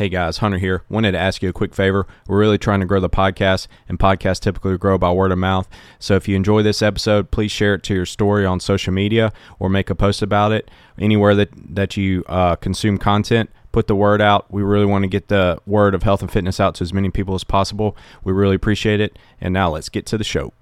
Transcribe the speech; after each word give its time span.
Hey 0.00 0.08
guys, 0.08 0.38
Hunter 0.38 0.56
here. 0.56 0.82
Wanted 0.88 1.12
to 1.12 1.18
ask 1.18 1.42
you 1.42 1.50
a 1.50 1.52
quick 1.52 1.74
favor. 1.74 2.06
We're 2.26 2.38
really 2.38 2.56
trying 2.56 2.80
to 2.80 2.86
grow 2.86 3.00
the 3.00 3.10
podcast, 3.10 3.66
and 3.86 3.98
podcasts 3.98 4.40
typically 4.40 4.78
grow 4.78 4.96
by 4.96 5.12
word 5.12 5.30
of 5.30 5.36
mouth. 5.36 5.68
So 5.98 6.16
if 6.16 6.26
you 6.26 6.36
enjoy 6.36 6.62
this 6.62 6.80
episode, 6.80 7.30
please 7.30 7.52
share 7.52 7.74
it 7.74 7.82
to 7.82 7.94
your 7.94 8.06
story 8.06 8.46
on 8.46 8.60
social 8.60 8.94
media 8.94 9.30
or 9.58 9.68
make 9.68 9.90
a 9.90 9.94
post 9.94 10.22
about 10.22 10.52
it 10.52 10.70
anywhere 10.98 11.34
that 11.34 11.50
that 11.74 11.98
you 11.98 12.24
uh, 12.30 12.56
consume 12.56 12.96
content. 12.96 13.50
Put 13.72 13.88
the 13.88 13.94
word 13.94 14.22
out. 14.22 14.50
We 14.50 14.62
really 14.62 14.86
want 14.86 15.02
to 15.02 15.06
get 15.06 15.28
the 15.28 15.58
word 15.66 15.94
of 15.94 16.02
health 16.02 16.22
and 16.22 16.32
fitness 16.32 16.60
out 16.60 16.76
to 16.76 16.82
as 16.82 16.94
many 16.94 17.10
people 17.10 17.34
as 17.34 17.44
possible. 17.44 17.94
We 18.24 18.32
really 18.32 18.56
appreciate 18.56 19.02
it. 19.02 19.18
And 19.38 19.52
now 19.52 19.68
let's 19.68 19.90
get 19.90 20.06
to 20.06 20.16
the 20.16 20.24
show. 20.24 20.54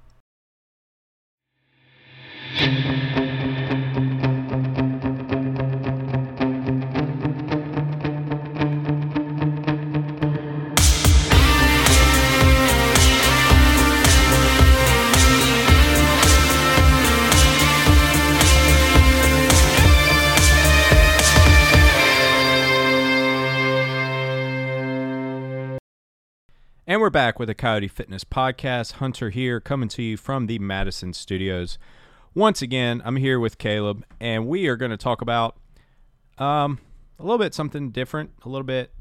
And 26.99 27.03
we're 27.05 27.11
back 27.11 27.39
with 27.39 27.47
the 27.47 27.55
Coyote 27.55 27.87
Fitness 27.87 28.25
Podcast. 28.25 28.95
Hunter 28.95 29.31
here, 29.31 29.61
coming 29.61 29.89
to 29.91 30.03
you 30.03 30.17
from 30.17 30.49
the 30.49 30.59
Madison 30.59 31.13
Studios. 31.13 31.79
Once 32.35 32.61
again, 32.61 33.03
I'm 33.05 33.15
here 33.15 33.39
with 33.39 33.57
Caleb, 33.57 34.05
and 34.19 34.49
we 34.49 34.67
are 34.67 34.75
going 34.75 34.91
to 34.91 34.97
talk 34.97 35.23
about 35.23 35.57
um, 36.39 36.81
a 37.17 37.23
little 37.23 37.39
bit 37.39 37.55
something 37.55 37.91
different, 37.91 38.33
a 38.45 38.49
little 38.49 38.67
bit 38.67 38.93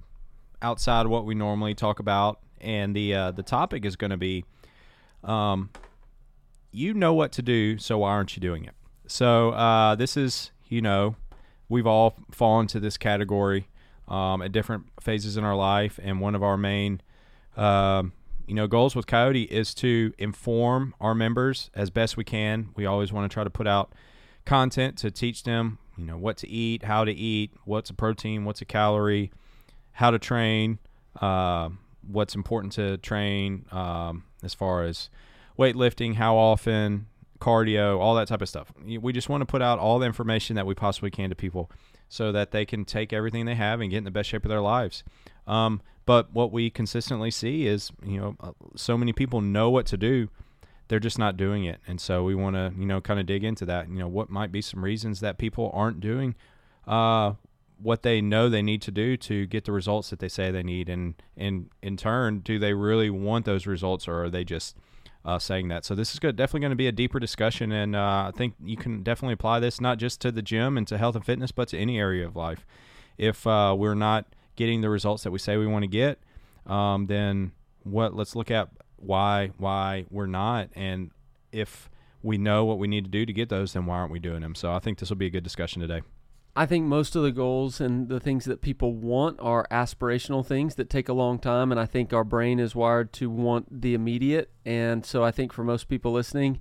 outside 0.61 1.07
of 1.07 1.11
what 1.11 1.25
we 1.25 1.33
normally 1.33 1.73
talk 1.73 1.97
about. 1.97 2.39
And 2.61 2.95
the 2.95 3.15
uh, 3.15 3.31
the 3.31 3.41
topic 3.41 3.83
is 3.83 3.95
going 3.95 4.11
to 4.11 4.17
be, 4.17 4.45
um, 5.23 5.71
you 6.71 6.93
know 6.93 7.15
what 7.15 7.31
to 7.31 7.41
do, 7.41 7.79
so 7.79 7.97
why 7.97 8.11
aren't 8.11 8.35
you 8.35 8.41
doing 8.41 8.63
it? 8.63 8.75
So 9.07 9.53
uh, 9.53 9.95
this 9.95 10.15
is, 10.15 10.51
you 10.67 10.83
know, 10.83 11.15
we've 11.67 11.87
all 11.87 12.13
fallen 12.29 12.67
to 12.67 12.79
this 12.79 12.95
category 12.95 13.69
um, 14.07 14.43
at 14.43 14.51
different 14.51 14.85
phases 15.01 15.35
in 15.35 15.43
our 15.43 15.55
life, 15.55 15.99
and 16.03 16.21
one 16.21 16.35
of 16.35 16.43
our 16.43 16.57
main 16.57 17.01
um, 17.57 18.13
you 18.47 18.53
know, 18.53 18.67
goals 18.67 18.95
with 18.95 19.07
Coyote 19.07 19.43
is 19.43 19.73
to 19.75 20.13
inform 20.17 20.93
our 21.01 21.13
members 21.13 21.69
as 21.75 21.89
best 21.89 22.15
we 22.15 22.23
can. 22.23 22.69
We 22.75 22.85
always 22.85 23.11
want 23.11 23.29
to 23.29 23.33
try 23.33 23.43
to 23.43 23.49
put 23.49 23.67
out 23.67 23.93
content 24.45 24.97
to 24.99 25.11
teach 25.11 25.43
them, 25.43 25.79
you 25.97 26.05
know, 26.05 26.17
what 26.17 26.37
to 26.37 26.47
eat, 26.47 26.83
how 26.83 27.03
to 27.03 27.11
eat, 27.11 27.51
what's 27.65 27.89
a 27.89 27.93
protein, 27.93 28.45
what's 28.45 28.61
a 28.61 28.65
calorie, 28.65 29.31
how 29.91 30.11
to 30.11 30.19
train, 30.19 30.79
uh, 31.19 31.69
what's 32.07 32.35
important 32.35 32.71
to 32.73 32.97
train 32.97 33.65
um, 33.71 34.23
as 34.43 34.53
far 34.53 34.83
as 34.83 35.09
weightlifting, 35.59 36.15
how 36.15 36.37
often, 36.37 37.07
cardio, 37.39 37.99
all 37.99 38.15
that 38.15 38.27
type 38.27 38.41
of 38.41 38.47
stuff. 38.47 38.71
We 38.85 39.11
just 39.11 39.27
want 39.27 39.41
to 39.41 39.45
put 39.45 39.61
out 39.61 39.79
all 39.79 39.99
the 39.99 40.05
information 40.05 40.55
that 40.55 40.65
we 40.65 40.73
possibly 40.73 41.11
can 41.11 41.29
to 41.29 41.35
people 41.35 41.69
so 42.09 42.31
that 42.31 42.51
they 42.51 42.65
can 42.65 42.85
take 42.85 43.11
everything 43.11 43.45
they 43.45 43.55
have 43.55 43.81
and 43.81 43.89
get 43.89 43.97
in 43.97 44.03
the 44.05 44.11
best 44.11 44.29
shape 44.29 44.45
of 44.45 44.49
their 44.49 44.61
lives. 44.61 45.03
Um, 45.45 45.81
but 46.07 46.33
what 46.33 46.51
we 46.51 46.71
consistently 46.71 47.29
see 47.29 47.67
is, 47.67 47.91
you 48.03 48.19
know, 48.19 48.35
uh, 48.39 48.53
so 48.75 48.97
many 48.97 49.13
people 49.13 49.41
know 49.41 49.69
what 49.69 49.85
to 49.87 49.97
do, 49.97 50.29
they're 50.87 50.99
just 50.99 51.19
not 51.19 51.37
doing 51.37 51.65
it. 51.65 51.79
And 51.85 52.01
so 52.01 52.23
we 52.23 52.33
want 52.33 52.55
to, 52.55 52.73
you 52.79 52.87
know, 52.87 52.99
kind 52.99 53.19
of 53.19 53.27
dig 53.27 53.43
into 53.43 53.65
that. 53.65 53.89
You 53.89 53.99
know, 53.99 54.07
what 54.07 54.29
might 54.29 54.51
be 54.51 54.61
some 54.61 54.83
reasons 54.83 55.19
that 55.19 55.37
people 55.37 55.69
aren't 55.73 55.99
doing 55.99 56.33
uh, 56.87 57.33
what 57.79 58.01
they 58.03 58.21
know 58.21 58.49
they 58.49 58.61
need 58.61 58.81
to 58.83 58.91
do 58.91 59.17
to 59.17 59.45
get 59.45 59.65
the 59.65 59.71
results 59.71 60.09
that 60.09 60.19
they 60.19 60.29
say 60.29 60.49
they 60.49 60.63
need, 60.63 60.89
and 60.89 61.15
and 61.35 61.69
in 61.81 61.97
turn, 61.97 62.39
do 62.39 62.57
they 62.57 62.73
really 62.73 63.09
want 63.09 63.45
those 63.45 63.67
results, 63.67 64.07
or 64.07 64.23
are 64.23 64.29
they 64.29 64.43
just 64.43 64.77
uh, 65.25 65.37
saying 65.37 65.67
that? 65.67 65.85
So 65.85 65.93
this 65.93 66.13
is 66.13 66.19
good, 66.19 66.35
definitely 66.35 66.61
going 66.61 66.71
to 66.71 66.77
be 66.77 66.87
a 66.87 66.91
deeper 66.91 67.19
discussion, 67.19 67.71
and 67.71 67.95
uh, 67.95 68.29
I 68.29 68.31
think 68.35 68.55
you 68.63 68.77
can 68.77 69.03
definitely 69.03 69.33
apply 69.33 69.59
this 69.59 69.79
not 69.81 69.97
just 69.97 70.21
to 70.21 70.31
the 70.31 70.41
gym 70.41 70.77
and 70.77 70.87
to 70.87 70.97
health 70.97 71.15
and 71.15 71.25
fitness, 71.25 71.51
but 71.51 71.67
to 71.69 71.77
any 71.77 71.99
area 71.99 72.25
of 72.25 72.35
life. 72.35 72.65
If 73.17 73.45
uh, 73.45 73.75
we're 73.77 73.95
not 73.95 74.25
getting 74.57 74.81
the 74.81 74.89
results 74.89 75.23
that 75.23 75.31
we 75.31 75.39
say 75.39 75.55
we 75.55 75.65
want 75.65 75.83
to 75.83 75.87
get, 75.87 76.19
um, 76.65 77.07
then 77.07 77.53
what? 77.83 78.13
Let's 78.13 78.35
look 78.35 78.51
at 78.51 78.67
why 78.97 79.51
why 79.57 80.05
we're 80.09 80.27
not, 80.27 80.69
and 80.75 81.11
if 81.53 81.89
we 82.21 82.37
know 82.37 82.65
what 82.65 82.79
we 82.79 82.87
need 82.87 83.05
to 83.05 83.09
do 83.09 83.25
to 83.25 83.31
get 83.31 83.47
those, 83.47 83.71
then 83.71 83.85
why 83.85 83.95
aren't 83.95 84.11
we 84.11 84.19
doing 84.19 84.41
them? 84.41 84.55
So 84.55 84.73
I 84.73 84.79
think 84.79 84.99
this 84.99 85.09
will 85.09 85.17
be 85.17 85.27
a 85.27 85.29
good 85.29 85.43
discussion 85.43 85.81
today. 85.81 86.01
I 86.57 86.65
think 86.65 86.85
most 86.85 87.15
of 87.15 87.21
the 87.21 87.31
goals 87.31 87.79
and 87.79 88.09
the 88.09 88.19
things 88.19 88.45
that 88.45 88.61
people 88.61 88.93
want 88.93 89.39
are 89.39 89.67
aspirational 89.69 90.43
things 90.43 90.73
that 90.75 90.89
take 90.89 91.07
a 91.07 91.13
long 91.13 91.37
time. 91.37 91.71
And 91.71 91.79
I 91.79 91.85
think 91.85 92.11
our 92.11 92.23
brain 92.23 92.59
is 92.59 92.75
wired 92.75 93.13
to 93.13 93.29
want 93.29 93.81
the 93.81 93.93
immediate. 93.93 94.49
And 94.65 95.05
so 95.05 95.23
I 95.23 95.29
think 95.29 95.53
for 95.53 95.63
most 95.63 95.87
people 95.87 96.11
listening, 96.11 96.59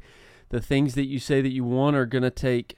the 0.51 0.61
things 0.61 0.95
that 0.97 1.07
you 1.07 1.19
say 1.19 1.41
that 1.41 1.49
you 1.51 1.65
want 1.65 1.97
are 1.97 2.05
going 2.05 2.23
to 2.23 2.31
take 2.31 2.77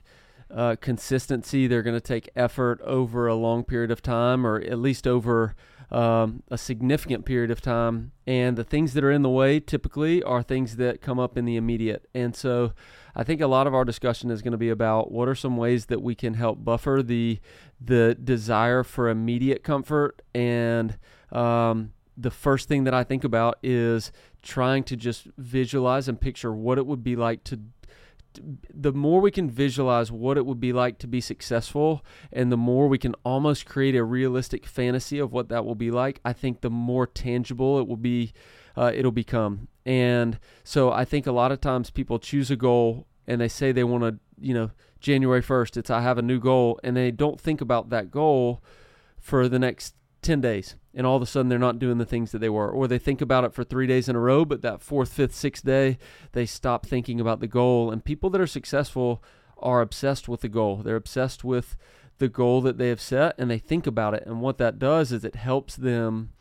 uh, 0.53 0.75
consistency. 0.79 1.67
They're 1.67 1.83
going 1.83 1.95
to 1.95 2.01
take 2.01 2.29
effort 2.35 2.81
over 2.81 3.27
a 3.27 3.35
long 3.35 3.63
period 3.63 3.91
of 3.91 4.01
time, 4.01 4.45
or 4.45 4.59
at 4.61 4.79
least 4.79 5.07
over 5.07 5.55
um, 5.91 6.43
a 6.49 6.57
significant 6.57 7.25
period 7.25 7.51
of 7.51 7.61
time. 7.61 8.11
And 8.27 8.57
the 8.57 8.63
things 8.63 8.93
that 8.93 9.03
are 9.03 9.11
in 9.11 9.21
the 9.21 9.29
way 9.29 9.59
typically 9.59 10.21
are 10.23 10.43
things 10.43 10.75
that 10.77 11.01
come 11.01 11.19
up 11.19 11.37
in 11.37 11.45
the 11.45 11.55
immediate. 11.55 12.07
And 12.13 12.35
so 12.35 12.73
I 13.15 13.23
think 13.23 13.41
a 13.41 13.47
lot 13.47 13.67
of 13.67 13.73
our 13.73 13.85
discussion 13.85 14.31
is 14.31 14.41
going 14.41 14.51
to 14.51 14.57
be 14.57 14.69
about 14.69 15.11
what 15.11 15.27
are 15.27 15.35
some 15.35 15.57
ways 15.57 15.87
that 15.87 16.01
we 16.01 16.15
can 16.15 16.35
help 16.35 16.63
buffer 16.63 17.01
the 17.03 17.39
the 17.81 18.15
desire 18.21 18.83
for 18.83 19.07
immediate 19.07 19.63
comfort 19.63 20.21
and 20.35 20.97
um, 21.31 21.93
the 22.17 22.31
first 22.31 22.67
thing 22.67 22.83
that 22.83 22.93
I 22.93 23.05
think 23.05 23.23
about 23.23 23.57
is 23.63 24.11
trying 24.41 24.83
to 24.85 24.97
just 24.97 25.27
visualize 25.37 26.09
and 26.09 26.19
picture 26.19 26.51
what 26.51 26.77
it 26.77 26.85
would 26.85 27.03
be 27.03 27.15
like 27.15 27.43
to 27.45 27.59
the 28.73 28.93
more 28.93 29.21
we 29.21 29.31
can 29.31 29.49
visualize 29.49 30.11
what 30.11 30.37
it 30.37 30.45
would 30.45 30.59
be 30.59 30.71
like 30.71 30.97
to 30.99 31.07
be 31.07 31.21
successful 31.21 32.05
and 32.31 32.51
the 32.51 32.57
more 32.57 32.87
we 32.87 32.97
can 32.97 33.15
almost 33.23 33.65
create 33.65 33.95
a 33.95 34.03
realistic 34.03 34.65
fantasy 34.65 35.17
of 35.19 35.31
what 35.31 35.49
that 35.49 35.65
will 35.65 35.75
be 35.75 35.89
like 35.91 36.19
i 36.23 36.31
think 36.31 36.61
the 36.61 36.69
more 36.69 37.07
tangible 37.07 37.79
it 37.79 37.87
will 37.87 37.97
be 37.97 38.31
uh, 38.77 38.91
it'll 38.95 39.11
become. 39.11 39.67
And 39.85 40.39
so 40.63 40.91
i 40.91 41.03
think 41.03 41.25
a 41.27 41.31
lot 41.31 41.51
of 41.51 41.59
times 41.59 41.89
people 41.89 42.19
choose 42.19 42.51
a 42.51 42.55
goal 42.55 43.07
and 43.27 43.41
they 43.41 43.47
say 43.47 43.71
they 43.71 43.83
want 43.83 44.03
to 44.03 44.19
you 44.39 44.53
know 44.53 44.71
january 44.99 45.41
1st 45.41 45.77
it's 45.77 45.89
i 45.89 46.01
have 46.01 46.17
a 46.17 46.21
new 46.21 46.39
goal 46.39 46.79
and 46.83 46.95
they 46.95 47.11
don't 47.11 47.39
think 47.39 47.61
about 47.61 47.89
that 47.89 48.11
goal 48.11 48.61
for 49.17 49.47
the 49.47 49.59
next 49.59 49.95
10 50.21 50.41
days 50.41 50.75
and 50.93 51.05
all 51.05 51.15
of 51.15 51.21
a 51.21 51.25
sudden 51.25 51.49
they're 51.49 51.59
not 51.59 51.79
doing 51.79 51.97
the 51.97 52.05
things 52.05 52.31
that 52.31 52.39
they 52.39 52.49
were. 52.49 52.69
Or 52.69 52.87
they 52.87 52.97
think 52.97 53.21
about 53.21 53.43
it 53.43 53.53
for 53.53 53.63
three 53.63 53.87
days 53.87 54.09
in 54.09 54.15
a 54.15 54.19
row 54.19 54.45
but 54.45 54.61
that 54.61 54.81
fourth 54.81 55.13
fifth 55.13 55.35
sixth 55.35 55.65
day 55.65 55.97
they 56.31 56.45
stop 56.45 56.85
thinking 56.85 57.19
about 57.19 57.39
the 57.39 57.47
goal. 57.47 57.91
And 57.91 58.03
people 58.03 58.29
that 58.31 58.41
are 58.41 58.47
successful 58.47 59.23
are 59.57 59.81
obsessed 59.81 60.27
with 60.27 60.41
the 60.41 60.49
goal. 60.49 60.77
They're 60.77 60.95
obsessed 60.95 61.43
with 61.43 61.75
the 62.17 62.29
goal 62.29 62.61
that 62.61 62.77
they 62.77 62.89
have 62.89 63.01
set 63.01 63.35
and 63.37 63.49
they 63.49 63.59
think 63.59 63.87
about 63.87 64.13
it. 64.13 64.23
And 64.25 64.41
what 64.41 64.57
that 64.57 64.79
does 64.79 65.11
is 65.11 65.23
it 65.23 65.35
helps 65.35 65.75
them 65.75 66.31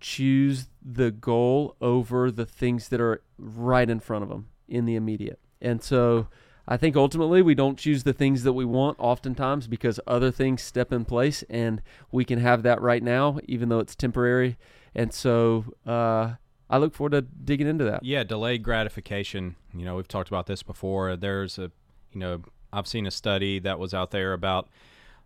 choose 0.00 0.68
the 0.84 1.10
goal 1.10 1.76
over 1.80 2.30
the 2.30 2.46
things 2.46 2.88
that 2.88 3.00
are 3.00 3.22
right 3.38 3.88
in 3.88 4.00
front 4.00 4.22
of 4.22 4.28
them 4.28 4.48
in 4.68 4.84
the 4.84 4.94
immediate. 4.94 5.40
And 5.60 5.82
so 5.82 6.28
I 6.68 6.76
think 6.76 6.96
ultimately 6.96 7.42
we 7.42 7.54
don't 7.54 7.78
choose 7.78 8.02
the 8.02 8.12
things 8.12 8.42
that 8.42 8.52
we 8.52 8.64
want 8.64 8.98
oftentimes 8.98 9.68
because 9.68 10.00
other 10.06 10.30
things 10.30 10.62
step 10.62 10.92
in 10.92 11.04
place 11.04 11.44
and 11.48 11.80
we 12.10 12.24
can 12.24 12.40
have 12.40 12.62
that 12.64 12.80
right 12.80 13.02
now, 13.02 13.38
even 13.44 13.68
though 13.68 13.78
it's 13.78 13.94
temporary. 13.94 14.56
And 14.94 15.12
so 15.12 15.64
uh, 15.86 16.32
I 16.68 16.78
look 16.78 16.94
forward 16.94 17.12
to 17.12 17.22
digging 17.22 17.68
into 17.68 17.84
that. 17.84 18.02
Yeah, 18.02 18.24
delayed 18.24 18.62
gratification. 18.62 19.54
You 19.74 19.84
know, 19.84 19.96
we've 19.96 20.08
talked 20.08 20.28
about 20.28 20.46
this 20.46 20.62
before. 20.62 21.14
There's 21.14 21.58
a, 21.58 21.70
you 22.12 22.20
know, 22.20 22.42
I've 22.72 22.88
seen 22.88 23.06
a 23.06 23.10
study 23.10 23.60
that 23.60 23.78
was 23.78 23.94
out 23.94 24.10
there 24.10 24.32
about 24.32 24.68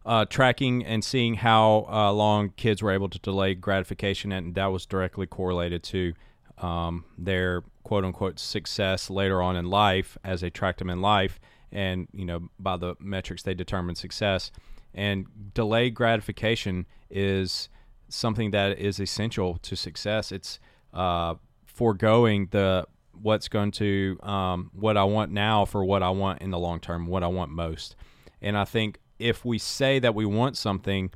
uh, 0.05 0.25
tracking 0.27 0.85
and 0.85 1.05
seeing 1.05 1.35
how 1.35 1.87
uh, 1.91 2.13
long 2.13 2.51
kids 2.51 2.83
were 2.83 2.91
able 2.91 3.09
to 3.09 3.19
delay 3.19 3.55
gratification, 3.55 4.33
and 4.33 4.55
that 4.55 4.67
was 4.67 4.87
directly 4.87 5.27
correlated 5.27 5.83
to 5.85 6.15
um, 6.61 7.05
their 7.19 7.63
quote 7.83 8.05
unquote 8.05 8.39
success 8.39 9.11
later 9.11 9.43
on 9.43 9.57
in 9.57 9.67
life 9.67 10.17
as 10.25 10.41
they 10.41 10.51
tracked 10.51 10.79
them 10.79 10.91
in 10.91 11.01
life 11.01 11.41
and 11.73 12.09
you 12.13 12.25
know 12.25 12.49
by 12.59 12.77
the 12.77 12.95
metrics 13.01 13.43
they 13.43 13.55
determine 13.55 13.95
success. 13.95 14.51
And 14.93 15.27
delayed 15.55 15.95
gratification 15.95 16.87
is 17.11 17.69
something 18.09 18.51
that 18.51 18.79
is 18.79 18.99
essential 18.99 19.59
to 19.59 19.77
success. 19.77 20.33
It's 20.33 20.59
uh, 20.93 21.37
foregoing 21.65 22.49
the 22.51 22.87
what's 23.23 23.49
going 23.49 23.71
to 23.71 24.19
um, 24.23 24.71
what 24.75 24.97
i 24.97 25.05
want 25.05 25.31
now 25.31 25.65
for 25.65 25.85
what 25.85 26.03
i 26.03 26.09
want 26.09 26.41
in 26.41 26.51
the 26.51 26.59
long 26.59 26.81
term 26.81 27.07
what 27.07 27.23
i 27.23 27.27
want 27.27 27.51
most. 27.51 27.97
And 28.43 28.57
i 28.57 28.65
think 28.65 28.99
if 29.19 29.45
we 29.45 29.59
say 29.59 29.99
that 29.99 30.15
we 30.15 30.25
want 30.25 30.57
something 30.57 31.11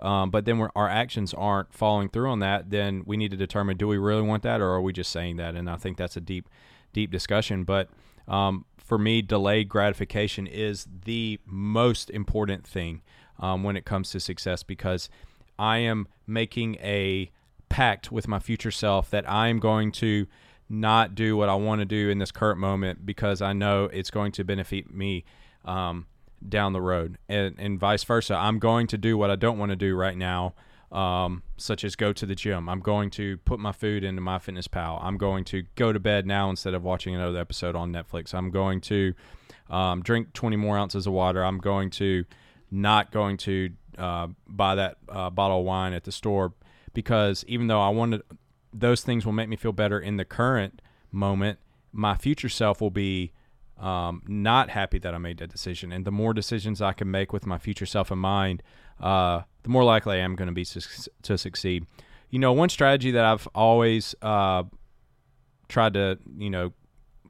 um, 0.00 0.30
but 0.30 0.44
then 0.44 0.60
our 0.74 0.88
actions 0.88 1.32
aren't 1.34 1.72
following 1.72 2.08
through 2.08 2.30
on 2.30 2.40
that, 2.40 2.70
then 2.70 3.02
we 3.06 3.16
need 3.16 3.30
to 3.30 3.36
determine 3.36 3.76
do 3.76 3.86
we 3.86 3.98
really 3.98 4.22
want 4.22 4.42
that 4.42 4.60
or 4.60 4.70
are 4.70 4.82
we 4.82 4.92
just 4.92 5.10
saying 5.10 5.36
that? 5.36 5.54
And 5.54 5.70
I 5.70 5.76
think 5.76 5.96
that's 5.96 6.16
a 6.16 6.20
deep, 6.20 6.48
deep 6.92 7.10
discussion. 7.10 7.64
But 7.64 7.88
um, 8.26 8.64
for 8.76 8.98
me, 8.98 9.22
delayed 9.22 9.68
gratification 9.68 10.46
is 10.46 10.86
the 11.04 11.38
most 11.46 12.10
important 12.10 12.66
thing 12.66 13.02
um, 13.38 13.62
when 13.62 13.76
it 13.76 13.84
comes 13.84 14.10
to 14.10 14.20
success 14.20 14.62
because 14.62 15.08
I 15.58 15.78
am 15.78 16.08
making 16.26 16.76
a 16.76 17.30
pact 17.68 18.10
with 18.10 18.28
my 18.28 18.38
future 18.38 18.70
self 18.70 19.10
that 19.10 19.28
I 19.28 19.48
am 19.48 19.58
going 19.58 19.92
to 19.92 20.26
not 20.68 21.14
do 21.14 21.36
what 21.36 21.48
I 21.48 21.54
want 21.54 21.80
to 21.80 21.84
do 21.84 22.08
in 22.08 22.18
this 22.18 22.32
current 22.32 22.58
moment 22.58 23.04
because 23.04 23.42
I 23.42 23.52
know 23.52 23.84
it's 23.84 24.10
going 24.10 24.32
to 24.32 24.44
benefit 24.44 24.92
me 24.92 25.24
um, 25.64 26.06
down 26.48 26.72
the 26.72 26.80
road, 26.80 27.18
and, 27.28 27.54
and 27.58 27.78
vice 27.78 28.04
versa. 28.04 28.34
I'm 28.34 28.58
going 28.58 28.86
to 28.88 28.98
do 28.98 29.16
what 29.16 29.30
I 29.30 29.36
don't 29.36 29.58
want 29.58 29.70
to 29.70 29.76
do 29.76 29.96
right 29.96 30.16
now, 30.16 30.54
um, 30.92 31.42
such 31.56 31.84
as 31.84 31.96
go 31.96 32.12
to 32.12 32.26
the 32.26 32.34
gym. 32.34 32.68
I'm 32.68 32.80
going 32.80 33.10
to 33.10 33.38
put 33.38 33.58
my 33.58 33.72
food 33.72 34.04
into 34.04 34.22
MyFitnessPal. 34.22 35.02
I'm 35.02 35.16
going 35.16 35.44
to 35.44 35.64
go 35.74 35.92
to 35.92 36.00
bed 36.00 36.26
now 36.26 36.50
instead 36.50 36.74
of 36.74 36.82
watching 36.82 37.14
another 37.14 37.38
episode 37.38 37.76
on 37.76 37.92
Netflix. 37.92 38.34
I'm 38.34 38.50
going 38.50 38.80
to 38.82 39.14
um, 39.70 40.02
drink 40.02 40.32
20 40.32 40.56
more 40.56 40.76
ounces 40.76 41.06
of 41.06 41.12
water. 41.12 41.44
I'm 41.44 41.58
going 41.58 41.90
to 41.90 42.24
not 42.70 43.12
going 43.12 43.36
to 43.38 43.70
uh, 43.98 44.28
buy 44.46 44.74
that 44.74 44.98
uh, 45.08 45.30
bottle 45.30 45.60
of 45.60 45.64
wine 45.64 45.92
at 45.92 46.04
the 46.04 46.12
store 46.12 46.52
because 46.92 47.44
even 47.46 47.66
though 47.68 47.80
I 47.80 47.88
wanted 47.88 48.22
those 48.72 49.02
things 49.02 49.24
will 49.24 49.32
make 49.32 49.48
me 49.48 49.56
feel 49.56 49.72
better 49.72 50.00
in 50.00 50.16
the 50.16 50.24
current 50.24 50.82
moment, 51.12 51.58
my 51.92 52.16
future 52.16 52.48
self 52.48 52.80
will 52.80 52.90
be 52.90 53.32
um, 53.78 54.22
not 54.26 54.70
happy 54.70 54.98
that 54.98 55.14
I 55.14 55.18
made 55.18 55.38
that 55.38 55.50
decision. 55.50 55.92
And 55.92 56.04
the 56.04 56.12
more 56.12 56.32
decisions 56.32 56.80
I 56.80 56.92
can 56.92 57.10
make 57.10 57.32
with 57.32 57.46
my 57.46 57.58
future 57.58 57.86
self 57.86 58.10
in 58.10 58.18
mind, 58.18 58.62
uh, 59.00 59.42
the 59.62 59.68
more 59.68 59.84
likely 59.84 60.16
I 60.16 60.20
am 60.20 60.36
going 60.36 60.48
to 60.48 60.54
be 60.54 60.64
su- 60.64 61.10
to 61.22 61.36
succeed. 61.36 61.86
You 62.30 62.38
know, 62.38 62.52
one 62.52 62.68
strategy 62.68 63.10
that 63.12 63.24
I've 63.24 63.48
always 63.54 64.14
uh, 64.22 64.64
tried 65.68 65.94
to, 65.94 66.18
you 66.36 66.50
know, 66.50 66.72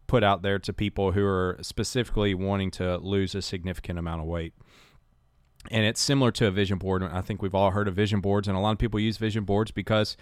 put 0.06 0.22
out 0.22 0.42
there 0.42 0.58
to 0.58 0.72
people 0.72 1.12
who 1.12 1.24
are 1.24 1.58
specifically 1.62 2.34
wanting 2.34 2.70
to 2.72 2.98
lose 2.98 3.34
a 3.34 3.42
significant 3.42 3.98
amount 3.98 4.20
of 4.20 4.26
weight. 4.26 4.52
And 5.70 5.86
it's 5.86 6.00
similar 6.00 6.30
to 6.32 6.46
a 6.46 6.50
vision 6.50 6.76
board. 6.78 7.02
I 7.02 7.22
think 7.22 7.40
we've 7.40 7.54
all 7.54 7.70
heard 7.70 7.88
of 7.88 7.94
vision 7.94 8.20
boards, 8.20 8.46
and 8.46 8.56
a 8.56 8.60
lot 8.60 8.72
of 8.72 8.78
people 8.78 9.00
use 9.00 9.16
vision 9.16 9.44
boards 9.44 9.70
because 9.70 10.16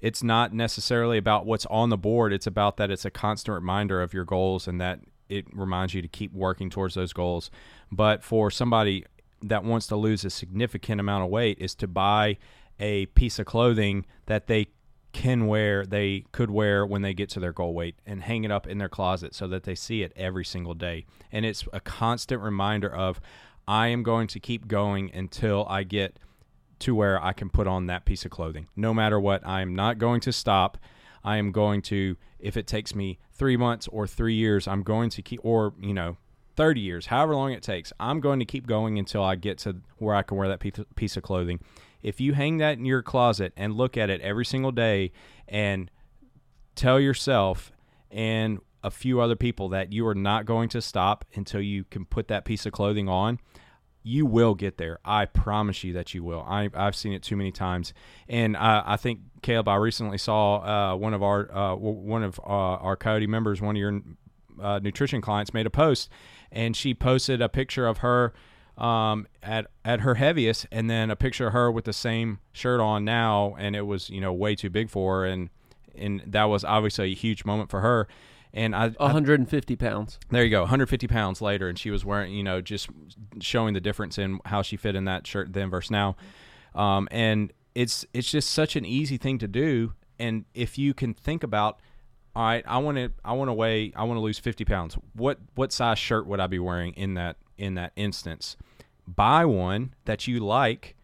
it's 0.00 0.22
not 0.22 0.52
necessarily 0.52 1.18
about 1.18 1.44
what's 1.44 1.66
on 1.66 1.90
the 1.90 1.96
board. 1.96 2.32
It's 2.32 2.46
about 2.46 2.76
that 2.76 2.90
it's 2.90 3.04
a 3.04 3.10
constant 3.10 3.56
reminder 3.56 4.00
of 4.00 4.14
your 4.14 4.24
goals 4.24 4.68
and 4.68 4.80
that 4.80 5.00
it 5.28 5.46
reminds 5.52 5.94
you 5.94 6.02
to 6.02 6.08
keep 6.08 6.32
working 6.32 6.70
towards 6.70 6.94
those 6.94 7.12
goals. 7.12 7.50
But 7.90 8.22
for 8.22 8.50
somebody 8.50 9.04
that 9.42 9.64
wants 9.64 9.86
to 9.88 9.96
lose 9.96 10.24
a 10.24 10.30
significant 10.30 11.00
amount 11.00 11.24
of 11.24 11.30
weight 11.30 11.58
is 11.60 11.74
to 11.76 11.86
buy 11.86 12.38
a 12.78 13.06
piece 13.06 13.38
of 13.38 13.46
clothing 13.46 14.06
that 14.26 14.46
they 14.46 14.68
can 15.12 15.46
wear, 15.46 15.86
they 15.86 16.24
could 16.32 16.50
wear 16.50 16.84
when 16.84 17.02
they 17.02 17.14
get 17.14 17.30
to 17.30 17.40
their 17.40 17.52
goal 17.52 17.72
weight 17.72 17.96
and 18.04 18.22
hang 18.22 18.44
it 18.44 18.50
up 18.50 18.66
in 18.66 18.78
their 18.78 18.88
closet 18.88 19.34
so 19.34 19.48
that 19.48 19.64
they 19.64 19.74
see 19.74 20.02
it 20.02 20.12
every 20.14 20.44
single 20.44 20.74
day. 20.74 21.06
And 21.32 21.46
it's 21.46 21.64
a 21.72 21.80
constant 21.80 22.42
reminder 22.42 22.94
of 22.94 23.20
I 23.66 23.88
am 23.88 24.02
going 24.02 24.26
to 24.28 24.40
keep 24.40 24.68
going 24.68 25.10
until 25.14 25.66
I 25.68 25.84
get 25.84 26.18
to 26.80 26.94
where 26.94 27.22
I 27.22 27.32
can 27.32 27.48
put 27.48 27.66
on 27.66 27.86
that 27.86 28.04
piece 28.04 28.24
of 28.24 28.30
clothing. 28.30 28.68
No 28.76 28.92
matter 28.92 29.18
what, 29.18 29.44
I 29.46 29.62
am 29.62 29.74
not 29.74 29.98
going 29.98 30.20
to 30.20 30.32
stop. 30.32 30.76
I 31.26 31.38
am 31.38 31.50
going 31.50 31.82
to, 31.82 32.16
if 32.38 32.56
it 32.56 32.68
takes 32.68 32.94
me 32.94 33.18
three 33.32 33.56
months 33.56 33.88
or 33.88 34.06
three 34.06 34.34
years, 34.34 34.68
I'm 34.68 34.82
going 34.82 35.10
to 35.10 35.22
keep, 35.22 35.40
or, 35.42 35.74
you 35.80 35.92
know, 35.92 36.16
30 36.54 36.80
years, 36.80 37.06
however 37.06 37.34
long 37.34 37.52
it 37.52 37.62
takes, 37.62 37.92
I'm 37.98 38.20
going 38.20 38.38
to 38.38 38.44
keep 38.44 38.66
going 38.66 38.98
until 38.98 39.22
I 39.22 39.34
get 39.34 39.58
to 39.58 39.76
where 39.98 40.14
I 40.14 40.22
can 40.22 40.38
wear 40.38 40.48
that 40.48 40.60
piece 40.94 41.16
of 41.16 41.22
clothing. 41.24 41.58
If 42.00 42.20
you 42.20 42.34
hang 42.34 42.58
that 42.58 42.78
in 42.78 42.84
your 42.84 43.02
closet 43.02 43.52
and 43.56 43.74
look 43.74 43.96
at 43.96 44.08
it 44.08 44.20
every 44.20 44.44
single 44.44 44.70
day 44.70 45.10
and 45.48 45.90
tell 46.76 47.00
yourself 47.00 47.72
and 48.10 48.60
a 48.84 48.90
few 48.90 49.20
other 49.20 49.34
people 49.34 49.68
that 49.70 49.92
you 49.92 50.06
are 50.06 50.14
not 50.14 50.46
going 50.46 50.68
to 50.68 50.80
stop 50.80 51.24
until 51.34 51.60
you 51.60 51.82
can 51.84 52.04
put 52.04 52.28
that 52.28 52.44
piece 52.44 52.64
of 52.64 52.72
clothing 52.72 53.08
on, 53.08 53.40
you 54.06 54.24
will 54.24 54.54
get 54.54 54.78
there. 54.78 55.00
I 55.04 55.24
promise 55.24 55.82
you 55.82 55.92
that 55.94 56.14
you 56.14 56.22
will. 56.22 56.44
I, 56.46 56.70
have 56.72 56.94
seen 56.94 57.12
it 57.12 57.24
too 57.24 57.36
many 57.36 57.50
times, 57.50 57.92
and 58.28 58.56
I, 58.56 58.82
I 58.86 58.96
think 58.96 59.18
Caleb. 59.42 59.66
I 59.66 59.74
recently 59.74 60.16
saw 60.16 60.92
uh, 60.92 60.96
one 60.96 61.12
of 61.12 61.24
our 61.24 61.52
uh, 61.52 61.74
one 61.74 62.22
of 62.22 62.38
uh, 62.38 62.42
our 62.42 62.96
Coyote 62.96 63.26
members, 63.26 63.60
one 63.60 63.74
of 63.74 63.80
your 63.80 64.00
uh, 64.62 64.78
nutrition 64.80 65.20
clients, 65.20 65.52
made 65.52 65.66
a 65.66 65.70
post, 65.70 66.08
and 66.52 66.76
she 66.76 66.94
posted 66.94 67.42
a 67.42 67.48
picture 67.48 67.88
of 67.88 67.98
her 67.98 68.32
um, 68.78 69.26
at 69.42 69.66
at 69.84 70.02
her 70.02 70.14
heaviest, 70.14 70.66
and 70.70 70.88
then 70.88 71.10
a 71.10 71.16
picture 71.16 71.48
of 71.48 71.52
her 71.52 71.68
with 71.72 71.84
the 71.84 71.92
same 71.92 72.38
shirt 72.52 72.80
on 72.80 73.04
now, 73.04 73.56
and 73.58 73.74
it 73.74 73.86
was 73.86 74.08
you 74.08 74.20
know 74.20 74.32
way 74.32 74.54
too 74.54 74.70
big 74.70 74.88
for 74.88 75.22
her, 75.22 75.26
and 75.26 75.50
and 75.96 76.22
that 76.24 76.44
was 76.44 76.64
obviously 76.64 77.10
a 77.10 77.14
huge 77.14 77.44
moment 77.44 77.70
for 77.70 77.80
her 77.80 78.06
and 78.56 78.74
I 78.74 78.88
150 78.88 79.74
I, 79.74 79.76
pounds. 79.76 80.18
There 80.30 80.42
you 80.42 80.50
go, 80.50 80.62
150 80.62 81.06
pounds 81.06 81.40
later, 81.42 81.68
and 81.68 81.78
she 81.78 81.90
was 81.90 82.04
wearing, 82.04 82.32
you 82.32 82.42
know, 82.42 82.60
just 82.60 82.88
showing 83.38 83.74
the 83.74 83.80
difference 83.80 84.18
in 84.18 84.40
how 84.46 84.62
she 84.62 84.76
fit 84.76 84.96
in 84.96 85.04
that 85.04 85.26
shirt 85.26 85.52
then 85.52 85.70
versus 85.70 85.90
now. 85.90 86.16
Um, 86.74 87.06
and 87.10 87.52
it's 87.74 88.06
it's 88.14 88.30
just 88.30 88.50
such 88.50 88.74
an 88.74 88.84
easy 88.84 89.18
thing 89.18 89.38
to 89.38 89.46
do, 89.46 89.92
and 90.18 90.46
if 90.54 90.78
you 90.78 90.94
can 90.94 91.12
think 91.12 91.42
about, 91.42 91.80
all 92.34 92.44
right, 92.44 92.64
I 92.66 92.78
want 92.78 92.96
to 92.96 93.12
I 93.24 93.34
want 93.34 93.50
to 93.50 93.52
weigh 93.52 93.92
I 93.94 94.04
want 94.04 94.16
to 94.16 94.22
lose 94.22 94.38
50 94.38 94.64
pounds. 94.64 94.96
What 95.12 95.38
what 95.54 95.70
size 95.70 95.98
shirt 95.98 96.26
would 96.26 96.40
I 96.40 96.46
be 96.46 96.58
wearing 96.58 96.94
in 96.94 97.14
that 97.14 97.36
in 97.58 97.74
that 97.74 97.92
instance? 97.94 98.56
Buy 99.06 99.44
one 99.44 99.94
that 100.06 100.26
you 100.26 100.40
like 100.40 100.95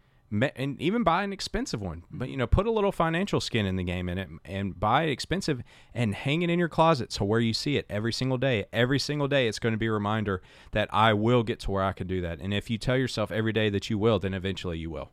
and 0.55 0.81
even 0.81 1.03
buy 1.03 1.23
an 1.23 1.31
expensive 1.31 1.81
one. 1.81 2.03
But 2.11 2.29
you 2.29 2.37
know, 2.37 2.47
put 2.47 2.65
a 2.65 2.71
little 2.71 2.91
financial 2.91 3.39
skin 3.39 3.65
in 3.65 3.75
the 3.75 3.83
game 3.83 4.09
in 4.09 4.17
it, 4.17 4.29
and 4.45 4.79
buy 4.79 5.03
expensive 5.03 5.61
and 5.93 6.15
hang 6.15 6.41
it 6.41 6.49
in 6.49 6.59
your 6.59 6.69
closet 6.69 7.11
so 7.11 7.25
where 7.25 7.39
you 7.39 7.53
see 7.53 7.77
it 7.77 7.85
every 7.89 8.13
single 8.13 8.37
day. 8.37 8.65
Every 8.73 8.99
single 8.99 9.27
day, 9.27 9.47
it's 9.47 9.59
going 9.59 9.73
to 9.73 9.77
be 9.77 9.87
a 9.87 9.91
reminder 9.91 10.41
that 10.71 10.89
I 10.91 11.13
will 11.13 11.43
get 11.43 11.59
to 11.61 11.71
where 11.71 11.83
I 11.83 11.93
can 11.93 12.07
do 12.07 12.21
that. 12.21 12.39
And 12.39 12.53
if 12.53 12.69
you 12.69 12.77
tell 12.77 12.97
yourself 12.97 13.31
every 13.31 13.53
day 13.53 13.69
that 13.69 13.89
you 13.89 13.97
will, 13.97 14.19
then 14.19 14.33
eventually 14.33 14.77
you 14.77 14.89
will. 14.89 15.11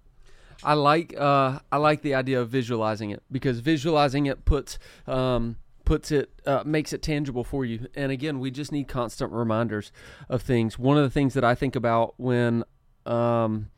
I 0.62 0.75
like 0.75 1.14
uh, 1.19 1.61
I 1.70 1.76
like 1.76 2.02
the 2.02 2.14
idea 2.14 2.40
of 2.40 2.49
visualizing 2.49 3.11
it 3.11 3.23
because 3.31 3.61
visualizing 3.61 4.26
it 4.26 4.44
puts 4.44 4.78
um, 5.06 5.56
puts 5.84 6.11
it 6.11 6.31
uh, 6.46 6.62
makes 6.64 6.93
it 6.93 7.02
tangible 7.02 7.44
for 7.44 7.64
you. 7.64 7.88
And 7.94 8.12
again, 8.12 8.40
we 8.40 8.50
just 8.50 8.73
need 8.73 8.88
constant 8.88 9.32
reminders 9.32 9.93
of 10.28 10.43
things. 10.43 10.78
One 10.78 10.96
of 10.96 11.02
the 11.02 11.11
things 11.11 11.34
that 11.34 11.44
I 11.44 11.55
think 11.55 11.76
about 11.76 12.14
when 12.19 12.64
um, 13.06 13.70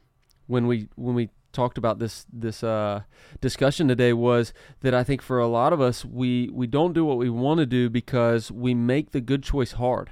when 0.47 0.67
we 0.67 0.89
when 0.97 1.15
we 1.15 1.31
talked 1.53 1.79
about 1.79 1.99
this 1.99 2.27
this 2.33 2.65
uh, 2.65 3.03
discussion 3.41 3.89
today 3.89 4.13
was 4.13 4.53
that 4.81 4.95
I 4.95 5.05
think 5.05 5.23
for 5.23 5.39
a 5.39 5.47
lot 5.47 5.73
of 5.73 5.81
us 5.81 6.05
we 6.05 6.49
we 6.53 6.67
don't 6.67 6.93
do 6.93 7.05
what 7.05 7.19
we 7.19 7.31
want 7.31 7.59
to 7.59 7.67
do 7.67 7.91
because 7.91 8.51
we 8.51 8.75
make 8.75 9.11
the 9.11 9.21
good 9.21 9.43
choice 9.43 9.73
hard. 9.73 10.11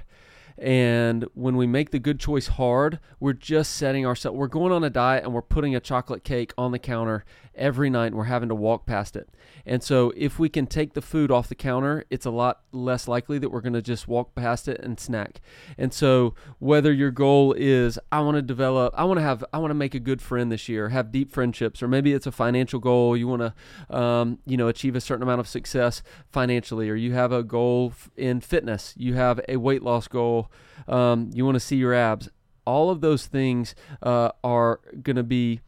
And 0.61 1.25
when 1.33 1.57
we 1.57 1.65
make 1.65 1.89
the 1.89 1.97
good 1.97 2.19
choice 2.19 2.45
hard, 2.45 2.99
we're 3.19 3.33
just 3.33 3.73
setting 3.73 4.05
ourselves, 4.05 4.37
we're 4.37 4.45
going 4.45 4.71
on 4.71 4.83
a 4.83 4.91
diet 4.91 5.23
and 5.23 5.33
we're 5.33 5.41
putting 5.41 5.75
a 5.75 5.79
chocolate 5.79 6.23
cake 6.23 6.53
on 6.55 6.71
the 6.71 6.77
counter 6.77 7.25
every 7.55 7.89
night 7.89 8.07
and 8.07 8.15
we're 8.15 8.25
having 8.25 8.49
to 8.49 8.55
walk 8.55 8.85
past 8.85 9.15
it. 9.15 9.27
And 9.65 9.83
so 9.83 10.13
if 10.15 10.39
we 10.39 10.49
can 10.49 10.67
take 10.67 10.93
the 10.93 11.01
food 11.01 11.31
off 11.31 11.49
the 11.49 11.55
counter, 11.55 12.05
it's 12.09 12.25
a 12.25 12.31
lot 12.31 12.61
less 12.71 13.07
likely 13.07 13.37
that 13.39 13.49
we're 13.49 13.61
going 13.61 13.73
to 13.73 13.81
just 13.81 14.07
walk 14.07 14.35
past 14.35 14.67
it 14.67 14.79
and 14.81 14.99
snack. 14.99 15.41
And 15.77 15.93
so 15.93 16.35
whether 16.59 16.91
your 16.93 17.11
goal 17.11 17.53
is 17.53 17.99
I 18.11 18.21
want 18.21 18.35
to 18.35 18.41
develop, 18.41 18.93
I 18.97 19.03
want 19.03 19.17
to 19.17 19.23
have, 19.23 19.43
I 19.51 19.57
want 19.57 19.71
to 19.71 19.75
make 19.75 19.95
a 19.95 19.99
good 19.99 20.21
friend 20.21 20.51
this 20.51 20.69
year, 20.69 20.89
have 20.89 21.11
deep 21.11 21.31
friendships, 21.31 21.81
or 21.81 21.87
maybe 21.87 22.13
it's 22.13 22.27
a 22.27 22.31
financial 22.31 22.79
goal, 22.79 23.17
you 23.17 23.27
want 23.27 23.41
to, 23.41 23.95
um, 23.95 24.39
you 24.45 24.57
know, 24.57 24.67
achieve 24.67 24.95
a 24.95 25.01
certain 25.01 25.23
amount 25.23 25.39
of 25.39 25.47
success 25.47 26.03
financially, 26.31 26.89
or 26.89 26.95
you 26.95 27.13
have 27.13 27.31
a 27.31 27.43
goal 27.43 27.93
in 28.15 28.41
fitness, 28.41 28.93
you 28.97 29.15
have 29.15 29.41
a 29.49 29.57
weight 29.57 29.83
loss 29.83 30.07
goal, 30.07 30.50
um, 30.87 31.29
you 31.33 31.45
want 31.45 31.55
to 31.55 31.59
see 31.59 31.75
your 31.75 31.93
abs. 31.93 32.29
All 32.65 32.89
of 32.89 33.01
those 33.01 33.25
things 33.25 33.75
uh, 34.03 34.31
are 34.43 34.79
going 35.01 35.15
to 35.15 35.23
be 35.23 35.61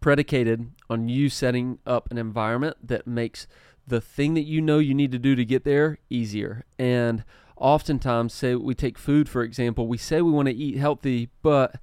predicated 0.00 0.70
on 0.90 1.08
you 1.08 1.28
setting 1.28 1.78
up 1.86 2.10
an 2.10 2.18
environment 2.18 2.76
that 2.82 3.06
makes 3.06 3.46
the 3.86 4.00
thing 4.00 4.34
that 4.34 4.42
you 4.42 4.60
know 4.60 4.78
you 4.78 4.94
need 4.94 5.12
to 5.12 5.18
do 5.18 5.34
to 5.34 5.44
get 5.44 5.64
there 5.64 5.98
easier. 6.10 6.64
And 6.78 7.24
oftentimes, 7.56 8.32
say 8.32 8.54
we 8.54 8.74
take 8.74 8.98
food 8.98 9.28
for 9.28 9.42
example, 9.42 9.86
we 9.86 9.98
say 9.98 10.22
we 10.22 10.30
want 10.30 10.48
to 10.48 10.54
eat 10.54 10.76
healthy, 10.76 11.30
but 11.42 11.76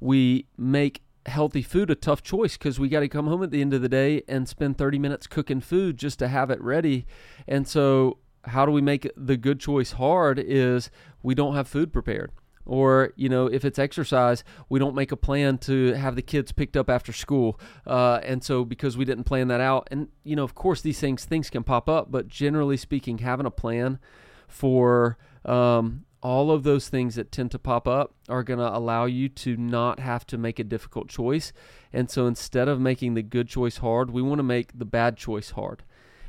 we 0.00 0.46
make 0.58 1.02
healthy 1.26 1.62
food 1.62 1.90
a 1.90 1.94
tough 1.94 2.22
choice 2.22 2.56
because 2.56 2.80
we 2.80 2.88
got 2.88 3.00
to 3.00 3.08
come 3.08 3.26
home 3.26 3.42
at 3.42 3.50
the 3.50 3.60
end 3.60 3.72
of 3.72 3.80
the 3.80 3.88
day 3.88 4.22
and 4.26 4.48
spend 4.48 4.76
30 4.76 4.98
minutes 4.98 5.26
cooking 5.26 5.60
food 5.60 5.96
just 5.96 6.18
to 6.18 6.28
have 6.28 6.50
it 6.50 6.60
ready. 6.60 7.06
And 7.46 7.66
so, 7.66 8.18
how 8.44 8.66
do 8.66 8.72
we 8.72 8.80
make 8.80 9.10
the 9.16 9.36
good 9.36 9.60
choice 9.60 9.92
hard? 9.92 10.38
Is 10.38 10.90
we 11.22 11.34
don't 11.34 11.54
have 11.54 11.68
food 11.68 11.92
prepared. 11.92 12.32
Or 12.64 13.12
you 13.16 13.28
know 13.28 13.46
if 13.46 13.64
it's 13.64 13.78
exercise 13.78 14.44
we 14.68 14.78
don't 14.78 14.94
make 14.94 15.10
a 15.10 15.16
plan 15.16 15.58
to 15.58 15.94
have 15.94 16.14
the 16.14 16.22
kids 16.22 16.52
picked 16.52 16.76
up 16.76 16.88
after 16.88 17.12
school. 17.12 17.58
Uh, 17.86 18.20
and 18.22 18.44
so 18.44 18.64
because 18.64 18.96
we 18.96 19.04
didn't 19.04 19.24
plan 19.24 19.48
that 19.48 19.60
out 19.60 19.88
and 19.90 20.08
you 20.22 20.36
know 20.36 20.44
of 20.44 20.54
course 20.54 20.80
these 20.80 21.00
things 21.00 21.24
things 21.24 21.50
can 21.50 21.64
pop 21.64 21.88
up 21.88 22.12
but 22.12 22.28
generally 22.28 22.76
speaking 22.76 23.18
having 23.18 23.46
a 23.46 23.50
plan 23.50 23.98
for 24.46 25.18
um, 25.44 26.04
all 26.22 26.52
of 26.52 26.62
those 26.62 26.88
things 26.88 27.16
that 27.16 27.32
tend 27.32 27.50
to 27.50 27.58
pop 27.58 27.88
up 27.88 28.14
are 28.28 28.44
going 28.44 28.60
to 28.60 28.76
allow 28.76 29.06
you 29.06 29.28
to 29.28 29.56
not 29.56 29.98
have 29.98 30.24
to 30.28 30.38
make 30.38 30.60
a 30.60 30.64
difficult 30.64 31.08
choice. 31.08 31.52
And 31.92 32.08
so 32.08 32.28
instead 32.28 32.68
of 32.68 32.80
making 32.80 33.14
the 33.14 33.22
good 33.22 33.48
choice 33.48 33.78
hard 33.78 34.10
we 34.10 34.22
want 34.22 34.38
to 34.38 34.44
make 34.44 34.78
the 34.78 34.84
bad 34.84 35.16
choice 35.16 35.50
hard 35.50 35.82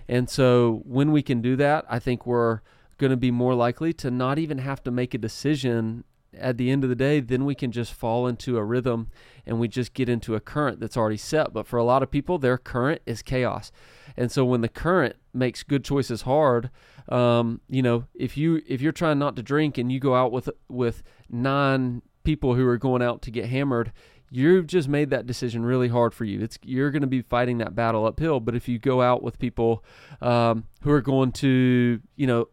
and 0.07 0.29
so 0.29 0.81
when 0.85 1.11
we 1.11 1.21
can 1.21 1.41
do 1.41 1.55
that 1.55 1.85
i 1.89 1.99
think 1.99 2.25
we're 2.25 2.61
going 2.97 3.11
to 3.11 3.17
be 3.17 3.31
more 3.31 3.53
likely 3.53 3.91
to 3.91 4.11
not 4.11 4.37
even 4.37 4.59
have 4.59 4.83
to 4.83 4.91
make 4.91 5.13
a 5.13 5.17
decision 5.17 6.03
at 6.37 6.57
the 6.57 6.69
end 6.69 6.83
of 6.83 6.89
the 6.89 6.95
day, 6.95 7.19
then 7.19 7.45
we 7.45 7.55
can 7.55 7.71
just 7.71 7.93
fall 7.93 8.27
into 8.27 8.57
a 8.57 8.63
rhythm 8.63 9.09
and 9.45 9.59
we 9.59 9.67
just 9.67 9.93
get 9.93 10.09
into 10.09 10.35
a 10.35 10.39
current 10.39 10.79
that's 10.79 10.97
already 10.97 11.17
set. 11.17 11.53
But 11.53 11.67
for 11.67 11.77
a 11.77 11.83
lot 11.83 12.03
of 12.03 12.11
people, 12.11 12.37
their 12.37 12.57
current 12.57 13.01
is 13.05 13.21
chaos. 13.21 13.71
And 14.17 14.31
so 14.31 14.45
when 14.45 14.61
the 14.61 14.69
current 14.69 15.15
makes 15.33 15.63
good 15.63 15.83
choices 15.83 16.23
hard, 16.23 16.69
um, 17.09 17.61
you 17.67 17.81
know, 17.81 18.05
if 18.13 18.37
you 18.37 18.61
if 18.67 18.81
you're 18.81 18.91
trying 18.91 19.19
not 19.19 19.35
to 19.35 19.43
drink 19.43 19.77
and 19.77 19.91
you 19.91 19.99
go 19.99 20.15
out 20.15 20.31
with 20.31 20.49
with 20.69 21.03
nine 21.29 22.01
people 22.23 22.55
who 22.55 22.65
are 22.67 22.77
going 22.77 23.01
out 23.01 23.21
to 23.23 23.31
get 23.31 23.45
hammered, 23.45 23.91
you've 24.33 24.65
just 24.65 24.89
made 24.89 25.11
that 25.11 25.27
decision 25.27 25.63
really 25.63 25.87
hard 25.87 26.13
for 26.13 26.25
you. 26.25 26.41
It's 26.41 26.57
you're 26.63 26.89
going 26.89 27.01
to 27.01 27.07
be 27.07 27.21
fighting 27.21 27.59
that 27.59 27.75
battle 27.75 28.05
uphill. 28.05 28.39
But 28.39 28.55
if 28.55 28.67
you 28.67 28.79
go 28.79 29.01
out 29.01 29.21
with 29.21 29.37
people 29.37 29.83
um, 30.21 30.65
who 30.81 30.91
are 30.91 31.01
going 31.01 31.31
to, 31.33 32.01
you 32.15 32.27
know, 32.27 32.47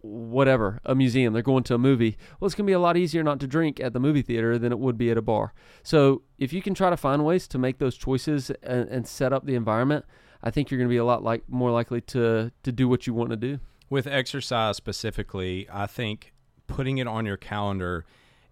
whatever, 0.00 0.80
a 0.84 0.94
museum, 0.94 1.32
they're 1.32 1.42
going 1.42 1.62
to 1.64 1.74
a 1.74 1.78
movie. 1.78 2.16
Well, 2.38 2.46
it's 2.46 2.56
going 2.56 2.66
to 2.66 2.70
be 2.70 2.74
a 2.74 2.80
lot 2.80 2.96
easier 2.96 3.22
not 3.22 3.38
to 3.40 3.46
drink 3.46 3.78
at 3.78 3.92
the 3.92 4.00
movie 4.00 4.22
theater 4.22 4.58
than 4.58 4.72
it 4.72 4.80
would 4.80 4.98
be 4.98 5.10
at 5.10 5.16
a 5.16 5.22
bar. 5.22 5.54
So 5.84 6.22
if 6.36 6.52
you 6.52 6.62
can 6.62 6.74
try 6.74 6.90
to 6.90 6.96
find 6.96 7.24
ways 7.24 7.46
to 7.48 7.58
make 7.58 7.78
those 7.78 7.96
choices 7.96 8.50
and, 8.62 8.88
and 8.88 9.06
set 9.06 9.32
up 9.32 9.46
the 9.46 9.54
environment, 9.54 10.04
I 10.42 10.50
think 10.50 10.70
you're 10.70 10.78
going 10.78 10.88
to 10.88 10.92
be 10.92 10.96
a 10.96 11.04
lot 11.04 11.22
like 11.22 11.44
more 11.48 11.70
likely 11.70 12.00
to 12.00 12.50
to 12.62 12.72
do 12.72 12.88
what 12.88 13.06
you 13.06 13.14
want 13.14 13.30
to 13.30 13.36
do. 13.36 13.60
With 13.88 14.06
exercise 14.06 14.76
specifically, 14.76 15.68
I 15.72 15.86
think 15.86 16.32
putting 16.66 16.98
it 16.98 17.06
on 17.06 17.26
your 17.26 17.36
calendar 17.36 18.04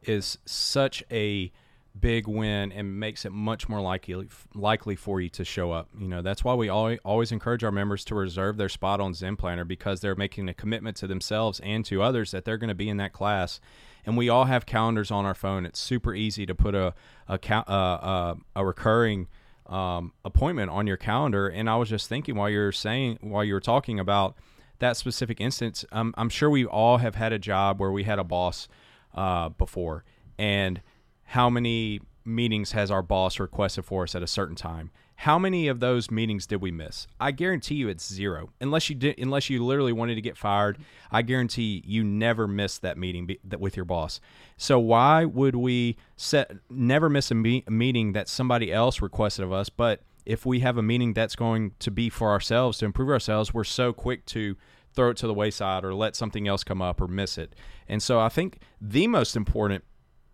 is 0.03 0.39
such 0.45 1.03
a 1.11 1.51
big 2.01 2.27
win 2.27 2.73
and 2.73 2.99
makes 2.99 3.25
it 3.25 3.33
much 3.33 3.69
more 3.69 3.81
likely 3.81 4.29
likely 4.55 4.97
for 4.97 5.21
you 5.21 5.29
to 5.31 5.45
show 5.45 5.73
up. 5.73 5.89
You 5.99 6.09
know, 6.09 6.23
that's 6.23 6.45
why 6.45 6.55
we 6.55 6.69
always, 6.69 7.33
encourage 7.33 7.65
our 7.65 7.73
members 7.73 8.05
to 8.07 8.15
reserve 8.15 8.57
their 8.57 8.69
spot 8.69 9.01
on 9.01 9.15
Zen 9.15 9.37
Planner 9.37 9.65
because 9.65 10.01
they're 10.01 10.15
making 10.15 10.49
a 10.49 10.55
commitment 10.55 10.97
to 10.99 11.07
themselves 11.07 11.61
and 11.61 11.85
to 11.87 12.03
others 12.03 12.31
that 12.31 12.45
they're 12.45 12.59
going 12.59 12.69
to 12.69 12.75
be 12.75 12.89
in 12.89 12.97
that 12.99 13.13
class. 13.13 13.61
And 14.07 14.17
we 14.17 14.29
all 14.29 14.45
have 14.45 14.67
calendars 14.67 15.11
on 15.11 15.25
our 15.27 15.35
phone. 15.35 15.67
It's 15.67 15.79
super 15.79 16.15
easy 16.15 16.47
to 16.47 16.55
put 16.55 16.75
a 16.75 16.95
a 17.29 17.39
uh, 17.71 18.35
a 18.57 18.65
recurring 18.65 19.29
um, 19.67 20.13
appointment 20.25 20.71
on 20.71 20.87
your 20.87 20.97
calendar. 20.97 21.49
And 21.49 21.69
I 21.69 21.77
was 21.77 21.89
just 21.89 22.09
thinking 22.09 22.35
while 22.37 22.49
you're 22.49 22.73
saying 22.73 23.19
while 23.21 23.45
you 23.45 23.55
were 23.55 23.61
talking 23.61 24.01
about 24.01 24.37
that 24.79 24.97
specific 24.97 25.41
instance, 25.41 25.85
um, 25.93 26.15
I'm 26.17 26.29
sure 26.29 26.49
we 26.49 26.65
all 26.65 26.99
have 26.99 27.17
had 27.17 27.33
a 27.33 27.39
job 27.39 27.81
where 27.81 27.91
we 27.91 28.05
had 28.05 28.19
a 28.19 28.25
boss 28.25 28.69
uh, 29.15 29.51
before 29.51 30.05
and 30.39 30.81
how 31.29 31.51
many 31.51 32.01
meetings 32.25 32.73
has 32.73 32.91
our 32.91 33.03
boss 33.03 33.39
requested 33.39 33.85
for 33.85 34.05
us 34.05 34.15
at 34.15 34.23
a 34.23 34.27
certain 34.27 34.57
time? 34.57 34.91
How 35.15 35.39
many 35.39 35.69
of 35.69 35.79
those 35.79 36.11
meetings 36.11 36.47
did 36.47 36.63
we 36.63 36.71
miss? 36.71 37.07
I 37.21 37.33
guarantee 37.33 37.75
you 37.75 37.89
it's 37.89 38.11
zero. 38.11 38.51
Unless 38.63 38.89
you 38.89 38.97
did 38.97 39.19
unless 39.19 39.51
you 39.51 39.63
literally 39.63 39.93
wanted 39.93 40.15
to 40.15 40.23
get 40.23 40.39
fired 40.39 40.79
i 41.11 41.21
guarantee 41.21 41.83
you 41.85 42.03
never 42.03 42.47
missed 42.47 42.81
that 42.83 42.97
meeting 42.97 43.27
be, 43.27 43.39
that 43.45 43.61
with 43.61 43.77
your 43.77 43.85
boss. 43.85 44.21
So 44.57 44.79
why 44.79 45.27
would 45.27 45.55
we 45.55 45.99
set 46.17 46.51
never 46.71 47.11
miss 47.11 47.31
a, 47.31 47.35
me- 47.35 47.65
a 47.67 47.71
meeting 47.71 48.15
that 48.15 48.29
somebody 48.29 48.73
else 48.73 49.03
requested 49.03 49.45
of 49.45 49.53
us? 49.53 49.69
But 49.69 50.01
if 50.25 50.47
we 50.47 50.61
have 50.61 50.79
a 50.79 50.83
meeting 50.83 51.13
that's 51.13 51.37
going 51.37 51.73
to 51.81 51.91
be 51.91 52.09
for 52.09 52.31
ourselves 52.31 52.79
to 52.79 52.87
improve 52.87 53.11
ourselves 53.11 53.53
we're 53.53 53.65
so 53.65 53.93
quick 53.93 54.25
to 54.27 54.57
throw 54.95 55.11
it 55.11 55.19
to 55.19 55.27
the 55.27 55.35
wayside 55.35 55.85
or 55.85 55.93
let 55.95 56.17
something 56.17 56.49
else 56.49 56.65
come 56.65 56.81
up 56.81 57.03
or 57.03 57.07
miss 57.07 57.37
it. 57.37 57.55
And 57.87 58.03
so 58.03 58.19
i 58.19 58.31
think 58.31 58.61
the 58.81 59.07
most 59.09 59.37
important 59.37 59.85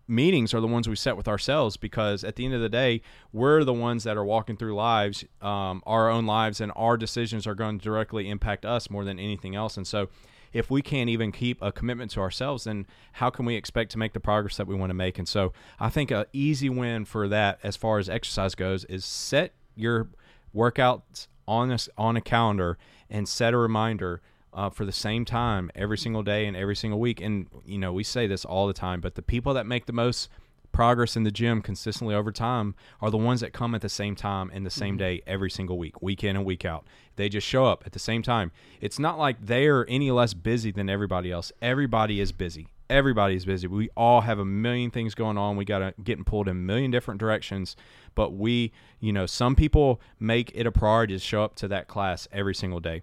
meetings 0.07 0.53
are 0.53 0.61
the 0.61 0.67
ones 0.67 0.87
we 0.87 0.95
set 0.95 1.17
with 1.17 1.27
ourselves 1.27 1.77
because 1.77 2.23
at 2.23 2.35
the 2.35 2.45
end 2.45 2.53
of 2.53 2.61
the 2.61 2.69
day, 2.69 3.01
we're 3.33 3.63
the 3.63 3.73
ones 3.73 4.03
that 4.03 4.17
are 4.17 4.25
walking 4.25 4.57
through 4.57 4.75
lives, 4.75 5.25
um, 5.41 5.81
our 5.85 6.09
own 6.09 6.25
lives, 6.25 6.61
and 6.61 6.71
our 6.75 6.97
decisions 6.97 7.47
are 7.47 7.55
going 7.55 7.79
to 7.79 7.83
directly 7.83 8.29
impact 8.29 8.65
us 8.65 8.89
more 8.89 9.03
than 9.03 9.19
anything 9.19 9.55
else. 9.55 9.77
And 9.77 9.87
so, 9.87 10.09
if 10.53 10.71
we 10.71 10.81
can't 10.81 11.09
even 11.09 11.33
keep 11.33 11.61
a 11.61 11.69
commitment 11.69 12.11
to 12.11 12.21
ourselves, 12.21 12.63
then 12.63 12.87
how 13.13 13.29
can 13.29 13.45
we 13.45 13.55
expect 13.55 13.91
to 13.91 13.97
make 13.97 14.13
the 14.13 14.21
progress 14.21 14.55
that 14.55 14.67
we 14.67 14.75
want 14.75 14.89
to 14.89 14.93
make? 14.93 15.19
And 15.19 15.27
so, 15.27 15.51
I 15.79 15.89
think 15.89 16.11
an 16.11 16.25
easy 16.31 16.69
win 16.69 17.05
for 17.05 17.27
that, 17.27 17.59
as 17.61 17.75
far 17.75 17.99
as 17.99 18.07
exercise 18.07 18.55
goes, 18.55 18.85
is 18.85 19.03
set 19.03 19.53
your 19.75 20.07
workouts 20.55 21.27
on 21.47 21.71
a, 21.71 21.77
on 21.97 22.15
a 22.15 22.21
calendar 22.21 22.77
and 23.09 23.27
set 23.27 23.53
a 23.53 23.57
reminder 23.57 24.21
uh, 24.55 24.69
for 24.69 24.85
the 24.85 24.91
same 24.91 25.25
time 25.25 25.69
every 25.75 25.97
single 25.97 26.23
day 26.23 26.45
and 26.45 26.55
every 26.55 26.75
single 26.75 26.99
week. 26.99 27.21
And, 27.21 27.47
you 27.65 27.77
know, 27.77 27.93
we 27.93 28.03
say 28.03 28.25
this 28.25 28.45
all 28.45 28.65
the 28.65 28.73
time, 28.73 29.01
but 29.01 29.15
the 29.15 29.21
people 29.21 29.53
that 29.53 29.67
make 29.67 29.85
the 29.85 29.93
most 29.93 30.29
progress 30.71 31.15
in 31.15 31.23
the 31.23 31.31
gym 31.31 31.61
consistently 31.61 32.13
over 32.13 32.31
time 32.31 32.75
are 33.01 33.09
the 33.09 33.17
ones 33.17 33.39
that 33.41 33.53
come 33.53 33.73
at 33.75 33.81
the 33.81 33.89
same 33.89 34.15
time 34.15 34.51
and 34.53 34.65
the 34.65 34.69
same 34.69 34.95
mm-hmm. 34.95 34.99
day 34.99 35.21
every 35.27 35.49
single 35.49 35.77
week, 35.77 36.01
week 36.01 36.23
in 36.23 36.35
and 36.35 36.45
week 36.45 36.65
out. 36.65 36.85
They 37.15 37.29
just 37.29 37.47
show 37.47 37.65
up 37.65 37.83
at 37.85 37.93
the 37.93 37.99
same 37.99 38.21
time. 38.21 38.51
It's 38.81 38.99
not 38.99 39.17
like 39.17 39.45
they're 39.45 39.89
any 39.89 40.11
less 40.11 40.33
busy 40.33 40.71
than 40.71 40.89
everybody 40.89 41.31
else. 41.31 41.51
Everybody 41.61 42.19
is 42.19 42.31
busy. 42.31 42.67
Everybody 42.89 43.35
is 43.35 43.45
busy. 43.45 43.67
We 43.67 43.89
all 43.97 44.21
have 44.21 44.37
a 44.37 44.45
million 44.45 44.91
things 44.91 45.15
going 45.15 45.37
on. 45.37 45.55
We 45.55 45.65
got 45.65 45.79
to 45.79 45.93
getting 46.03 46.23
pulled 46.23 46.47
in 46.47 46.51
a 46.51 46.59
million 46.59 46.91
different 46.91 47.19
directions. 47.19 47.75
But 48.13 48.33
we, 48.33 48.73
you 48.99 49.11
know, 49.11 49.25
some 49.25 49.55
people 49.55 50.01
make 50.19 50.51
it 50.53 50.67
a 50.67 50.71
priority 50.71 51.13
to 51.13 51.19
show 51.19 51.43
up 51.43 51.55
to 51.55 51.67
that 51.69 51.87
class 51.87 52.27
every 52.31 52.53
single 52.53 52.79
day. 52.79 53.01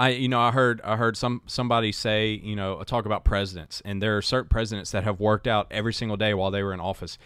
I 0.00 0.08
you 0.10 0.28
know 0.28 0.40
I 0.40 0.50
heard 0.50 0.80
I 0.80 0.96
heard 0.96 1.14
some 1.14 1.42
somebody 1.46 1.92
say 1.92 2.30
you 2.42 2.56
know 2.56 2.82
talk 2.84 3.04
about 3.04 3.22
presidents 3.22 3.82
and 3.84 4.02
there 4.02 4.16
are 4.16 4.22
certain 4.22 4.48
presidents 4.48 4.92
that 4.92 5.04
have 5.04 5.20
worked 5.20 5.46
out 5.46 5.66
every 5.70 5.92
single 5.92 6.16
day 6.16 6.32
while 6.32 6.50
they 6.50 6.62
were 6.62 6.72
in 6.72 6.80
office. 6.80 7.18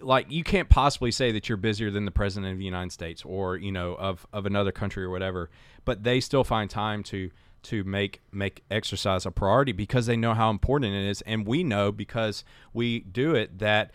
Like 0.00 0.30
you 0.30 0.42
can't 0.42 0.70
possibly 0.70 1.10
say 1.10 1.30
that 1.32 1.50
you're 1.50 1.58
busier 1.58 1.90
than 1.90 2.06
the 2.06 2.10
president 2.10 2.52
of 2.52 2.58
the 2.58 2.64
United 2.64 2.90
States 2.90 3.22
or 3.22 3.58
you 3.58 3.70
know 3.70 3.96
of 3.96 4.26
of 4.32 4.46
another 4.46 4.72
country 4.72 5.04
or 5.04 5.10
whatever, 5.10 5.50
but 5.84 6.02
they 6.02 6.20
still 6.20 6.42
find 6.42 6.70
time 6.70 7.02
to 7.04 7.30
to 7.64 7.84
make 7.84 8.22
make 8.32 8.64
exercise 8.70 9.26
a 9.26 9.30
priority 9.30 9.72
because 9.72 10.06
they 10.06 10.16
know 10.16 10.32
how 10.32 10.48
important 10.48 10.94
it 10.94 11.06
is 11.06 11.20
and 11.22 11.46
we 11.46 11.62
know 11.62 11.92
because 11.92 12.44
we 12.72 13.00
do 13.00 13.34
it 13.34 13.58
that 13.58 13.90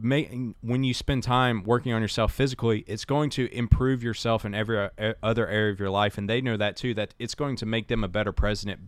when 0.00 0.84
you 0.84 0.92
spend 0.92 1.22
time 1.22 1.62
working 1.62 1.92
on 1.92 2.02
yourself 2.02 2.32
physically, 2.32 2.84
it's 2.86 3.04
going 3.04 3.30
to 3.30 3.52
improve 3.54 4.02
yourself 4.02 4.44
in 4.44 4.54
every 4.54 4.78
uh, 4.78 5.14
other 5.22 5.46
area 5.46 5.72
of 5.72 5.78
your 5.78 5.90
life, 5.90 6.18
and 6.18 6.28
they 6.28 6.40
know 6.40 6.56
that 6.56 6.76
too. 6.76 6.94
That 6.94 7.14
it's 7.18 7.34
going 7.34 7.56
to 7.56 7.66
make 7.66 7.88
them 7.88 8.02
a 8.02 8.08
better 8.08 8.32
president 8.32 8.80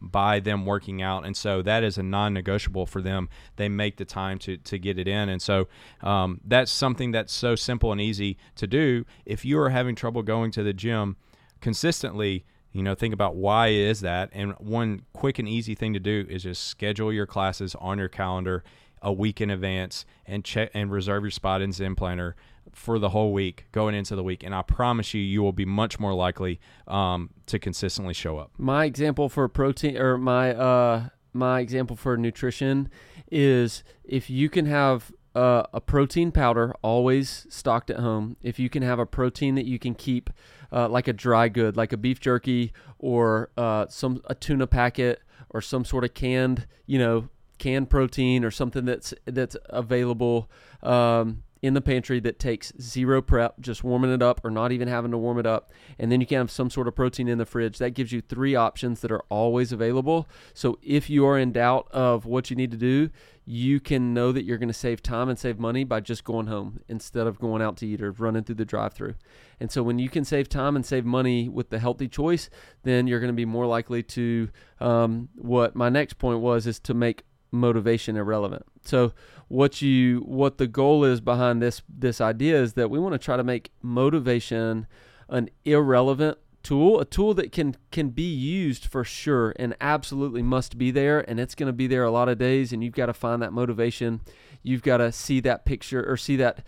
by 0.00 0.40
them 0.40 0.66
working 0.66 1.00
out, 1.00 1.24
and 1.24 1.36
so 1.36 1.62
that 1.62 1.82
is 1.82 1.96
a 1.96 2.02
non-negotiable 2.02 2.86
for 2.86 3.00
them. 3.00 3.28
They 3.56 3.68
make 3.68 3.96
the 3.96 4.04
time 4.04 4.38
to 4.40 4.58
to 4.58 4.78
get 4.78 4.98
it 4.98 5.08
in, 5.08 5.28
and 5.28 5.40
so 5.40 5.68
um, 6.02 6.40
that's 6.44 6.70
something 6.70 7.12
that's 7.12 7.32
so 7.32 7.54
simple 7.54 7.90
and 7.90 8.00
easy 8.00 8.36
to 8.56 8.66
do. 8.66 9.06
If 9.24 9.44
you 9.44 9.58
are 9.60 9.70
having 9.70 9.94
trouble 9.94 10.22
going 10.22 10.50
to 10.52 10.62
the 10.62 10.74
gym 10.74 11.16
consistently, 11.62 12.44
you 12.72 12.82
know 12.82 12.94
think 12.94 13.14
about 13.14 13.36
why 13.36 13.68
is 13.68 14.00
that 14.02 14.28
and 14.32 14.52
one 14.58 15.02
quick 15.14 15.38
and 15.38 15.48
easy 15.48 15.74
thing 15.74 15.94
to 15.94 16.00
do 16.00 16.26
is 16.28 16.42
just 16.42 16.64
schedule 16.64 17.12
your 17.12 17.26
classes 17.26 17.74
on 17.76 17.98
your 17.98 18.08
calendar 18.08 18.62
a 19.04 19.12
week 19.12 19.40
in 19.40 19.50
advance 19.50 20.04
and 20.26 20.44
check 20.44 20.70
and 20.74 20.90
reserve 20.90 21.22
your 21.22 21.30
spot 21.30 21.62
in 21.62 21.70
Zen 21.70 21.94
Planner 21.94 22.34
for 22.72 22.98
the 22.98 23.10
whole 23.10 23.32
week 23.32 23.66
going 23.70 23.94
into 23.94 24.16
the 24.16 24.22
week 24.24 24.42
and 24.42 24.54
i 24.54 24.62
promise 24.62 25.14
you 25.14 25.20
you 25.20 25.42
will 25.42 25.52
be 25.52 25.64
much 25.64 26.00
more 26.00 26.14
likely 26.14 26.58
um, 26.88 27.30
to 27.46 27.58
consistently 27.58 28.14
show 28.14 28.38
up. 28.38 28.50
My 28.58 28.84
example 28.84 29.28
for 29.28 29.46
protein 29.48 29.96
or 29.96 30.18
my 30.18 30.52
uh, 30.52 31.08
my 31.32 31.60
example 31.60 31.94
for 31.96 32.16
nutrition 32.16 32.88
is 33.30 33.84
if 34.04 34.30
you 34.30 34.48
can 34.48 34.66
have 34.66 35.12
uh, 35.34 35.64
a 35.72 35.80
protein 35.80 36.30
powder 36.30 36.74
always 36.82 37.46
stocked 37.50 37.90
at 37.90 37.98
home 37.98 38.36
if 38.42 38.58
you 38.58 38.70
can 38.70 38.82
have 38.82 38.98
a 38.98 39.06
protein 39.06 39.56
that 39.56 39.66
you 39.66 39.78
can 39.78 39.94
keep 39.94 40.30
uh, 40.72 40.88
like 40.88 41.08
a 41.08 41.12
dry 41.12 41.48
good 41.48 41.76
like 41.76 41.92
a 41.92 41.96
beef 41.96 42.18
jerky 42.20 42.72
or 42.98 43.50
uh, 43.56 43.86
some 43.88 44.22
a 44.26 44.34
tuna 44.34 44.66
packet 44.66 45.20
or 45.50 45.60
some 45.60 45.84
sort 45.84 46.04
of 46.04 46.14
canned 46.14 46.66
you 46.86 46.98
know 46.98 47.28
canned 47.58 47.90
protein 47.90 48.44
or 48.44 48.50
something 48.50 48.84
that's 48.84 49.14
that's 49.24 49.56
available 49.70 50.50
um, 50.82 51.42
in 51.62 51.72
the 51.72 51.80
pantry 51.80 52.20
that 52.20 52.38
takes 52.38 52.74
zero 52.78 53.22
prep, 53.22 53.58
just 53.58 53.82
warming 53.82 54.12
it 54.12 54.20
up 54.20 54.44
or 54.44 54.50
not 54.50 54.70
even 54.70 54.86
having 54.86 55.10
to 55.10 55.16
warm 55.16 55.38
it 55.38 55.46
up. 55.46 55.70
And 55.98 56.12
then 56.12 56.20
you 56.20 56.26
can 56.26 56.36
have 56.36 56.50
some 56.50 56.68
sort 56.68 56.88
of 56.88 56.94
protein 56.94 57.26
in 57.26 57.38
the 57.38 57.46
fridge. 57.46 57.78
That 57.78 57.94
gives 57.94 58.12
you 58.12 58.20
three 58.20 58.54
options 58.54 59.00
that 59.00 59.10
are 59.10 59.22
always 59.30 59.72
available. 59.72 60.28
So 60.52 60.78
if 60.82 61.08
you 61.08 61.24
are 61.26 61.38
in 61.38 61.52
doubt 61.52 61.88
of 61.90 62.26
what 62.26 62.50
you 62.50 62.56
need 62.56 62.70
to 62.72 62.76
do, 62.76 63.08
you 63.46 63.80
can 63.80 64.12
know 64.12 64.30
that 64.30 64.44
you're 64.44 64.58
going 64.58 64.68
to 64.68 64.74
save 64.74 65.02
time 65.02 65.30
and 65.30 65.38
save 65.38 65.58
money 65.58 65.84
by 65.84 66.00
just 66.00 66.22
going 66.24 66.48
home 66.48 66.80
instead 66.86 67.26
of 67.26 67.38
going 67.38 67.62
out 67.62 67.78
to 67.78 67.86
eat 67.86 68.02
or 68.02 68.12
running 68.12 68.44
through 68.44 68.56
the 68.56 68.66
drive 68.66 68.92
through. 68.92 69.14
And 69.58 69.70
so 69.70 69.82
when 69.82 69.98
you 69.98 70.10
can 70.10 70.24
save 70.26 70.50
time 70.50 70.76
and 70.76 70.84
save 70.84 71.06
money 71.06 71.48
with 71.48 71.70
the 71.70 71.78
healthy 71.78 72.08
choice, 72.08 72.50
then 72.82 73.06
you're 73.06 73.20
going 73.20 73.32
to 73.32 73.34
be 73.34 73.46
more 73.46 73.66
likely 73.66 74.02
to, 74.02 74.50
um, 74.80 75.30
what 75.34 75.74
my 75.74 75.88
next 75.88 76.18
point 76.18 76.40
was, 76.40 76.66
is 76.66 76.78
to 76.80 76.92
make 76.92 77.24
motivation 77.54 78.16
irrelevant. 78.16 78.66
So 78.84 79.12
what 79.48 79.80
you 79.80 80.20
what 80.20 80.58
the 80.58 80.66
goal 80.66 81.04
is 81.04 81.20
behind 81.20 81.62
this 81.62 81.82
this 81.88 82.20
idea 82.20 82.60
is 82.60 82.74
that 82.74 82.90
we 82.90 82.98
want 82.98 83.14
to 83.14 83.18
try 83.18 83.36
to 83.36 83.44
make 83.44 83.70
motivation 83.82 84.86
an 85.28 85.48
irrelevant 85.64 86.38
tool, 86.62 86.98
a 86.98 87.04
tool 87.04 87.34
that 87.34 87.52
can 87.52 87.76
can 87.92 88.08
be 88.08 88.32
used 88.32 88.86
for 88.86 89.04
sure 89.04 89.54
and 89.56 89.76
absolutely 89.80 90.42
must 90.42 90.76
be 90.76 90.90
there 90.90 91.20
and 91.30 91.38
it's 91.38 91.54
going 91.54 91.68
to 91.68 91.72
be 91.72 91.86
there 91.86 92.04
a 92.04 92.10
lot 92.10 92.28
of 92.28 92.38
days 92.38 92.72
and 92.72 92.82
you've 92.82 92.94
got 92.94 93.06
to 93.06 93.14
find 93.14 93.40
that 93.42 93.52
motivation. 93.52 94.20
You've 94.62 94.82
got 94.82 94.96
to 94.96 95.12
see 95.12 95.40
that 95.40 95.66
picture 95.66 96.10
or 96.10 96.16
see 96.16 96.36
that 96.36 96.64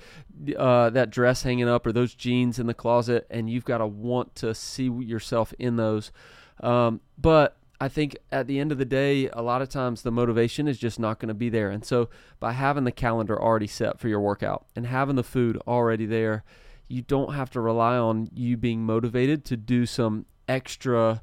uh, 0.56 0.90
that 0.90 1.10
dress 1.10 1.42
hanging 1.42 1.68
up 1.68 1.86
or 1.86 1.92
those 1.92 2.14
jeans 2.14 2.58
in 2.58 2.66
the 2.66 2.74
closet 2.74 3.26
and 3.30 3.50
you've 3.50 3.64
got 3.64 3.78
to 3.78 3.86
want 3.86 4.36
to 4.36 4.54
see 4.54 4.88
yourself 4.88 5.52
in 5.58 5.76
those. 5.76 6.12
Um, 6.60 7.00
but 7.18 7.56
I 7.80 7.88
think 7.88 8.16
at 8.32 8.46
the 8.46 8.58
end 8.58 8.72
of 8.72 8.78
the 8.78 8.84
day, 8.84 9.28
a 9.28 9.42
lot 9.42 9.62
of 9.62 9.68
times 9.68 10.02
the 10.02 10.10
motivation 10.10 10.66
is 10.66 10.78
just 10.78 10.98
not 10.98 11.18
going 11.18 11.28
to 11.28 11.34
be 11.34 11.48
there. 11.48 11.70
And 11.70 11.84
so 11.84 12.08
by 12.40 12.52
having 12.52 12.84
the 12.84 12.92
calendar 12.92 13.40
already 13.40 13.66
set 13.66 13.98
for 13.98 14.08
your 14.08 14.20
workout 14.20 14.66
and 14.74 14.86
having 14.86 15.16
the 15.16 15.22
food 15.22 15.58
already 15.66 16.06
there, 16.06 16.44
you 16.88 17.02
don't 17.02 17.34
have 17.34 17.50
to 17.50 17.60
rely 17.60 17.96
on 17.96 18.28
you 18.32 18.56
being 18.56 18.84
motivated 18.84 19.44
to 19.46 19.56
do 19.56 19.84
some 19.84 20.24
extra 20.48 21.20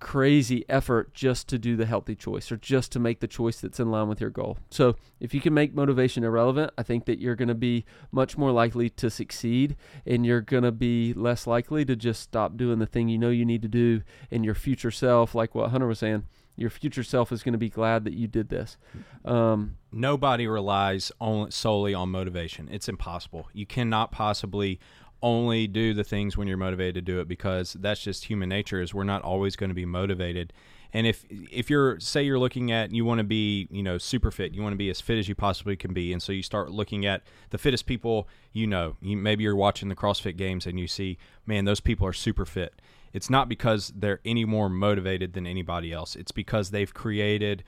crazy 0.00 0.64
effort 0.68 1.14
just 1.14 1.48
to 1.48 1.58
do 1.58 1.76
the 1.76 1.86
healthy 1.86 2.14
choice 2.14 2.50
or 2.50 2.56
just 2.56 2.90
to 2.92 2.98
make 2.98 3.20
the 3.20 3.28
choice 3.28 3.60
that's 3.60 3.78
in 3.78 3.90
line 3.90 4.08
with 4.08 4.20
your 4.20 4.30
goal. 4.30 4.58
So, 4.70 4.96
if 5.20 5.34
you 5.34 5.40
can 5.40 5.54
make 5.54 5.74
motivation 5.74 6.24
irrelevant, 6.24 6.72
I 6.76 6.82
think 6.82 7.04
that 7.04 7.20
you're 7.20 7.36
going 7.36 7.48
to 7.48 7.54
be 7.54 7.84
much 8.10 8.36
more 8.38 8.50
likely 8.50 8.90
to 8.90 9.10
succeed 9.10 9.76
and 10.06 10.24
you're 10.24 10.40
going 10.40 10.62
to 10.62 10.72
be 10.72 11.12
less 11.12 11.46
likely 11.46 11.84
to 11.84 11.94
just 11.94 12.22
stop 12.22 12.56
doing 12.56 12.78
the 12.78 12.86
thing 12.86 13.08
you 13.08 13.18
know 13.18 13.30
you 13.30 13.44
need 13.44 13.62
to 13.62 13.68
do 13.68 14.02
in 14.30 14.42
your 14.42 14.54
future 14.54 14.90
self, 14.90 15.34
like 15.34 15.54
what 15.54 15.70
Hunter 15.70 15.86
was 15.86 15.98
saying. 15.98 16.24
Your 16.56 16.70
future 16.70 17.02
self 17.02 17.32
is 17.32 17.42
going 17.42 17.52
to 17.52 17.58
be 17.58 17.70
glad 17.70 18.04
that 18.04 18.12
you 18.12 18.26
did 18.26 18.50
this. 18.50 18.76
Um, 19.24 19.76
Nobody 19.92 20.46
relies 20.46 21.10
only, 21.20 21.50
solely 21.50 21.94
on 21.94 22.10
motivation. 22.10 22.68
It's 22.70 22.88
impossible. 22.88 23.48
You 23.52 23.64
cannot 23.64 24.12
possibly 24.12 24.78
only 25.22 25.66
do 25.66 25.92
the 25.94 26.04
things 26.04 26.36
when 26.36 26.48
you're 26.48 26.56
motivated 26.56 26.94
to 26.94 27.00
do 27.00 27.20
it 27.20 27.28
because 27.28 27.74
that's 27.74 28.00
just 28.00 28.24
human 28.24 28.48
nature 28.48 28.80
is 28.80 28.94
we're 28.94 29.04
not 29.04 29.22
always 29.22 29.56
going 29.56 29.70
to 29.70 29.74
be 29.74 29.84
motivated. 29.84 30.52
And 30.92 31.06
if 31.06 31.24
if 31.30 31.70
you're 31.70 32.00
say 32.00 32.22
you're 32.22 32.38
looking 32.38 32.72
at 32.72 32.90
you 32.92 33.04
want 33.04 33.18
to 33.18 33.24
be 33.24 33.68
you 33.70 33.82
know 33.82 33.96
super 33.96 34.30
fit 34.30 34.54
you 34.54 34.62
want 34.62 34.72
to 34.72 34.78
be 34.78 34.90
as 34.90 35.00
fit 35.00 35.18
as 35.18 35.28
you 35.28 35.36
possibly 35.36 35.76
can 35.76 35.92
be 35.92 36.12
and 36.12 36.20
so 36.20 36.32
you 36.32 36.42
start 36.42 36.70
looking 36.70 37.06
at 37.06 37.22
the 37.50 37.58
fittest 37.58 37.86
people 37.86 38.28
you 38.52 38.66
know. 38.66 38.96
You, 39.00 39.16
maybe 39.16 39.44
you're 39.44 39.54
watching 39.54 39.88
the 39.88 39.94
crossfit 39.94 40.36
games 40.36 40.66
and 40.66 40.80
you 40.80 40.88
see 40.88 41.18
man 41.46 41.64
those 41.64 41.80
people 41.80 42.06
are 42.06 42.12
super 42.12 42.44
fit. 42.44 42.80
It's 43.12 43.30
not 43.30 43.48
because 43.48 43.92
they're 43.94 44.20
any 44.24 44.44
more 44.44 44.68
motivated 44.68 45.32
than 45.32 45.46
anybody 45.46 45.92
else. 45.92 46.16
It's 46.16 46.32
because 46.32 46.70
they've 46.70 46.92
created 46.92 47.62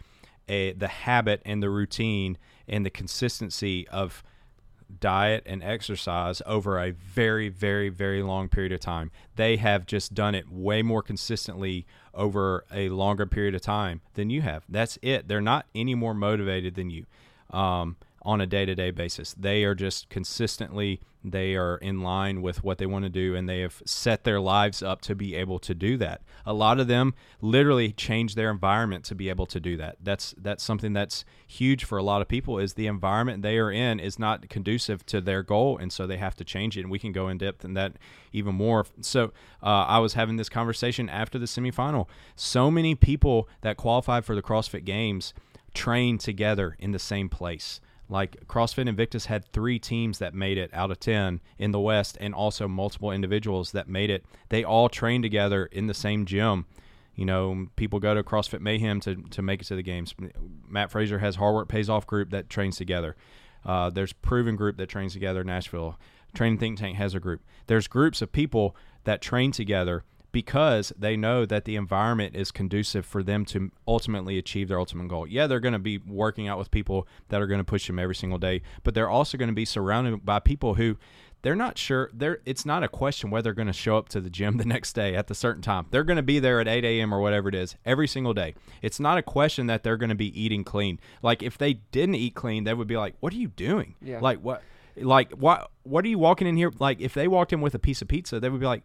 a 0.48 0.72
the 0.72 0.88
habit 0.88 1.42
and 1.44 1.62
the 1.62 1.70
routine 1.70 2.38
and 2.66 2.84
the 2.84 2.90
consistency 2.90 3.86
of 3.88 4.22
diet 5.00 5.42
and 5.46 5.62
exercise 5.62 6.42
over 6.46 6.78
a 6.78 6.90
very, 6.90 7.48
very, 7.48 7.88
very 7.88 8.22
long 8.22 8.48
period 8.48 8.72
of 8.72 8.80
time. 8.80 9.10
They 9.36 9.56
have 9.56 9.86
just 9.86 10.14
done 10.14 10.34
it 10.34 10.50
way 10.50 10.82
more 10.82 11.02
consistently 11.02 11.86
over 12.14 12.64
a 12.72 12.88
longer 12.90 13.26
period 13.26 13.54
of 13.54 13.62
time 13.62 14.00
than 14.14 14.30
you 14.30 14.42
have. 14.42 14.64
That's 14.68 14.98
it. 15.02 15.28
They're 15.28 15.40
not 15.40 15.66
any 15.74 15.94
more 15.94 16.14
motivated 16.14 16.74
than 16.74 16.90
you. 16.90 17.06
Um, 17.50 17.96
on 18.24 18.40
a 18.40 18.46
day 18.46 18.64
to 18.64 18.74
day 18.74 18.90
basis. 18.90 19.34
They 19.34 19.64
are 19.64 19.74
just 19.74 20.08
consistently, 20.08 21.00
they 21.24 21.54
are 21.54 21.76
in 21.76 22.00
line 22.00 22.42
with 22.42 22.64
what 22.64 22.78
they 22.78 22.86
want 22.86 23.04
to 23.04 23.10
do, 23.10 23.34
and 23.34 23.48
they 23.48 23.60
have 23.60 23.82
set 23.84 24.24
their 24.24 24.40
lives 24.40 24.82
up 24.82 25.00
to 25.02 25.14
be 25.14 25.34
able 25.34 25.58
to 25.60 25.74
do 25.74 25.96
that. 25.98 26.22
A 26.46 26.52
lot 26.52 26.80
of 26.80 26.86
them 26.86 27.14
literally 27.40 27.92
change 27.92 28.34
their 28.34 28.50
environment 28.50 29.04
to 29.06 29.14
be 29.14 29.28
able 29.28 29.46
to 29.46 29.60
do 29.60 29.76
that. 29.76 29.96
That's 30.02 30.34
that's 30.38 30.62
something 30.62 30.92
that's 30.92 31.24
huge 31.46 31.84
for 31.84 31.98
a 31.98 32.02
lot 32.02 32.22
of 32.22 32.28
people. 32.28 32.58
Is 32.58 32.74
the 32.74 32.86
environment 32.86 33.42
they 33.42 33.58
are 33.58 33.70
in 33.70 34.00
is 34.00 34.18
not 34.18 34.48
conducive 34.48 35.04
to 35.06 35.20
their 35.20 35.42
goal, 35.42 35.76
and 35.78 35.92
so 35.92 36.06
they 36.06 36.16
have 36.18 36.36
to 36.36 36.44
change 36.44 36.76
it. 36.76 36.82
And 36.82 36.90
we 36.90 36.98
can 36.98 37.12
go 37.12 37.28
in 37.28 37.38
depth 37.38 37.64
in 37.64 37.74
that 37.74 37.94
even 38.32 38.54
more. 38.54 38.86
So 39.00 39.32
uh, 39.62 39.66
I 39.88 39.98
was 39.98 40.14
having 40.14 40.36
this 40.36 40.48
conversation 40.48 41.08
after 41.08 41.38
the 41.38 41.46
semifinal. 41.46 42.06
So 42.36 42.70
many 42.70 42.94
people 42.94 43.48
that 43.62 43.76
qualified 43.76 44.24
for 44.24 44.34
the 44.34 44.42
CrossFit 44.42 44.84
Games 44.84 45.34
train 45.74 46.18
together 46.18 46.76
in 46.78 46.92
the 46.92 46.98
same 46.98 47.28
place. 47.28 47.80
Like 48.12 48.46
CrossFit 48.46 48.88
Invictus 48.88 49.24
had 49.24 49.46
three 49.46 49.78
teams 49.78 50.18
that 50.18 50.34
made 50.34 50.58
it 50.58 50.68
out 50.74 50.90
of 50.90 51.00
10 51.00 51.40
in 51.58 51.70
the 51.70 51.80
West 51.80 52.18
and 52.20 52.34
also 52.34 52.68
multiple 52.68 53.10
individuals 53.10 53.72
that 53.72 53.88
made 53.88 54.10
it. 54.10 54.22
They 54.50 54.62
all 54.62 54.90
train 54.90 55.22
together 55.22 55.64
in 55.64 55.86
the 55.86 55.94
same 55.94 56.26
gym. 56.26 56.66
You 57.14 57.24
know, 57.24 57.68
people 57.74 58.00
go 58.00 58.12
to 58.12 58.22
CrossFit 58.22 58.60
Mayhem 58.60 59.00
to, 59.00 59.16
to 59.16 59.40
make 59.40 59.62
it 59.62 59.64
to 59.68 59.76
the 59.76 59.82
games. 59.82 60.14
Mat 60.68 60.90
Fraser 60.90 61.20
has 61.20 61.36
Hard 61.36 61.54
Work 61.54 61.68
Pays 61.68 61.88
Off 61.88 62.06
group 62.06 62.28
that 62.32 62.50
trains 62.50 62.76
together. 62.76 63.16
Uh, 63.64 63.88
there's 63.88 64.12
Proven 64.12 64.56
group 64.56 64.76
that 64.76 64.90
trains 64.90 65.14
together 65.14 65.42
Nashville. 65.42 65.98
Training 66.34 66.58
Think 66.58 66.80
Tank 66.80 66.98
has 66.98 67.14
a 67.14 67.20
group. 67.20 67.40
There's 67.66 67.88
groups 67.88 68.20
of 68.20 68.30
people 68.30 68.76
that 69.04 69.22
train 69.22 69.52
together 69.52 70.04
because 70.32 70.92
they 70.98 71.16
know 71.16 71.44
that 71.46 71.64
the 71.66 71.76
environment 71.76 72.34
is 72.34 72.50
conducive 72.50 73.04
for 73.06 73.22
them 73.22 73.44
to 73.46 73.70
ultimately 73.86 74.38
achieve 74.38 74.68
their 74.68 74.78
ultimate 74.78 75.08
goal. 75.08 75.26
Yeah, 75.26 75.46
they're 75.46 75.60
going 75.60 75.72
to 75.74 75.78
be 75.78 75.98
working 75.98 76.48
out 76.48 76.58
with 76.58 76.70
people 76.70 77.06
that 77.28 77.40
are 77.40 77.46
going 77.46 77.60
to 77.60 77.64
push 77.64 77.86
them 77.86 77.98
every 77.98 78.14
single 78.14 78.38
day, 78.38 78.62
but 78.82 78.94
they're 78.94 79.10
also 79.10 79.36
going 79.38 79.50
to 79.50 79.54
be 79.54 79.64
surrounded 79.66 80.24
by 80.24 80.38
people 80.38 80.74
who 80.74 80.96
they're 81.42 81.56
not 81.56 81.76
sure 81.76 82.08
they're 82.14 82.38
it's 82.46 82.64
not 82.64 82.84
a 82.84 82.88
question 82.88 83.28
whether 83.28 83.42
they're 83.42 83.52
going 83.52 83.66
to 83.66 83.72
show 83.72 83.96
up 83.98 84.08
to 84.08 84.20
the 84.20 84.30
gym 84.30 84.56
the 84.58 84.64
next 84.64 84.92
day 84.92 85.16
at 85.16 85.26
the 85.26 85.34
certain 85.34 85.60
time 85.60 85.86
they're 85.90 86.04
going 86.04 86.16
to 86.16 86.22
be 86.22 86.38
there 86.38 86.60
at 86.60 86.68
8 86.68 86.84
a.m 86.84 87.12
or 87.12 87.18
whatever 87.20 87.48
it 87.48 87.54
is 87.56 87.74
every 87.84 88.06
single 88.06 88.32
day 88.32 88.54
it's 88.80 89.00
not 89.00 89.18
a 89.18 89.22
question 89.22 89.66
that 89.66 89.82
they're 89.82 89.96
going 89.96 90.08
to 90.10 90.14
be 90.14 90.40
eating 90.40 90.62
clean 90.62 91.00
like 91.20 91.42
if 91.42 91.58
they 91.58 91.74
didn't 91.90 92.14
eat 92.14 92.36
clean 92.36 92.62
they 92.62 92.72
would 92.74 92.86
be 92.86 92.96
like 92.96 93.16
what 93.18 93.32
are 93.32 93.38
you 93.38 93.48
doing 93.48 93.96
Yeah. 94.00 94.20
like 94.20 94.38
what 94.38 94.62
like 94.96 95.32
what 95.32 95.68
what 95.82 96.04
are 96.04 96.08
you 96.08 96.18
walking 96.20 96.46
in 96.46 96.56
here 96.56 96.70
like 96.78 97.00
if 97.00 97.12
they 97.12 97.26
walked 97.26 97.52
in 97.52 97.60
with 97.60 97.74
a 97.74 97.78
piece 97.80 98.00
of 98.02 98.06
pizza 98.06 98.38
they 98.38 98.48
would 98.48 98.60
be 98.60 98.66
like 98.66 98.84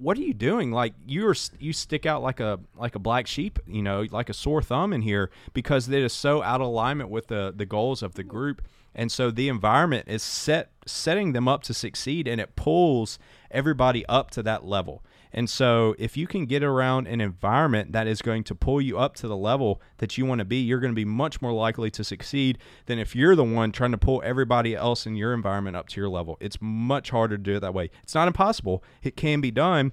what 0.00 0.16
are 0.16 0.22
you 0.22 0.34
doing? 0.34 0.72
Like 0.72 0.94
you're 1.06 1.34
you 1.58 1.72
stick 1.72 2.06
out 2.06 2.22
like 2.22 2.40
a 2.40 2.58
like 2.76 2.94
a 2.94 2.98
black 2.98 3.26
sheep 3.26 3.58
you 3.66 3.82
know 3.82 4.06
like 4.10 4.28
a 4.28 4.34
sore 4.34 4.62
thumb 4.62 4.92
in 4.92 5.02
here 5.02 5.30
because 5.52 5.88
it 5.88 6.02
is 6.02 6.12
so 6.12 6.42
out 6.42 6.60
of 6.60 6.66
alignment 6.66 7.10
with 7.10 7.28
the 7.28 7.52
the 7.54 7.66
goals 7.66 8.02
of 8.02 8.14
the 8.14 8.24
group. 8.24 8.62
And 8.94 9.12
so 9.12 9.30
the 9.30 9.48
environment 9.48 10.08
is 10.08 10.22
set 10.22 10.70
setting 10.86 11.32
them 11.32 11.46
up 11.46 11.62
to 11.64 11.74
succeed 11.74 12.26
and 12.26 12.40
it 12.40 12.56
pulls 12.56 13.18
everybody 13.50 14.04
up 14.06 14.30
to 14.32 14.42
that 14.42 14.64
level 14.64 15.04
and 15.32 15.48
so 15.48 15.94
if 15.98 16.16
you 16.16 16.26
can 16.26 16.46
get 16.46 16.62
around 16.62 17.06
an 17.06 17.20
environment 17.20 17.92
that 17.92 18.06
is 18.06 18.22
going 18.22 18.44
to 18.44 18.54
pull 18.54 18.80
you 18.80 18.98
up 18.98 19.14
to 19.16 19.28
the 19.28 19.36
level 19.36 19.80
that 19.98 20.18
you 20.18 20.26
want 20.26 20.40
to 20.40 20.44
be, 20.44 20.56
you're 20.56 20.80
going 20.80 20.92
to 20.92 20.96
be 20.96 21.04
much 21.04 21.40
more 21.40 21.52
likely 21.52 21.90
to 21.92 22.04
succeed 22.04 22.58
than 22.86 22.98
if 22.98 23.14
you're 23.14 23.36
the 23.36 23.44
one 23.44 23.72
trying 23.72 23.92
to 23.92 23.98
pull 23.98 24.22
everybody 24.24 24.74
else 24.74 25.06
in 25.06 25.16
your 25.16 25.32
environment 25.32 25.76
up 25.76 25.88
to 25.88 26.00
your 26.00 26.08
level. 26.08 26.36
It's 26.40 26.58
much 26.60 27.10
harder 27.10 27.36
to 27.36 27.42
do 27.42 27.56
it 27.56 27.60
that 27.60 27.74
way. 27.74 27.90
It's 28.02 28.14
not 28.14 28.28
impossible. 28.28 28.82
It 29.02 29.16
can 29.16 29.40
be 29.40 29.50
done. 29.50 29.92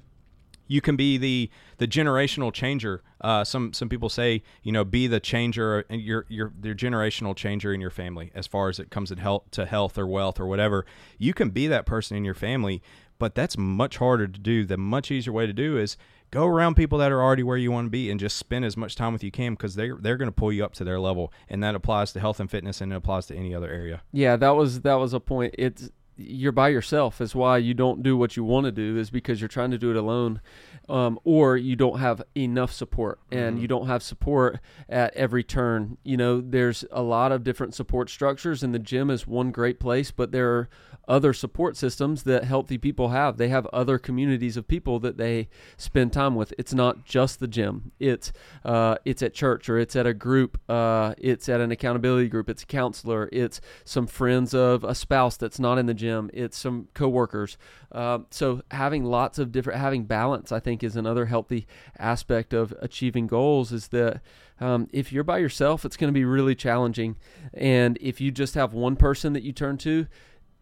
You 0.68 0.82
can 0.82 0.96
be 0.96 1.18
the 1.18 1.50
the 1.78 1.88
generational 1.88 2.54
changer. 2.54 3.04
Uh, 3.22 3.44
some 3.44 3.74
some 3.74 3.90
people 3.90 4.10
say 4.10 4.44
you 4.64 4.72
know 4.72 4.84
be 4.84 5.08
the 5.08 5.20
changer 5.20 5.86
and 5.90 6.02
your 6.02 6.26
your 6.30 6.54
your 6.62 6.76
generational 6.76 7.36
changer 7.36 7.74
in 7.74 7.82
your 7.82 7.90
family 7.90 8.32
as 8.36 8.48
far 8.48 8.70
as 8.70 8.80
it 8.80 8.90
comes 8.90 9.12
in 9.12 9.18
health 9.18 9.44
to 9.52 9.66
health 9.66 9.98
or 9.98 10.08
wealth 10.08 10.40
or 10.40 10.46
whatever. 10.46 10.86
You 11.18 11.34
can 11.34 11.50
be 11.50 11.68
that 11.68 11.86
person 11.86 12.18
in 12.18 12.26
your 12.26 12.36
family, 12.36 12.82
but 13.20 13.36
that's 13.36 13.58
much 13.58 13.98
harder 13.98 14.28
to 14.28 14.40
do. 14.40 14.66
The 14.66 14.78
much 14.78 15.12
easier 15.12 15.34
way 15.34 15.48
to 15.48 15.54
do 15.54 15.78
is 15.78 15.98
go 16.32 16.46
around 16.46 16.76
people 16.76 16.98
that 16.98 17.12
are 17.12 17.22
already 17.22 17.44
where 17.44 17.58
you 17.58 17.72
want 17.72 17.86
to 17.86 17.90
be 17.90 18.12
and 18.12 18.20
just 18.20 18.38
spend 18.38 18.66
as 18.66 18.76
much 18.76 18.96
time 18.96 19.14
with 19.14 19.24
you 19.24 19.32
can 19.32 19.54
because 19.54 19.76
they're 19.76 19.98
they're 20.00 20.18
going 20.18 20.30
to 20.30 20.34
pull 20.34 20.52
you 20.52 20.64
up 20.64 20.74
to 20.76 20.84
their 20.84 21.00
level, 21.00 21.32
and 21.50 21.64
that 21.64 21.76
applies 21.76 22.12
to 22.14 22.20
health 22.20 22.40
and 22.40 22.52
fitness 22.52 22.82
and 22.82 22.92
it 22.92 22.96
applies 22.96 23.26
to 23.28 23.36
any 23.36 23.54
other 23.54 23.70
area. 23.70 24.02
Yeah, 24.12 24.36
that 24.38 24.52
was 24.52 24.82
that 24.82 24.96
was 24.96 25.14
a 25.14 25.20
point. 25.20 25.56
It's 25.58 25.90
you're 26.18 26.52
by 26.52 26.70
yourself 26.70 27.22
is 27.22 27.36
why 27.36 27.58
you 27.58 27.74
don't 27.74 28.02
do 28.04 28.18
what 28.18 28.36
you 28.36 28.44
want 28.44 28.66
to 28.66 28.72
do 28.72 28.98
is 28.98 29.10
because 29.10 29.40
you're 29.40 29.48
trying 29.48 29.72
to 29.72 29.78
do 29.78 29.92
it 29.92 29.96
alone 29.96 30.42
um, 30.90 31.20
or 31.24 31.58
you 31.58 31.76
don't 31.76 32.00
have 32.00 32.22
enough 32.36 32.72
support 32.72 33.20
and 33.32 33.58
Mhm. 33.58 33.62
you 33.62 33.68
don't 33.68 33.88
have 33.88 34.02
support 34.02 34.60
at 34.90 35.14
every 35.16 35.44
turn 35.44 35.98
you 36.04 36.18
know 36.18 36.42
there's 36.42 36.84
a 36.92 37.02
lot 37.02 37.32
of 37.32 37.44
different 37.44 37.74
support 37.76 38.10
structures 38.10 38.64
and 38.64 38.74
the 38.74 38.80
gym 38.80 39.10
is 39.10 39.28
one 39.28 39.52
great 39.52 39.80
place 39.80 40.12
but 40.12 40.32
there 40.32 40.50
are 40.50 40.70
other 41.08 41.34
support 41.34 41.78
systems 41.78 42.24
that 42.24 42.44
healthy 42.44 42.78
people 42.78 43.10
have. 43.10 43.38
They 43.38 43.50
have 43.50 43.66
other 43.68 43.98
communities 43.98 44.58
of 44.58 44.68
people 44.68 45.00
that 45.00 45.18
they 45.18 45.50
spend 45.78 46.14
time 46.14 46.36
with. 46.36 46.54
It's 46.58 46.74
not 46.74 47.06
just 47.06 47.40
the 47.40 47.48
gym. 47.48 47.92
It's 48.00 48.32
uh, 48.66 48.96
it's 49.06 49.22
at 49.22 49.34
church 49.34 49.70
or 49.70 49.78
it's 49.78 49.96
at 49.96 50.06
a 50.06 50.14
group 50.14 50.60
uh, 50.70 51.14
it's 51.18 51.50
at 51.50 51.62
an 51.62 51.72
accountability 51.72 52.28
group. 52.28 52.50
It's 52.50 52.64
a 52.64 52.68
counselor. 52.68 53.30
It's 53.32 53.62
some 53.86 54.08
friends 54.08 54.54
of 54.54 54.84
a 54.84 54.96
spouse 54.96 55.38
that's 55.38 55.60
not 55.60 55.78
in 55.78 55.86
the 55.86 55.94
gym. 55.94 56.30
It's 56.34 56.58
some 56.58 56.88
coworkers. 56.94 57.58
Um, 57.92 58.28
so 58.32 58.62
having 58.72 59.06
lots 59.06 59.40
of 59.40 59.52
different 59.52 59.80
having 59.80 60.04
balance 60.04 60.52
i 60.52 60.60
think 60.60 60.84
is 60.84 60.98
another 60.98 61.28
healthy 61.28 61.66
aspect 61.98 62.54
of 62.54 62.74
achieving 62.82 63.28
goals 63.28 63.72
is 63.72 63.88
that 63.90 64.22
um, 64.60 64.90
if 64.92 65.14
you're 65.14 65.24
by 65.24 65.38
yourself 65.38 65.86
it's 65.86 65.96
going 65.98 66.10
to 66.10 66.18
be 66.18 66.26
really 66.26 66.56
challenging. 66.56 67.16
And 67.54 67.98
if 68.02 68.22
you 68.22 68.32
just 68.32 68.56
have 68.56 68.74
one 68.74 68.96
person 68.96 69.34
that 69.34 69.44
you 69.44 69.52
turn 69.52 69.78
to 69.80 70.08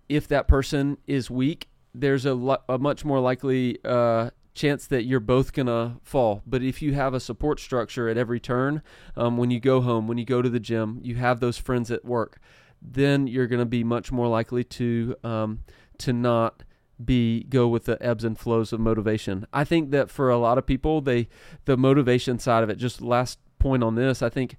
if 0.09 0.27
that 0.27 0.47
person 0.47 0.97
is 1.07 1.29
weak 1.29 1.67
there's 1.95 2.25
a, 2.25 2.33
lo- 2.33 2.61
a 2.67 2.77
much 2.77 3.05
more 3.05 3.19
likely 3.19 3.77
uh, 3.85 4.29
chance 4.53 4.87
that 4.87 5.03
you're 5.03 5.19
both 5.19 5.53
gonna 5.53 5.97
fall. 6.03 6.41
But 6.45 6.61
if 6.61 6.81
you 6.81 6.93
have 6.93 7.13
a 7.13 7.19
support 7.19 7.59
structure 7.59 8.09
at 8.09 8.17
every 8.17 8.39
turn, 8.39 8.81
um, 9.15 9.37
when 9.37 9.49
you 9.49 9.59
go 9.59 9.81
home, 9.81 10.07
when 10.07 10.17
you 10.17 10.25
go 10.25 10.41
to 10.41 10.49
the 10.49 10.59
gym, 10.59 10.99
you 11.01 11.15
have 11.15 11.39
those 11.39 11.57
friends 11.57 11.89
at 11.89 12.03
work, 12.05 12.39
then 12.81 13.27
you're 13.27 13.47
gonna 13.47 13.65
be 13.65 13.83
much 13.83 14.11
more 14.11 14.27
likely 14.27 14.63
to 14.63 15.15
um, 15.23 15.59
to 15.99 16.13
not 16.13 16.63
be 17.03 17.43
go 17.43 17.67
with 17.67 17.85
the 17.85 18.01
ebbs 18.01 18.23
and 18.23 18.39
flows 18.39 18.71
of 18.71 18.79
motivation. 18.79 19.45
I 19.51 19.63
think 19.63 19.91
that 19.91 20.09
for 20.09 20.29
a 20.29 20.37
lot 20.37 20.57
of 20.57 20.65
people, 20.65 21.01
they 21.01 21.27
the 21.65 21.77
motivation 21.77 22.39
side 22.39 22.63
of 22.63 22.69
it. 22.69 22.75
Just 22.75 23.01
last 23.01 23.39
point 23.59 23.83
on 23.83 23.95
this, 23.95 24.21
I 24.21 24.29
think 24.29 24.57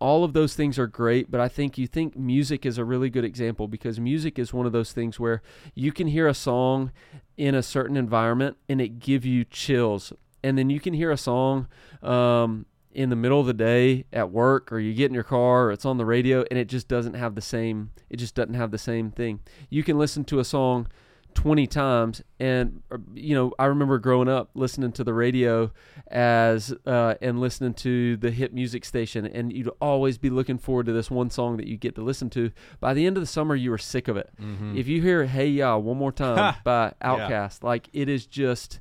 all 0.00 0.24
of 0.24 0.32
those 0.32 0.54
things 0.54 0.78
are 0.78 0.86
great, 0.86 1.30
but 1.30 1.40
I 1.40 1.48
think 1.48 1.76
you 1.76 1.86
think 1.86 2.16
music 2.16 2.64
is 2.64 2.78
a 2.78 2.84
really 2.84 3.10
good 3.10 3.24
example 3.24 3.68
because 3.68 4.00
music 4.00 4.38
is 4.38 4.52
one 4.52 4.66
of 4.66 4.72
those 4.72 4.92
things 4.92 5.20
where 5.20 5.42
you 5.74 5.92
can 5.92 6.06
hear 6.06 6.26
a 6.26 6.34
song 6.34 6.90
in 7.36 7.54
a 7.54 7.62
certain 7.62 7.96
environment 7.96 8.56
and 8.68 8.80
it 8.80 8.98
give 8.98 9.26
you 9.26 9.44
chills, 9.44 10.12
and 10.42 10.56
then 10.56 10.70
you 10.70 10.80
can 10.80 10.94
hear 10.94 11.10
a 11.10 11.18
song 11.18 11.68
um, 12.02 12.64
in 12.92 13.10
the 13.10 13.16
middle 13.16 13.40
of 13.40 13.46
the 13.46 13.54
day 13.54 14.04
at 14.12 14.30
work 14.30 14.72
or 14.72 14.78
you 14.78 14.94
get 14.94 15.06
in 15.06 15.14
your 15.14 15.22
car 15.22 15.66
or 15.66 15.72
it's 15.72 15.84
on 15.84 15.98
the 15.98 16.04
radio 16.04 16.44
and 16.50 16.58
it 16.58 16.66
just 16.66 16.88
doesn't 16.88 17.14
have 17.14 17.34
the 17.36 17.40
same 17.40 17.90
it 18.08 18.16
just 18.16 18.34
doesn't 18.34 18.54
have 18.54 18.72
the 18.72 18.78
same 18.78 19.10
thing. 19.12 19.40
You 19.68 19.84
can 19.84 19.98
listen 19.98 20.24
to 20.24 20.40
a 20.40 20.44
song 20.44 20.88
20 21.34 21.66
times 21.66 22.22
and 22.38 22.82
uh, 22.90 22.98
you 23.14 23.34
know 23.34 23.52
i 23.58 23.66
remember 23.66 23.98
growing 23.98 24.28
up 24.28 24.50
listening 24.54 24.92
to 24.92 25.04
the 25.04 25.14
radio 25.14 25.70
as 26.08 26.74
uh, 26.86 27.14
and 27.22 27.40
listening 27.40 27.72
to 27.72 28.16
the 28.16 28.30
hit 28.30 28.52
music 28.52 28.84
station 28.84 29.24
and 29.26 29.52
you'd 29.52 29.70
always 29.80 30.18
be 30.18 30.28
looking 30.28 30.58
forward 30.58 30.86
to 30.86 30.92
this 30.92 31.10
one 31.10 31.30
song 31.30 31.56
that 31.56 31.66
you 31.66 31.76
get 31.76 31.94
to 31.94 32.02
listen 32.02 32.28
to. 32.30 32.50
By 32.80 32.94
the 32.94 33.06
end 33.06 33.16
of 33.16 33.22
the 33.22 33.26
summer 33.26 33.54
you 33.54 33.70
were 33.70 33.78
sick 33.78 34.08
of 34.08 34.16
it. 34.16 34.30
Mm-hmm. 34.40 34.76
if 34.76 34.88
you 34.88 35.00
hear 35.02 35.26
hey 35.26 35.46
ya 35.48 35.76
one 35.76 35.96
more 35.96 36.12
time 36.12 36.54
by 36.64 36.94
OutKast 37.02 37.62
like 37.62 37.88
it 37.92 38.08
is 38.08 38.26
just 38.26 38.80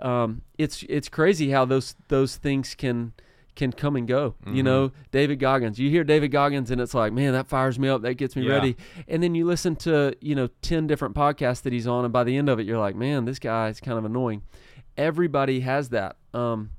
um, 0.00 0.42
it's 0.58 0.84
it's 0.88 1.08
crazy 1.08 1.50
how 1.50 1.64
those 1.64 1.94
those 2.08 2.36
things 2.36 2.74
can 2.74 3.12
can 3.60 3.72
come 3.72 3.94
and 3.96 4.08
go. 4.08 4.34
You 4.46 4.62
Mhm. 4.62 4.64
know, 4.64 4.92
David 5.12 5.38
Goggins. 5.38 5.78
You 5.78 5.90
hear 5.90 6.02
David 6.02 6.28
Goggins, 6.32 6.70
and 6.70 6.80
it's 6.80 6.94
like, 6.94 7.12
man, 7.12 7.32
that 7.34 7.46
fires 7.46 7.78
me 7.78 7.88
up. 7.88 8.02
That 8.02 8.14
gets 8.14 8.34
me 8.34 8.42
Yeah. 8.42 8.54
ready. 8.54 8.76
And 9.06 9.22
then 9.22 9.34
you 9.34 9.44
listen 9.46 9.76
to 9.76 10.14
you 10.20 10.34
know 10.34 10.48
ten 10.62 10.86
different 10.86 11.14
podcasts 11.14 11.62
that 11.62 11.72
he's 11.72 11.86
on, 11.86 12.04
and 12.04 12.12
by 12.12 12.24
the 12.24 12.36
end 12.36 12.48
of 12.48 12.58
it, 12.58 12.66
you're 12.66 12.78
like, 12.78 12.96
man, 12.96 13.26
this 13.26 13.38
guy 13.38 13.68
is 13.68 13.78
kind 13.80 13.98
of 13.98 14.04
annoying. 14.04 14.42
Everybody 14.96 15.60
has 15.60 15.90
that, 15.90 16.16
um, 16.34 16.70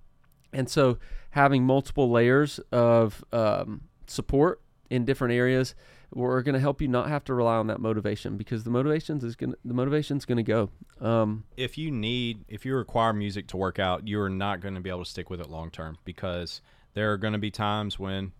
and 0.52 0.68
so 0.70 0.98
having 1.32 1.66
multiple 1.66 2.12
layers 2.12 2.60
of 2.72 3.24
um, 3.32 3.82
support 4.08 4.60
in 4.90 5.06
different 5.06 5.34
areas 5.34 5.74
we're 6.14 6.42
going 6.42 6.54
to 6.54 6.60
help 6.60 6.82
you 6.82 6.88
not 6.88 7.10
have 7.10 7.24
to 7.26 7.34
rely 7.34 7.56
on 7.56 7.68
that 7.68 7.80
motivation 7.80 8.38
because 8.38 8.64
the 8.64 8.70
motivations 8.70 9.24
is 9.24 9.36
going 9.36 9.54
the 9.64 9.74
motivation's 9.74 10.26
going 10.26 10.38
to 10.38 10.44
go. 10.44 10.70
Um, 11.00 11.46
if 11.58 11.78
you 11.78 11.92
need 11.92 12.46
if 12.48 12.66
you 12.66 12.76
require 12.76 13.14
music 13.14 13.48
to 13.48 13.58
work 13.58 13.80
out 13.80 14.08
you're 14.08 14.30
not 14.30 14.60
going 14.60 14.76
to 14.76 14.82
be 14.82 14.90
able 14.90 15.04
to 15.04 15.10
stick 15.10 15.30
with 15.30 15.40
it 15.40 15.50
long 15.50 15.72
term 15.72 15.98
because 16.04 16.62
there 16.94 17.12
are 17.12 17.18
going 17.18 17.34
to 17.34 17.40
be 17.40 17.52
times 17.52 17.98
when 17.98 18.34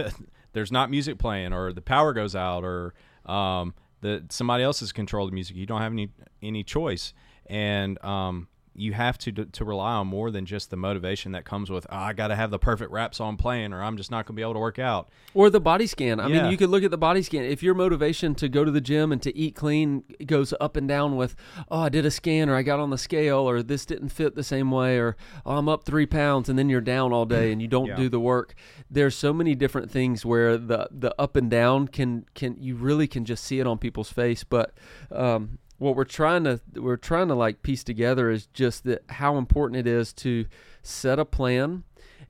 there's 0.52 0.72
not 0.72 0.90
music 0.90 1.18
playing 1.18 1.52
or 1.52 1.72
the 1.72 1.82
power 1.82 2.12
goes 2.12 2.34
out 2.34 2.64
or 2.64 2.94
um, 3.26 3.74
the 4.00 4.24
somebody 4.30 4.62
else 4.62 4.80
has 4.80 4.92
controlled 4.92 5.30
the 5.30 5.34
music. 5.34 5.56
You 5.56 5.66
don't 5.66 5.80
have 5.80 5.92
any 5.92 6.10
any 6.42 6.62
choice. 6.62 7.12
And 7.46 8.02
um, 8.04 8.48
you 8.78 8.92
have 8.92 9.16
to 9.18 9.32
to 9.32 9.64
rely 9.64 9.92
on 9.94 10.06
more 10.06 10.30
than 10.30 10.44
just 10.46 10.70
the 10.70 10.76
motivation 10.76 11.32
that 11.32 11.44
comes 11.44 11.70
with 11.70 11.86
oh, 11.90 11.96
I 11.96 12.12
got 12.12 12.28
to 12.28 12.36
have 12.36 12.50
the 12.50 12.58
perfect 12.58 12.90
rap 12.92 13.14
on 13.20 13.36
playing 13.36 13.72
or 13.72 13.82
I'm 13.82 13.96
just 13.96 14.10
not 14.10 14.26
going 14.26 14.34
to 14.34 14.36
be 14.36 14.42
able 14.42 14.54
to 14.54 14.60
work 14.60 14.78
out 14.78 15.08
or 15.34 15.48
the 15.48 15.60
body 15.60 15.86
scan 15.86 16.20
i 16.20 16.26
Yeah. 16.28 16.42
mean 16.42 16.50
you 16.50 16.56
could 16.56 16.70
look 16.70 16.82
at 16.84 16.90
the 16.90 16.98
body 16.98 17.22
scan 17.22 17.44
if 17.44 17.62
your 17.62 17.74
motivation 17.74 18.34
to 18.36 18.48
go 18.48 18.64
to 18.64 18.70
the 18.70 18.80
gym 18.80 19.12
and 19.12 19.22
to 19.22 19.36
eat 19.36 19.54
clean 19.54 20.02
goes 20.26 20.52
up 20.60 20.76
and 20.76 20.86
down 20.88 21.16
with 21.16 21.34
oh 21.70 21.80
i 21.82 21.88
did 21.88 22.04
a 22.04 22.10
scan 22.10 22.48
or 22.48 22.54
i 22.56 22.62
got 22.62 22.78
on 22.80 22.90
the 22.90 22.98
scale 22.98 23.48
or 23.48 23.62
this 23.62 23.86
didn't 23.86 24.08
fit 24.10 24.34
the 24.34 24.42
same 24.44 24.70
way 24.70 24.98
or 24.98 25.16
oh, 25.46 25.56
i'm 25.56 25.68
up 25.68 25.84
three 25.84 26.06
pounds 26.06 26.48
and 26.48 26.58
then 26.58 26.68
you're 26.68 26.80
down 26.80 27.12
all 27.12 27.24
day 27.26 27.52
and 27.52 27.62
you 27.62 27.68
don't 27.68 27.86
Yeah. 27.86 27.96
do 27.96 28.08
the 28.08 28.20
work 28.20 28.54
there's 28.90 29.14
so 29.14 29.32
many 29.32 29.54
different 29.54 29.90
things 29.90 30.26
where 30.26 30.58
the 30.58 30.88
the 30.90 31.14
up 31.18 31.36
and 31.36 31.50
down 31.50 31.88
can 31.88 32.26
can 32.34 32.56
you 32.60 32.74
really 32.76 33.06
can 33.06 33.24
just 33.24 33.44
see 33.44 33.60
it 33.60 33.66
on 33.66 33.78
people's 33.78 34.10
face 34.12 34.44
but 34.44 34.74
um 35.10 35.58
what 35.78 35.96
we're 35.96 36.04
trying 36.04 36.44
to 36.44 36.60
we're 36.74 36.96
trying 36.96 37.28
to 37.28 37.34
like 37.34 37.62
piece 37.62 37.84
together 37.84 38.30
is 38.30 38.46
just 38.46 38.84
that 38.84 39.02
how 39.08 39.36
important 39.36 39.78
it 39.78 39.86
is 39.86 40.12
to 40.12 40.46
set 40.82 41.18
a 41.18 41.24
plan 41.24 41.84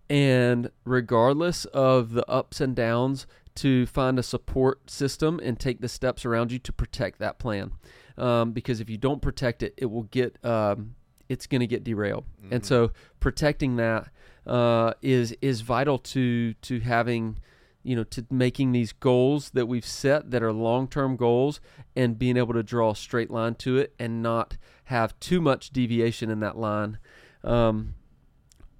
and 0.08 0.70
regardless 0.84 1.64
of 1.66 2.12
the 2.12 2.28
ups 2.28 2.60
and 2.60 2.74
downs 2.74 3.26
to 3.54 3.86
find 3.86 4.18
a 4.18 4.22
support 4.22 4.90
system 4.90 5.40
and 5.42 5.58
take 5.58 5.80
the 5.80 5.88
steps 5.88 6.24
around 6.24 6.52
you 6.52 6.58
to 6.58 6.72
protect 6.72 7.18
that 7.18 7.38
plan. 7.38 7.72
Um, 8.18 8.52
because 8.52 8.80
if 8.80 8.88
you 8.88 8.96
don't 8.96 9.20
protect 9.20 9.62
it 9.62 9.74
it 9.76 9.86
will 9.86 10.04
get 10.04 10.42
um, 10.44 10.94
it's 11.28 11.46
going 11.46 11.60
to 11.60 11.66
get 11.66 11.84
derailed. 11.84 12.24
And 12.50 12.64
so 12.64 12.92
protecting 13.20 13.76
that 13.76 14.08
uh, 14.46 14.94
is 15.02 15.36
is 15.42 15.60
vital 15.60 15.98
to 15.98 16.54
to 16.54 16.80
having 16.80 17.38
you 17.86 17.96
know 17.96 18.04
to 18.04 18.26
making 18.30 18.72
these 18.72 18.92
goals 18.92 19.50
that 19.50 19.66
we've 19.66 19.86
set 19.86 20.30
that 20.30 20.42
are 20.42 20.52
long-term 20.52 21.16
goals 21.16 21.60
and 21.94 22.18
being 22.18 22.36
able 22.36 22.54
to 22.54 22.62
draw 22.62 22.90
a 22.90 22.96
straight 22.96 23.30
line 23.30 23.54
to 23.54 23.78
it 23.78 23.94
and 23.98 24.22
not 24.22 24.56
have 24.84 25.18
too 25.20 25.40
much 25.40 25.70
deviation 25.70 26.30
in 26.30 26.40
that 26.40 26.56
line 26.56 26.98
um, 27.44 27.94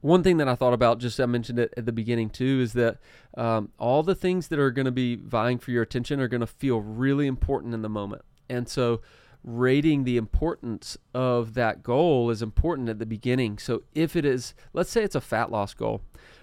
one 0.07 0.23
thing 0.23 0.37
that 0.37 0.49
I 0.49 0.55
thought 0.55 0.73
about, 0.73 0.99
just 0.99 1.19
I 1.19 1.27
mentioned 1.27 1.59
it 1.59 1.75
at 1.77 1.85
the 1.85 1.93
beginning 1.93 2.31
too, 2.31 2.61
is 2.63 2.75
that 2.75 2.99
um, 3.37 3.71
all 3.77 4.05
the 4.05 4.15
things 4.15 4.49
that 4.49 4.59
are 4.59 4.71
going 4.71 4.85
to 4.85 4.93
be 4.93 5.17
vying 5.17 5.59
for 5.59 5.73
your 5.73 5.83
attention 5.83 6.21
are 6.21 6.29
going 6.29 6.41
to 6.43 6.47
feel 6.47 6.81
really 6.81 7.27
important 7.27 7.75
in 7.75 7.83
the 7.83 7.89
moment. 7.89 8.23
And 8.49 8.69
so, 8.69 9.01
rating 9.43 10.05
the 10.05 10.17
importance 10.17 10.97
of 11.15 11.55
that 11.55 11.83
goal 11.83 12.31
is 12.31 12.41
important 12.41 12.89
at 12.89 12.99
the 13.01 13.07
beginning. 13.07 13.59
So, 13.59 13.83
if 13.95 14.15
it 14.15 14.25
is, 14.25 14.55
let's 14.73 14.91
say 14.91 15.03
it's 15.03 15.17
a 15.17 15.21
fat 15.21 15.51
loss 15.51 15.75
goal, 15.75 16.03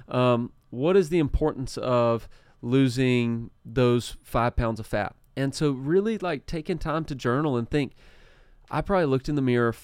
um, 0.10 0.52
what 0.70 0.98
is 0.98 1.08
the 1.08 1.20
importance 1.20 1.78
of 1.78 2.28
losing 2.64 3.52
those 3.64 4.18
five 4.24 4.56
pounds 4.56 4.80
of 4.80 4.88
fat? 4.88 5.16
And 5.36 5.54
so, 5.54 5.72
really 5.72 6.18
like 6.18 6.46
taking 6.46 6.80
time 6.80 7.06
to 7.06 7.16
journal 7.16 7.58
and 7.58 7.70
think, 7.70 7.94
I 8.72 8.82
probably 8.82 9.06
looked 9.06 9.30
in 9.30 9.36
the 9.36 9.42
mirror, 9.42 9.76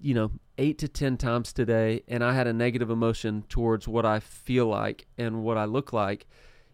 you 0.00 0.14
know, 0.14 0.30
eight 0.58 0.78
to 0.78 0.88
10 0.88 1.16
times 1.16 1.52
today, 1.52 2.02
and 2.08 2.22
I 2.22 2.34
had 2.34 2.46
a 2.46 2.52
negative 2.52 2.90
emotion 2.90 3.44
towards 3.48 3.86
what 3.86 4.04
I 4.04 4.20
feel 4.20 4.66
like 4.66 5.06
and 5.16 5.42
what 5.42 5.56
I 5.56 5.64
look 5.64 5.92
like. 5.92 6.26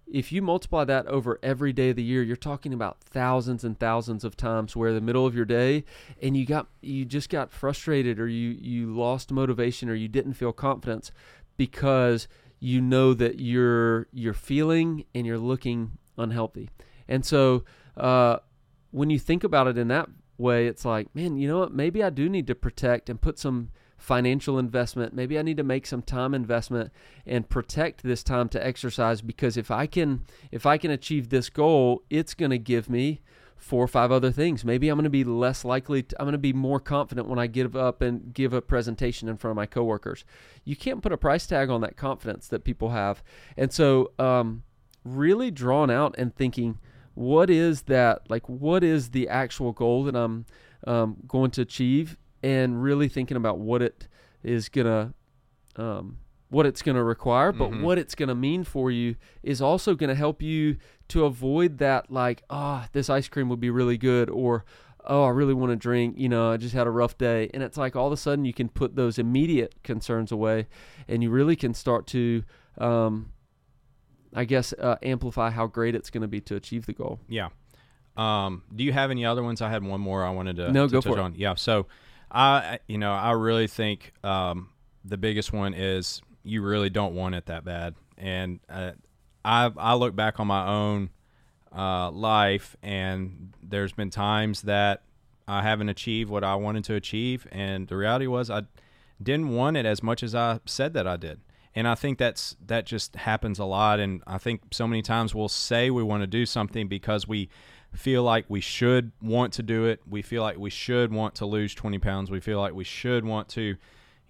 If 0.06 0.32
you 0.32 0.42
multiply 0.42 0.84
that 0.84 1.06
over 1.06 1.38
every 1.42 1.72
day 1.72 1.90
of 1.90 1.96
the 1.96 2.02
year, 2.02 2.22
you're 2.22 2.36
talking 2.36 2.74
about 2.74 3.00
thousands 3.00 3.64
and 3.64 3.78
thousands 3.78 4.22
of 4.22 4.36
times 4.36 4.76
where 4.76 4.92
the 4.92 5.00
middle 5.00 5.26
of 5.26 5.34
your 5.34 5.46
day 5.46 5.84
and 6.20 6.36
you 6.36 6.44
got 6.44 6.66
you 6.82 7.06
just 7.06 7.30
got 7.30 7.50
frustrated 7.50 8.20
or 8.20 8.28
you 8.28 8.50
you 8.50 8.94
lost 8.94 9.32
motivation 9.32 9.88
or 9.88 9.94
you 9.94 10.08
didn't 10.08 10.34
feel 10.34 10.52
confidence 10.52 11.10
because 11.56 12.28
you 12.64 12.80
know 12.80 13.12
that 13.12 13.38
you're 13.40 14.08
you're 14.10 14.32
feeling 14.32 15.04
and 15.14 15.26
you're 15.26 15.38
looking 15.38 15.98
unhealthy. 16.16 16.70
And 17.06 17.22
so 17.22 17.64
uh, 17.94 18.38
when 18.90 19.10
you 19.10 19.18
think 19.18 19.44
about 19.44 19.66
it 19.66 19.76
in 19.76 19.88
that 19.88 20.08
way, 20.38 20.66
it's 20.66 20.82
like, 20.86 21.14
man, 21.14 21.36
you 21.36 21.46
know 21.46 21.58
what? 21.58 21.74
Maybe 21.74 22.02
I 22.02 22.08
do 22.08 22.26
need 22.26 22.46
to 22.46 22.54
protect 22.54 23.10
and 23.10 23.20
put 23.20 23.38
some 23.38 23.68
financial 23.98 24.58
investment. 24.58 25.12
Maybe 25.12 25.38
I 25.38 25.42
need 25.42 25.58
to 25.58 25.62
make 25.62 25.86
some 25.86 26.00
time 26.00 26.32
investment 26.32 26.90
and 27.26 27.46
protect 27.46 28.02
this 28.02 28.22
time 28.22 28.48
to 28.48 28.66
exercise 28.66 29.20
because 29.20 29.58
if 29.58 29.70
I 29.70 29.86
can 29.86 30.24
if 30.50 30.64
I 30.64 30.78
can 30.78 30.90
achieve 30.90 31.28
this 31.28 31.50
goal, 31.50 32.02
it's 32.08 32.32
going 32.32 32.50
to 32.50 32.58
give 32.58 32.88
me 32.88 33.20
four 33.56 33.82
or 33.82 33.88
five 33.88 34.12
other 34.12 34.30
things. 34.30 34.64
Maybe 34.64 34.88
I'm 34.88 34.96
going 34.96 35.04
to 35.04 35.10
be 35.10 35.24
less 35.24 35.64
likely 35.64 36.02
to, 36.02 36.16
I'm 36.20 36.26
going 36.26 36.32
to 36.32 36.38
be 36.38 36.52
more 36.52 36.80
confident 36.80 37.28
when 37.28 37.38
I 37.38 37.46
give 37.46 37.74
up 37.74 38.02
and 38.02 38.32
give 38.34 38.52
a 38.52 38.60
presentation 38.60 39.28
in 39.28 39.36
front 39.36 39.52
of 39.52 39.56
my 39.56 39.66
coworkers. 39.66 40.24
You 40.64 40.76
can't 40.76 41.02
put 41.02 41.12
a 41.12 41.16
price 41.16 41.46
tag 41.46 41.70
on 41.70 41.80
that 41.80 41.96
confidence 41.96 42.48
that 42.48 42.64
people 42.64 42.90
have. 42.90 43.22
And 43.56 43.72
so 43.72 44.12
um 44.18 44.62
really 45.04 45.50
drawn 45.50 45.90
out 45.90 46.14
and 46.16 46.34
thinking 46.34 46.78
what 47.14 47.50
is 47.50 47.82
that 47.82 48.22
like 48.28 48.48
what 48.48 48.82
is 48.82 49.10
the 49.10 49.28
actual 49.28 49.72
goal 49.72 50.04
that 50.04 50.16
i'm 50.16 50.46
um, 50.86 51.16
going 51.26 51.50
to 51.50 51.62
achieve 51.62 52.16
and 52.42 52.82
really 52.82 53.08
thinking 53.08 53.36
about 53.36 53.58
what 53.58 53.82
it 53.82 54.08
is 54.42 54.68
gonna 54.68 55.12
um, 55.76 56.18
what 56.50 56.66
it's 56.66 56.82
gonna 56.82 57.02
require 57.02 57.50
but 57.52 57.70
Mhm. 57.70 57.82
what 57.82 57.98
it's 57.98 58.14
gonna 58.14 58.34
mean 58.34 58.62
for 58.64 58.90
you 58.90 59.16
is 59.42 59.60
also 59.60 59.94
gonna 59.94 60.14
help 60.14 60.40
you 60.42 60.76
to 61.08 61.24
avoid 61.24 61.78
that 61.78 62.10
like 62.10 62.42
ah 62.50 62.88
this 62.92 63.10
ice 63.10 63.28
cream 63.28 63.48
would 63.48 63.60
be 63.60 63.70
really 63.70 63.96
good 63.98 64.30
or 64.30 64.64
oh 65.06 65.24
i 65.24 65.28
really 65.30 65.54
want 65.54 65.70
to 65.70 65.76
drink 65.76 66.14
you 66.16 66.28
know 66.28 66.52
i 66.52 66.56
just 66.56 66.74
had 66.74 66.86
a 66.86 66.90
rough 66.90 67.18
day 67.18 67.50
and 67.52 67.62
it's 67.62 67.76
like 67.76 67.96
all 67.96 68.06
of 68.06 68.12
a 68.12 68.16
sudden 68.16 68.44
you 68.44 68.52
can 68.52 68.68
put 68.68 68.94
those 68.96 69.18
immediate 69.18 69.74
concerns 69.82 70.30
away 70.30 70.66
and 71.08 71.22
you 71.22 71.30
really 71.30 71.56
can 71.56 71.74
start 71.74 72.06
to 72.06 72.42
um, 72.78 73.30
I 74.36 74.44
guess 74.44 74.72
uh, 74.72 74.96
amplify 75.02 75.50
how 75.50 75.66
great 75.68 75.94
it's 75.94 76.10
going 76.10 76.22
to 76.22 76.26
be 76.28 76.40
to 76.40 76.56
achieve 76.56 76.86
the 76.86 76.92
goal. 76.92 77.20
Yeah. 77.28 77.50
Um, 78.16 78.64
do 78.74 78.82
you 78.82 78.92
have 78.92 79.12
any 79.12 79.24
other 79.24 79.44
ones? 79.44 79.62
I 79.62 79.70
had 79.70 79.84
one 79.84 80.00
more 80.00 80.24
I 80.24 80.30
wanted 80.30 80.56
to, 80.56 80.72
No, 80.72 80.88
to 80.88 80.92
go 80.92 81.00
touch 81.00 81.12
for 81.12 81.18
it. 81.20 81.22
on. 81.22 81.34
Yeah. 81.36 81.54
So, 81.54 81.86
I 82.32 82.80
you 82.88 82.98
know 82.98 83.12
I 83.12 83.30
really 83.30 83.68
think 83.68 84.12
um, 84.24 84.70
the 85.04 85.16
biggest 85.16 85.52
one 85.52 85.72
is 85.72 86.20
you 86.44 86.62
really 86.62 86.90
don't 86.90 87.14
want 87.14 87.34
it 87.34 87.46
that 87.46 87.64
bad, 87.64 87.94
and 88.16 88.60
uh, 88.68 88.92
I 89.44 89.70
I 89.76 89.94
look 89.94 90.14
back 90.14 90.38
on 90.38 90.46
my 90.46 90.66
own 90.66 91.10
uh, 91.74 92.10
life, 92.10 92.76
and 92.82 93.52
there's 93.62 93.92
been 93.92 94.10
times 94.10 94.62
that 94.62 95.02
I 95.48 95.62
haven't 95.62 95.88
achieved 95.88 96.30
what 96.30 96.44
I 96.44 96.54
wanted 96.54 96.84
to 96.84 96.94
achieve, 96.94 97.46
and 97.50 97.88
the 97.88 97.96
reality 97.96 98.26
was 98.26 98.50
I 98.50 98.62
didn't 99.22 99.50
want 99.50 99.76
it 99.76 99.86
as 99.86 100.02
much 100.02 100.22
as 100.22 100.34
I 100.34 100.60
said 100.66 100.94
that 100.94 101.06
I 101.06 101.16
did. 101.16 101.40
And 101.74 101.88
I 101.88 101.96
think 101.96 102.18
that's 102.18 102.56
that 102.66 102.86
just 102.86 103.16
happens 103.16 103.58
a 103.58 103.64
lot 103.64 103.98
and 103.98 104.22
I 104.26 104.38
think 104.38 104.62
so 104.70 104.86
many 104.86 105.02
times 105.02 105.34
we'll 105.34 105.48
say 105.48 105.90
we 105.90 106.04
want 106.04 106.22
to 106.22 106.26
do 106.28 106.46
something 106.46 106.86
because 106.86 107.26
we 107.26 107.48
feel 107.92 108.22
like 108.22 108.44
we 108.48 108.60
should 108.60 109.12
want 109.20 109.52
to 109.54 109.62
do 109.62 109.84
it. 109.86 110.00
We 110.08 110.22
feel 110.22 110.42
like 110.42 110.56
we 110.56 110.70
should 110.70 111.12
want 111.12 111.34
to 111.36 111.46
lose 111.46 111.74
20 111.74 111.98
pounds. 111.98 112.30
We 112.30 112.40
feel 112.40 112.60
like 112.60 112.74
we 112.74 112.84
should 112.84 113.24
want 113.24 113.48
to, 113.50 113.76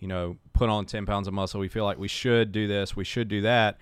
you 0.04 0.08
know, 0.08 0.36
put 0.52 0.68
on 0.68 0.84
10 0.84 1.06
pounds 1.06 1.26
of 1.26 1.32
muscle. 1.32 1.58
We 1.58 1.68
feel 1.68 1.86
like 1.86 1.96
we 1.96 2.08
should 2.08 2.52
do 2.52 2.68
this. 2.68 2.94
We 2.94 3.04
should 3.04 3.26
do 3.26 3.40
that. 3.40 3.78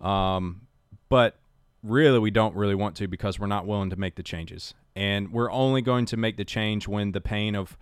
Um, 0.00 0.62
but 1.10 1.36
really, 1.82 2.18
we 2.18 2.30
don't 2.30 2.56
really 2.56 2.74
want 2.74 2.96
to 2.96 3.06
because 3.06 3.38
we're 3.38 3.46
not 3.46 3.66
willing 3.66 3.90
to 3.90 3.96
make 3.96 4.14
the 4.14 4.22
changes. 4.22 4.72
And 4.96 5.30
we're 5.30 5.52
only 5.52 5.82
going 5.82 6.06
to 6.06 6.16
make 6.16 6.38
the 6.38 6.46
change 6.46 6.88
when 6.88 7.12
the 7.12 7.20
pain 7.20 7.54
of 7.54 7.76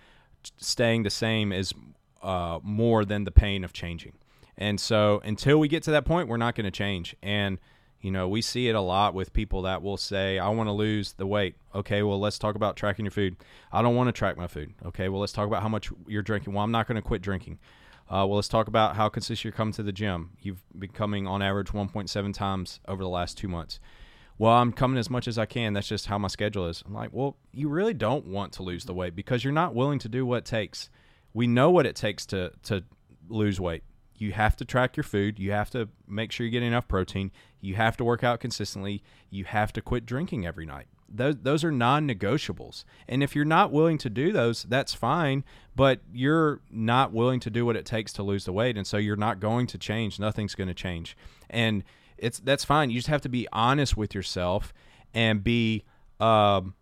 staying 0.57 1.05
the 1.05 1.11
same 1.11 1.53
is 1.53 1.73
uh, 2.21 2.59
more 2.65 3.05
than 3.05 3.23
the 3.23 3.31
pain 3.31 3.63
of 3.63 3.73
changing. 3.73 4.15
And 4.59 4.81
so 4.81 5.21
until 5.23 5.61
we 5.61 5.69
get 5.69 5.85
to 5.85 5.93
that 5.93 6.05
point, 6.05 6.27
we're 6.27 6.37
not 6.37 6.57
going 6.57 6.65
to 6.65 6.73
change. 6.73 7.15
And 7.23 7.59
you 8.01 8.11
know, 8.11 8.27
we 8.27 8.43
see 8.43 8.69
it 8.69 8.75
a 8.75 8.81
lot 8.81 9.15
with 9.15 9.33
people 9.33 9.63
that 9.63 9.83
will 9.83 9.99
say, 9.99 10.41
I 10.41 10.49
want 10.49 10.67
to 10.69 10.73
lose 10.73 11.13
the 11.13 11.29
weight. 11.29 11.55
Okay, 11.77 12.03
well, 12.03 12.19
let's 12.19 12.41
talk 12.41 12.57
about 12.57 12.77
tracking 12.77 13.05
your 13.05 13.13
food. 13.13 13.37
I 13.73 13.83
don't 13.83 13.95
want 13.95 14.09
to 14.09 14.13
track 14.13 14.37
my 14.37 14.49
food. 14.49 14.75
Okay, 14.85 15.09
well, 15.09 15.21
let's 15.21 15.33
talk 15.33 15.47
about 15.47 15.63
how 15.63 15.69
much 15.69 15.93
you're 16.09 16.23
drinking. 16.23 16.55
Well, 16.55 16.65
I'm 16.65 16.73
not 16.73 16.89
going 16.89 16.97
to 16.97 17.03
quit 17.03 17.23
drinking. 17.23 17.61
Uh, 18.09 18.27
well, 18.27 18.37
let's 18.37 18.49
talk 18.49 18.69
about 18.69 18.97
how 18.97 19.09
consistent 19.09 19.45
you're 19.45 19.53
coming 19.53 19.73
to 19.73 19.83
the 19.83 19.93
gym. 19.93 20.31
You've 20.41 20.63
been 20.79 20.91
coming 20.91 21.27
on 21.27 21.43
average 21.43 21.69
1.7 21.69 22.35
times 22.35 22.81
over 22.87 23.03
the 23.03 23.09
last 23.09 23.39
two 23.39 23.49
months. 23.49 23.81
Well, 24.37 24.53
I'm 24.53 24.73
coming 24.73 24.99
as 24.99 25.09
much 25.09 25.29
as 25.29 25.39
I 25.39 25.47
can. 25.47 25.73
That's 25.73 25.89
just 25.89 26.07
how 26.07 26.19
my 26.19 26.29
schedule 26.29 26.67
is. 26.67 26.83
I'm 26.87 26.93
like, 26.93 27.11
well, 27.13 27.37
you 27.53 27.69
really 27.69 27.95
don't 27.95 28.27
want 28.27 28.53
to 28.55 28.63
lose 28.63 28.85
the 28.85 28.95
weight 28.95 29.15
because 29.15 29.45
you're 29.45 29.53
not 29.53 29.75
willing 29.75 29.99
to 30.01 30.09
do 30.09 30.27
what 30.27 30.39
it 30.39 30.45
takes. 30.45 30.91
We 31.33 31.47
know 31.47 31.71
what 31.71 31.87
it 31.87 31.97
takes 31.97 32.27
to 32.27 32.53
to 32.65 32.85
lose 33.29 33.61
weight 33.61 33.85
you 34.17 34.33
have 34.33 34.57
to 34.57 34.65
track 34.65 34.97
your 34.97 35.05
food. 35.05 35.39
You 35.39 35.53
have 35.53 35.71
to 35.71 35.89
make 36.07 36.33
sure 36.33 36.47
you 36.47 36.53
get 36.53 36.63
enough 36.63 36.89
protein. 36.89 37.31
You 37.61 37.75
have 37.75 37.97
to 37.99 38.05
work 38.05 38.23
out 38.23 38.41
consistently. 38.41 39.03
You 39.31 39.45
have 39.45 39.73
to 39.75 39.83
quit 39.83 40.07
drinking 40.07 40.47
every 40.47 40.67
night. 40.67 40.87
Those, 41.09 41.37
those 41.43 41.65
are 41.65 41.71
non 41.71 42.09
negotiables. 42.09 42.85
And 43.09 43.23
if 43.23 43.37
you're 43.37 43.45
not 43.45 43.73
willing 43.73 43.99
to 43.99 44.11
do 44.11 44.33
those, 44.33 44.65
that's 44.65 44.95
fine, 44.95 45.45
but 45.77 46.01
you're 46.13 46.61
not 46.71 47.13
willing 47.13 47.41
to 47.41 47.51
do 47.51 47.65
what 47.65 47.77
it 47.77 47.85
takes 47.85 48.13
to 48.15 48.23
lose 48.23 48.45
the 48.45 48.53
weight. 48.53 48.77
And 48.77 48.87
so 48.87 48.97
you're 48.97 49.17
not 49.17 49.41
going 49.41 49.67
to 49.69 49.79
change. 49.79 50.19
Nothing's 50.19 50.55
going 50.55 50.69
to 50.69 50.75
change. 50.75 51.17
And 51.51 51.85
it's 52.19 52.39
that's 52.39 52.65
fine. 52.65 52.91
You 52.91 52.97
just 52.97 53.09
have 53.09 53.23
to 53.23 53.29
be 53.29 53.47
honest 53.53 53.97
with 53.97 54.15
yourself 54.15 54.73
and 55.13 55.43
be 55.43 55.85
um, 56.21 56.75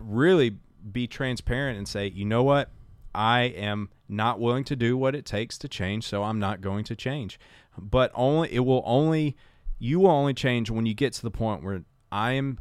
really 0.00 0.56
be 0.92 1.06
transparent 1.06 1.78
and 1.78 1.86
say, 1.86 2.08
you 2.08 2.24
know 2.24 2.42
what? 2.42 2.70
I 3.14 3.42
am 3.42 3.90
not 4.08 4.38
willing 4.38 4.64
to 4.64 4.76
do 4.76 4.96
what 4.96 5.14
it 5.14 5.24
takes 5.24 5.58
to 5.58 5.68
change, 5.68 6.06
so 6.06 6.22
I'm 6.22 6.38
not 6.38 6.60
going 6.60 6.84
to 6.84 6.96
change. 6.96 7.40
But 7.76 8.12
only 8.14 8.52
it 8.52 8.60
will 8.60 8.82
only 8.84 9.36
you 9.78 10.00
will 10.00 10.10
only 10.10 10.34
change 10.34 10.70
when 10.70 10.86
you 10.86 10.94
get 10.94 11.12
to 11.14 11.22
the 11.22 11.30
point 11.30 11.64
where 11.64 11.82
I 12.12 12.32
am 12.32 12.58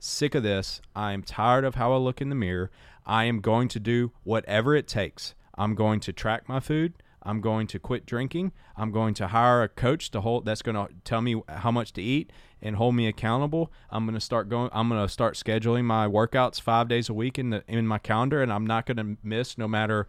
sick 0.00 0.34
of 0.34 0.42
this. 0.42 0.80
I 0.96 1.12
am 1.12 1.22
tired 1.22 1.64
of 1.64 1.76
how 1.76 1.92
I 1.92 1.96
look 1.96 2.20
in 2.20 2.28
the 2.28 2.34
mirror. 2.34 2.70
I 3.06 3.24
am 3.24 3.40
going 3.40 3.68
to 3.68 3.80
do 3.80 4.12
whatever 4.24 4.74
it 4.74 4.88
takes. 4.88 5.34
I'm 5.56 5.74
going 5.74 6.00
to 6.00 6.12
track 6.12 6.48
my 6.48 6.58
food. 6.58 6.94
I'm 7.22 7.40
going 7.40 7.66
to 7.68 7.78
quit 7.78 8.06
drinking. 8.06 8.52
I'm 8.76 8.92
going 8.92 9.12
to 9.14 9.28
hire 9.28 9.62
a 9.62 9.68
coach 9.68 10.10
to 10.12 10.22
hold 10.22 10.46
that's 10.46 10.62
going 10.62 10.74
to 10.74 10.92
tell 11.04 11.20
me 11.20 11.42
how 11.48 11.70
much 11.70 11.92
to 11.94 12.02
eat 12.02 12.32
and 12.62 12.76
hold 12.76 12.94
me 12.94 13.06
accountable. 13.06 13.70
I'm 13.90 14.06
going 14.06 14.14
to 14.14 14.20
start 14.20 14.48
going 14.48 14.70
I'm 14.72 14.88
going 14.88 15.04
to 15.04 15.12
start 15.12 15.34
scheduling 15.34 15.84
my 15.84 16.06
workouts 16.06 16.60
5 16.60 16.88
days 16.88 17.08
a 17.08 17.14
week 17.14 17.38
in 17.38 17.50
the 17.50 17.62
in 17.68 17.86
my 17.86 17.98
calendar 17.98 18.42
and 18.42 18.50
I'm 18.52 18.66
not 18.66 18.86
going 18.86 18.96
to 18.96 19.16
miss 19.22 19.58
no 19.58 19.68
matter 19.68 20.06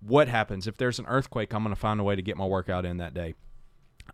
what 0.00 0.28
happens. 0.28 0.66
If 0.66 0.76
there's 0.76 0.98
an 0.98 1.06
earthquake, 1.06 1.54
I'm 1.54 1.62
going 1.62 1.74
to 1.74 1.80
find 1.80 2.00
a 2.00 2.04
way 2.04 2.16
to 2.16 2.22
get 2.22 2.36
my 2.36 2.46
workout 2.46 2.84
in 2.84 2.96
that 2.96 3.14
day. 3.14 3.34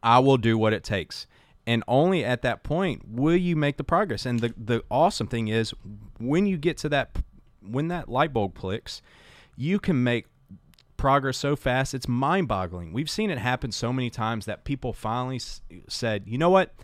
I 0.03 0.19
will 0.19 0.37
do 0.37 0.59
what 0.59 0.75
it 0.75 0.85
takes. 0.85 1.27
And 1.67 1.83
only 1.89 2.25
at 2.25 2.43
that 2.43 2.63
point 2.63 3.03
will 3.09 3.37
you 3.37 3.57
make 3.57 3.77
the 3.77 3.85
progress. 3.85 4.25
And 4.25 4.41
the 4.41 4.55
the 4.57 4.85
awesome 4.91 5.27
thing 5.27 5.49
is 5.49 5.75
when 6.19 6.47
you 6.47 6.57
get 6.57 6.79
to 6.79 6.89
that 6.91 7.19
when 7.61 7.89
that 7.89 8.09
light 8.09 8.33
bulb 8.33 8.55
clicks, 8.55 9.03
you 9.57 9.79
can 9.81 10.03
make 10.05 10.27
progress 10.97 11.37
so 11.37 11.57
fast 11.57 11.93
it's 11.93 12.09
mind-boggling. 12.09 12.93
We've 12.93 13.11
seen 13.11 13.31
it 13.31 13.39
happen 13.39 13.73
so 13.73 13.93
many 13.93 14.09
times 14.09 14.47
that 14.47 14.65
people 14.65 14.93
finally 14.93 15.37
s- 15.37 15.61
said, 15.89 16.23
"You 16.27 16.39
know 16.39 16.51
what? 16.51 16.75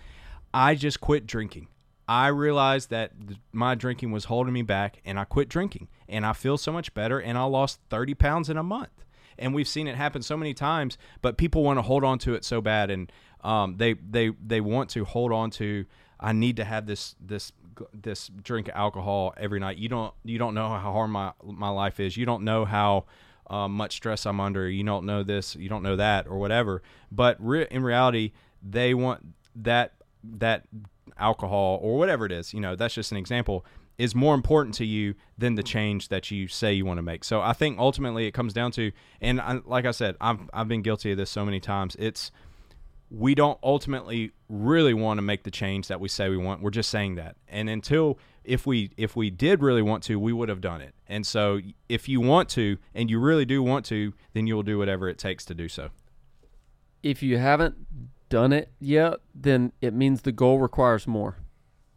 I 0.53 0.75
just 0.75 1.01
quit 1.01 1.27
drinking. 1.27 1.68
I 2.09 2.27
realized 2.27 2.90
that 2.90 3.12
th- 3.29 3.38
my 3.53 3.75
drinking 3.75 4.11
was 4.11 4.25
holding 4.27 4.53
me 4.53 4.62
back 4.62 5.01
and 5.05 5.18
I 5.18 5.25
quit 5.25 5.49
drinking 5.49 5.88
and 6.09 6.27
I 6.27 6.33
feel 6.33 6.59
so 6.59 6.73
much 6.73 6.92
better 6.92 7.21
and 7.21 7.38
I 7.38 7.45
lost 7.45 7.81
30 7.88 8.14
pounds 8.14 8.51
in 8.51 8.57
a 8.57 8.62
month." 8.64 9.05
And 9.38 9.55
we've 9.55 9.68
seen 9.68 9.87
it 9.87 9.97
happen 9.97 10.21
so 10.21 10.37
many 10.37 10.53
times, 10.53 10.99
but 11.23 11.38
people 11.38 11.62
want 11.62 11.79
to 11.79 11.83
hold 11.83 12.05
on 12.05 12.18
to 12.18 12.35
it 12.35 12.45
so 12.45 12.61
bad 12.61 12.90
and 12.90 13.11
um, 13.43 13.77
they 13.77 13.95
they 13.95 14.31
they 14.45 14.61
want 14.61 14.91
to 14.91 15.05
hold 15.05 15.33
on 15.33 15.51
to 15.53 15.85
I 16.21 16.33
need 16.33 16.57
to 16.57 16.65
have 16.65 16.87
this 16.87 17.17
this 17.21 17.53
this 17.93 18.31
drink 18.43 18.71
alcohol 18.75 19.35
every 19.37 19.59
night. 19.59 19.79
You 19.79 19.89
don't 19.89 20.15
you 20.25 20.39
don't 20.39 20.55
know 20.55 20.69
how 20.69 20.93
hard 20.93 21.11
my 21.11 21.33
my 21.45 21.69
life 21.69 22.01
is. 22.01 22.17
You 22.17 22.27
don't 22.27 22.45
know 22.45 22.65
how 22.65 23.05
um, 23.49 23.73
much 23.73 23.97
stress 23.97 24.25
I'm 24.25 24.41
under. 24.41 24.69
You 24.69 24.85
don't 24.85 25.05
know 25.05 25.23
this, 25.23 25.57
you 25.57 25.69
don't 25.69 25.83
know 25.83 25.97
that, 25.97 26.27
or 26.27 26.39
whatever. 26.39 26.83
But 27.11 27.37
re- 27.41 27.67
in 27.71 27.83
reality, 27.83 28.33
they 28.63 28.95
want 28.95 29.27
that 29.57 29.95
that 30.25 30.65
alcohol 31.19 31.79
or 31.83 31.99
whatever 31.99 32.25
it 32.25 32.33
is. 32.33 32.55
You 32.55 32.61
know, 32.61 32.77
that's 32.77 32.95
just 32.95 33.11
an 33.11 33.19
example. 33.19 33.65
Is 33.99 34.15
more 34.15 34.35
important 34.35 34.75
to 34.77 34.87
you 34.87 35.15
than 35.37 35.55
the 35.55 35.63
change 35.63 36.09
that 36.09 36.31
you 36.31 36.49
say 36.49 36.73
you 36.73 36.87
want 36.87 36.99
to 36.99 37.03
make. 37.03 37.25
So 37.25 37.43
I 37.43 37.53
think 37.53 37.79
ultimately 37.79 38.27
it 38.27 38.33
comes 38.33 38.53
down 38.53 38.73
to, 38.73 38.91
and 39.21 39.41
I, 39.41 39.61
like 39.67 39.85
I 39.85 39.91
said, 39.91 40.17
I've 40.21 40.41
I've 40.53 40.67
been 40.67 40.83
guilty 40.83 41.13
of 41.13 41.19
this 41.19 41.31
so 41.31 41.45
many 41.45 41.61
times. 41.61 41.95
It's 41.99 42.31
we 43.12 43.35
don't 43.35 43.59
ultimately 43.62 44.33
really 44.48 44.94
want 44.94 45.18
to 45.18 45.22
make 45.22 45.42
the 45.42 45.51
change 45.51 45.88
that 45.88 46.01
we 46.01 46.09
say 46.09 46.31
we 46.31 46.38
want. 46.38 46.62
We're 46.62 46.70
just 46.70 46.88
saying 46.88 47.16
that. 47.16 47.37
And 47.46 47.68
until 47.68 48.18
if 48.42 48.66
we 48.66 48.90
if 48.96 49.14
we 49.14 49.29
did 49.29 49.62
really 49.62 49.83
want 49.83 50.03
to, 50.05 50.18
we 50.18 50.33
would 50.33 50.48
have 50.48 50.62
done 50.62 50.81
it. 50.81 50.94
And 51.07 51.27
so 51.27 51.61
if 51.88 52.09
you 52.09 52.20
want 52.20 52.48
to 52.51 52.79
and 52.94 53.11
you 53.11 53.18
really 53.20 53.44
do 53.44 53.62
want 53.62 53.85
to, 53.87 54.14
then 54.33 54.46
you'll 54.46 54.62
do 54.62 54.79
whatever 54.79 55.09
it 55.09 55.18
takes 55.18 55.44
to 55.46 55.55
do 55.55 55.68
so. 55.68 55.90
If 57.03 57.22
you 57.22 57.37
haven't 57.37 57.77
done 58.31 58.53
it 58.53 58.72
yet, 58.81 59.18
then 59.35 59.72
it 59.83 59.92
means 59.92 60.22
the 60.22 60.33
goal 60.33 60.59
requires 60.59 61.07
more. 61.07 61.37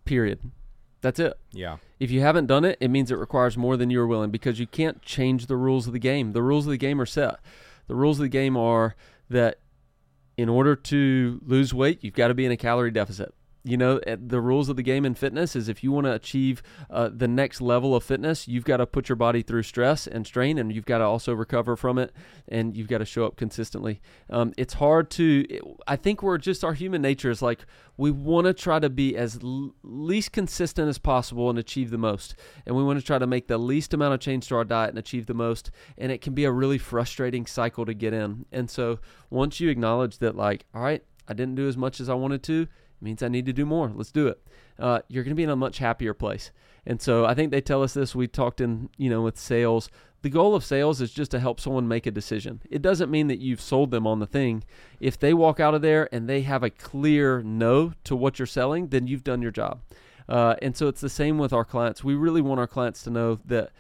Period. 0.04 0.52
That's 1.00 1.20
it. 1.20 1.40
Yeah. 1.54 1.78
If 2.00 2.12
you 2.12 2.20
haven't 2.22 2.48
done 2.48 2.66
it, 2.66 2.78
it 2.82 2.90
means 2.90 3.10
it 3.10 3.18
requires 3.18 3.58
more 3.58 3.78
than 3.78 3.90
you're 3.90 4.08
willing 4.08 4.32
because 4.32 4.60
you 4.60 4.68
can't 4.68 5.02
change 5.02 5.46
the 5.46 5.56
rules 5.56 5.88
of 5.88 5.94
the 5.94 6.00
game. 6.00 6.34
The 6.34 6.42
rules 6.42 6.66
of 6.66 6.72
the 6.72 6.78
game 6.78 7.00
are 7.00 7.06
set. 7.06 7.40
The 7.88 7.96
rules 7.96 8.20
of 8.20 8.24
the 8.24 8.30
game 8.30 8.58
are 8.58 8.96
that 9.30 9.60
in 10.38 10.50
order 10.50 10.76
to 10.76 11.40
lose 11.46 11.74
weight, 11.74 12.04
you've 12.04 12.14
got 12.14 12.28
to 12.30 12.34
be 12.34 12.46
in 12.46 12.52
a 12.52 12.58
calorie 12.58 12.92
deficit 12.92 13.34
you 13.66 13.76
know 13.76 13.98
eh, 14.06 14.16
the 14.20 14.40
rules 14.40 14.70
of 14.70 14.76
the 14.76 14.84
game 14.84 15.06
in 15.06 15.16
fitness 15.16 15.56
is 15.56 15.68
if 15.68 15.84
you 15.84 15.92
want 15.92 16.06
to 16.06 16.14
achieve 16.14 16.62
uh, 16.92 17.10
the 17.12 17.28
next 17.28 17.60
level 17.60 17.96
of 17.96 18.04
fitness 18.04 18.48
you've 18.48 18.64
got 18.64 18.78
to 18.78 18.86
put 18.86 19.10
your 19.10 19.16
body 19.16 19.42
through 19.42 19.64
stress 19.64 20.06
and 20.06 20.26
strain 20.26 20.58
and 20.60 20.72
you've 20.72 20.86
got 20.86 21.00
to 21.00 21.04
also 21.04 21.34
recover 21.34 21.76
from 21.76 21.98
it 21.98 22.14
and 22.48 22.78
you've 22.78 22.88
got 22.88 23.00
to 23.00 23.06
show 23.06 23.26
up 23.26 23.36
consistently. 23.36 24.02
Um, 24.30 24.54
it's 24.56 24.76
hard 24.76 25.10
to 25.12 25.46
i 25.88 25.96
think 25.96 26.22
we're 26.22 26.38
just 26.38 26.64
our 26.64 26.74
human 26.74 27.02
nature 27.02 27.32
is 27.32 27.42
like 27.42 27.66
we 27.98 28.12
want 28.12 28.46
to 28.46 28.54
try 28.54 28.78
to 28.78 28.90
be 28.90 29.18
as 29.18 29.40
l- 29.42 29.74
least 29.82 30.32
consistent 30.32 30.90
as 30.90 30.98
possible 30.98 31.50
and 31.50 31.58
achieve 31.58 31.92
the 31.92 31.98
most. 31.98 32.36
And 32.66 32.76
we 32.76 32.84
want 32.84 33.00
to 33.00 33.06
try 33.06 33.18
to 33.18 33.26
make 33.26 33.48
the 33.48 33.58
least 33.58 33.94
amount 33.94 34.14
of 34.14 34.20
change 34.20 34.50
to 34.50 34.56
our 34.56 34.66
diet 34.66 34.90
and 34.90 35.00
achieve 35.00 35.26
the 35.26 35.34
most 35.34 35.72
and 35.98 36.12
it 36.12 36.22
can 36.22 36.34
be 36.34 36.44
a 36.44 36.52
really 36.52 36.78
frustrating 36.78 37.46
cycle 37.46 37.86
to 37.86 37.94
get 37.94 38.14
in. 38.14 38.46
And 38.52 38.70
so 38.70 39.00
once 39.30 39.60
you 39.60 39.70
acknowledge 39.70 40.20
that 40.20 40.36
like 40.36 40.66
all 40.76 40.82
right 40.82 41.04
i 41.28 41.34
didn't 41.34 41.56
do 41.56 41.68
as 41.68 41.76
much 41.76 42.00
as 42.00 42.10
i 42.10 42.14
wanted 42.14 42.44
to 42.44 42.68
means 43.02 43.24
I 43.24 43.28
need 43.28 43.46
to 43.46 43.54
do 43.54 43.66
more. 43.66 43.92
Let's 43.94 44.12
do 44.12 44.28
it. 44.28 44.42
Uh, 44.80 45.00
you're 45.08 45.24
going 45.24 45.32
to 45.32 45.36
be 45.36 45.44
in 45.44 45.50
a 45.50 45.56
much 45.56 45.78
happier 45.80 46.14
place. 46.14 46.52
And 46.86 47.02
so 47.02 47.26
I 47.26 47.34
think 47.34 47.52
they 47.52 47.62
tell 47.62 47.84
us 47.84 47.94
this. 47.94 48.16
We 48.16 48.28
talked 48.28 48.62
in, 48.62 48.90
you 48.98 49.10
know, 49.10 49.22
with 49.22 49.38
sales. 49.38 49.90
The 50.22 50.30
goal 50.30 50.56
of 50.56 50.66
sales 50.66 51.02
is 51.02 51.12
just 51.12 51.32
to 51.32 51.40
help 51.40 51.60
someone 51.60 51.88
make 51.88 52.06
a 52.06 52.12
decision. 52.12 52.62
It 52.70 52.82
doesn't 52.82 53.12
mean 53.12 53.28
that 53.28 53.40
you've 53.40 53.62
sold 53.62 53.92
them 53.92 54.08
on 54.08 54.20
the 54.20 54.26
thing. 54.26 54.64
If 55.00 55.20
they 55.20 55.34
walk 55.34 55.60
out 55.60 55.76
of 55.76 55.82
there 55.82 56.10
and 56.12 56.28
they 56.28 56.42
have 56.42 56.64
a 56.64 56.70
clear 56.70 57.44
no 57.44 57.94
to 58.06 58.16
what 58.16 58.40
you're 58.40 58.46
selling, 58.46 58.88
then 58.88 59.08
you've 59.08 59.24
done 59.24 59.42
your 59.42 59.52
job. 59.52 59.82
Uh, 60.28 60.56
and 60.62 60.76
so 60.76 60.88
it's 60.88 61.02
the 61.02 61.10
same 61.10 61.38
with 61.38 61.54
our 61.54 61.66
clients. 61.66 62.04
We 62.04 62.16
really 62.16 62.42
want 62.42 62.60
our 62.60 62.68
clients 62.68 63.04
to 63.04 63.10
know 63.12 63.40
that 63.46 63.72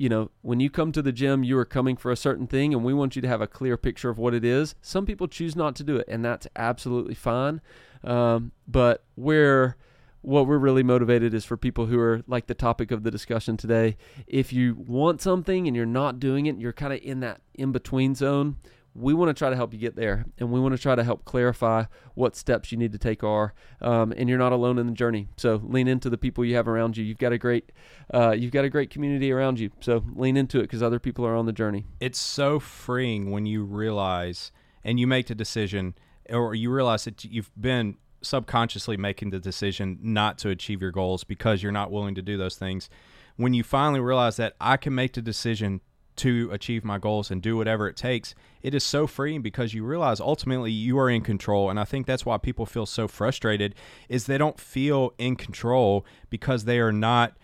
you 0.00 0.08
know, 0.08 0.30
when 0.40 0.60
you 0.60 0.70
come 0.70 0.92
to 0.92 1.02
the 1.02 1.12
gym, 1.12 1.44
you 1.44 1.58
are 1.58 1.66
coming 1.66 1.94
for 1.94 2.10
a 2.10 2.16
certain 2.16 2.46
thing, 2.46 2.72
and 2.72 2.82
we 2.82 2.94
want 2.94 3.16
you 3.16 3.20
to 3.20 3.28
have 3.28 3.42
a 3.42 3.46
clear 3.46 3.76
picture 3.76 4.08
of 4.08 4.16
what 4.16 4.32
it 4.32 4.46
is. 4.46 4.74
Some 4.80 5.04
people 5.04 5.28
choose 5.28 5.54
not 5.54 5.76
to 5.76 5.84
do 5.84 5.96
it, 5.96 6.06
and 6.08 6.24
that's 6.24 6.46
absolutely 6.56 7.14
fine. 7.14 7.60
Um, 8.04 8.52
but 8.66 9.04
we're 9.16 9.76
what 10.22 10.46
we're 10.46 10.58
really 10.58 10.82
motivated 10.82 11.32
is 11.32 11.44
for 11.44 11.56
people 11.56 11.86
who 11.86 11.98
are 11.98 12.22
like 12.26 12.46
the 12.46 12.54
topic 12.54 12.90
of 12.90 13.02
the 13.02 13.10
discussion 13.10 13.56
today. 13.56 13.96
If 14.26 14.52
you 14.52 14.74
want 14.74 15.22
something 15.22 15.66
and 15.66 15.74
you're 15.74 15.86
not 15.86 16.20
doing 16.20 16.46
it, 16.46 16.58
you're 16.58 16.72
kind 16.72 16.92
of 16.92 17.00
in 17.02 17.20
that 17.20 17.40
in 17.54 17.72
between 17.72 18.14
zone. 18.14 18.56
We 18.92 19.14
want 19.14 19.28
to 19.28 19.34
try 19.34 19.50
to 19.50 19.56
help 19.56 19.72
you 19.72 19.78
get 19.78 19.94
there, 19.94 20.26
and 20.38 20.50
we 20.50 20.58
want 20.58 20.74
to 20.74 20.82
try 20.82 20.96
to 20.96 21.04
help 21.04 21.24
clarify 21.24 21.84
what 22.14 22.34
steps 22.34 22.72
you 22.72 22.76
need 22.76 22.90
to 22.90 22.98
take 22.98 23.22
are. 23.22 23.54
Um, 23.80 24.12
and 24.16 24.28
you're 24.28 24.36
not 24.36 24.50
alone 24.50 24.78
in 24.78 24.88
the 24.88 24.92
journey. 24.92 25.28
So 25.36 25.62
lean 25.62 25.86
into 25.86 26.10
the 26.10 26.18
people 26.18 26.44
you 26.44 26.56
have 26.56 26.66
around 26.66 26.96
you. 26.96 27.04
You've 27.04 27.18
got 27.18 27.32
a 27.32 27.38
great, 27.38 27.70
uh, 28.12 28.32
you've 28.32 28.50
got 28.50 28.64
a 28.64 28.68
great 28.68 28.90
community 28.90 29.30
around 29.30 29.60
you. 29.60 29.70
So 29.78 30.04
lean 30.16 30.36
into 30.36 30.58
it 30.58 30.62
because 30.62 30.82
other 30.82 30.98
people 30.98 31.24
are 31.24 31.36
on 31.36 31.46
the 31.46 31.52
journey. 31.52 31.86
It's 32.00 32.18
so 32.18 32.58
freeing 32.58 33.30
when 33.30 33.46
you 33.46 33.62
realize 33.62 34.50
and 34.82 34.98
you 34.98 35.06
make 35.06 35.28
the 35.28 35.36
decision 35.36 35.94
or 36.30 36.54
you 36.54 36.70
realize 36.70 37.04
that 37.04 37.24
you've 37.24 37.50
been 37.60 37.96
subconsciously 38.22 38.96
making 38.96 39.30
the 39.30 39.38
decision 39.38 39.98
not 40.02 40.38
to 40.38 40.50
achieve 40.50 40.82
your 40.82 40.90
goals 40.90 41.24
because 41.24 41.62
you're 41.62 41.72
not 41.72 41.90
willing 41.90 42.14
to 42.14 42.22
do 42.22 42.36
those 42.36 42.56
things. 42.56 42.90
When 43.36 43.54
you 43.54 43.62
finally 43.62 44.00
realize 44.00 44.36
that 44.36 44.54
I 44.60 44.76
can 44.76 44.94
make 44.94 45.14
the 45.14 45.22
decision 45.22 45.80
to 46.16 46.50
achieve 46.52 46.84
my 46.84 46.98
goals 46.98 47.30
and 47.30 47.40
do 47.40 47.56
whatever 47.56 47.88
it 47.88 47.96
takes, 47.96 48.34
it 48.60 48.74
is 48.74 48.84
so 48.84 49.06
freeing 49.06 49.40
because 49.40 49.72
you 49.72 49.84
realize 49.84 50.20
ultimately 50.20 50.70
you 50.70 50.98
are 50.98 51.08
in 51.08 51.22
control. 51.22 51.70
And 51.70 51.80
I 51.80 51.84
think 51.84 52.06
that's 52.06 52.26
why 52.26 52.36
people 52.36 52.66
feel 52.66 52.84
so 52.84 53.08
frustrated 53.08 53.74
is 54.10 54.26
they 54.26 54.36
don't 54.36 54.60
feel 54.60 55.14
in 55.16 55.36
control 55.36 56.04
because 56.28 56.64
they 56.64 56.78
are 56.78 56.92
not 56.92 57.38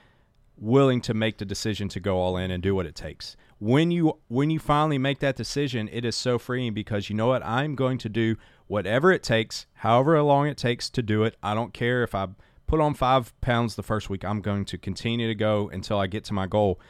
willing 0.58 1.00
to 1.02 1.14
make 1.14 1.38
the 1.38 1.44
decision 1.46 1.88
to 1.88 2.00
go 2.00 2.18
all 2.18 2.36
in 2.36 2.50
and 2.50 2.62
do 2.62 2.74
what 2.74 2.86
it 2.86 2.94
takes. 2.94 3.36
when 3.58 3.90
you 3.90 4.18
when 4.28 4.50
you 4.50 4.58
finally 4.58 4.98
make 4.98 5.20
that 5.20 5.36
decision, 5.36 5.88
it 5.90 6.04
is 6.04 6.14
so 6.14 6.38
freeing 6.38 6.74
because 6.74 7.08
you 7.08 7.16
know 7.16 7.28
what? 7.28 7.44
I'm 7.44 7.74
going 7.74 7.98
to 7.98 8.08
do 8.08 8.36
whatever 8.66 9.12
it 9.12 9.22
takes, 9.22 9.66
however 9.74 10.20
long 10.22 10.46
it 10.46 10.56
takes 10.56 10.90
to 10.90 11.02
do 11.02 11.24
it. 11.24 11.36
I 11.42 11.54
don't 11.54 11.72
care 11.72 12.02
if 12.02 12.14
I 12.14 12.28
put 12.66 12.80
on 12.80 12.94
five 12.94 13.38
pounds 13.40 13.76
the 13.76 13.82
first 13.82 14.10
week. 14.10 14.24
I'm 14.24 14.40
going 14.40 14.64
to 14.66 14.78
continue 14.78 15.28
to 15.28 15.34
go 15.34 15.68
until 15.72 15.98
I 15.98 16.06
get 16.06 16.24
to 16.24 16.34
my 16.34 16.46
goal. 16.46 16.80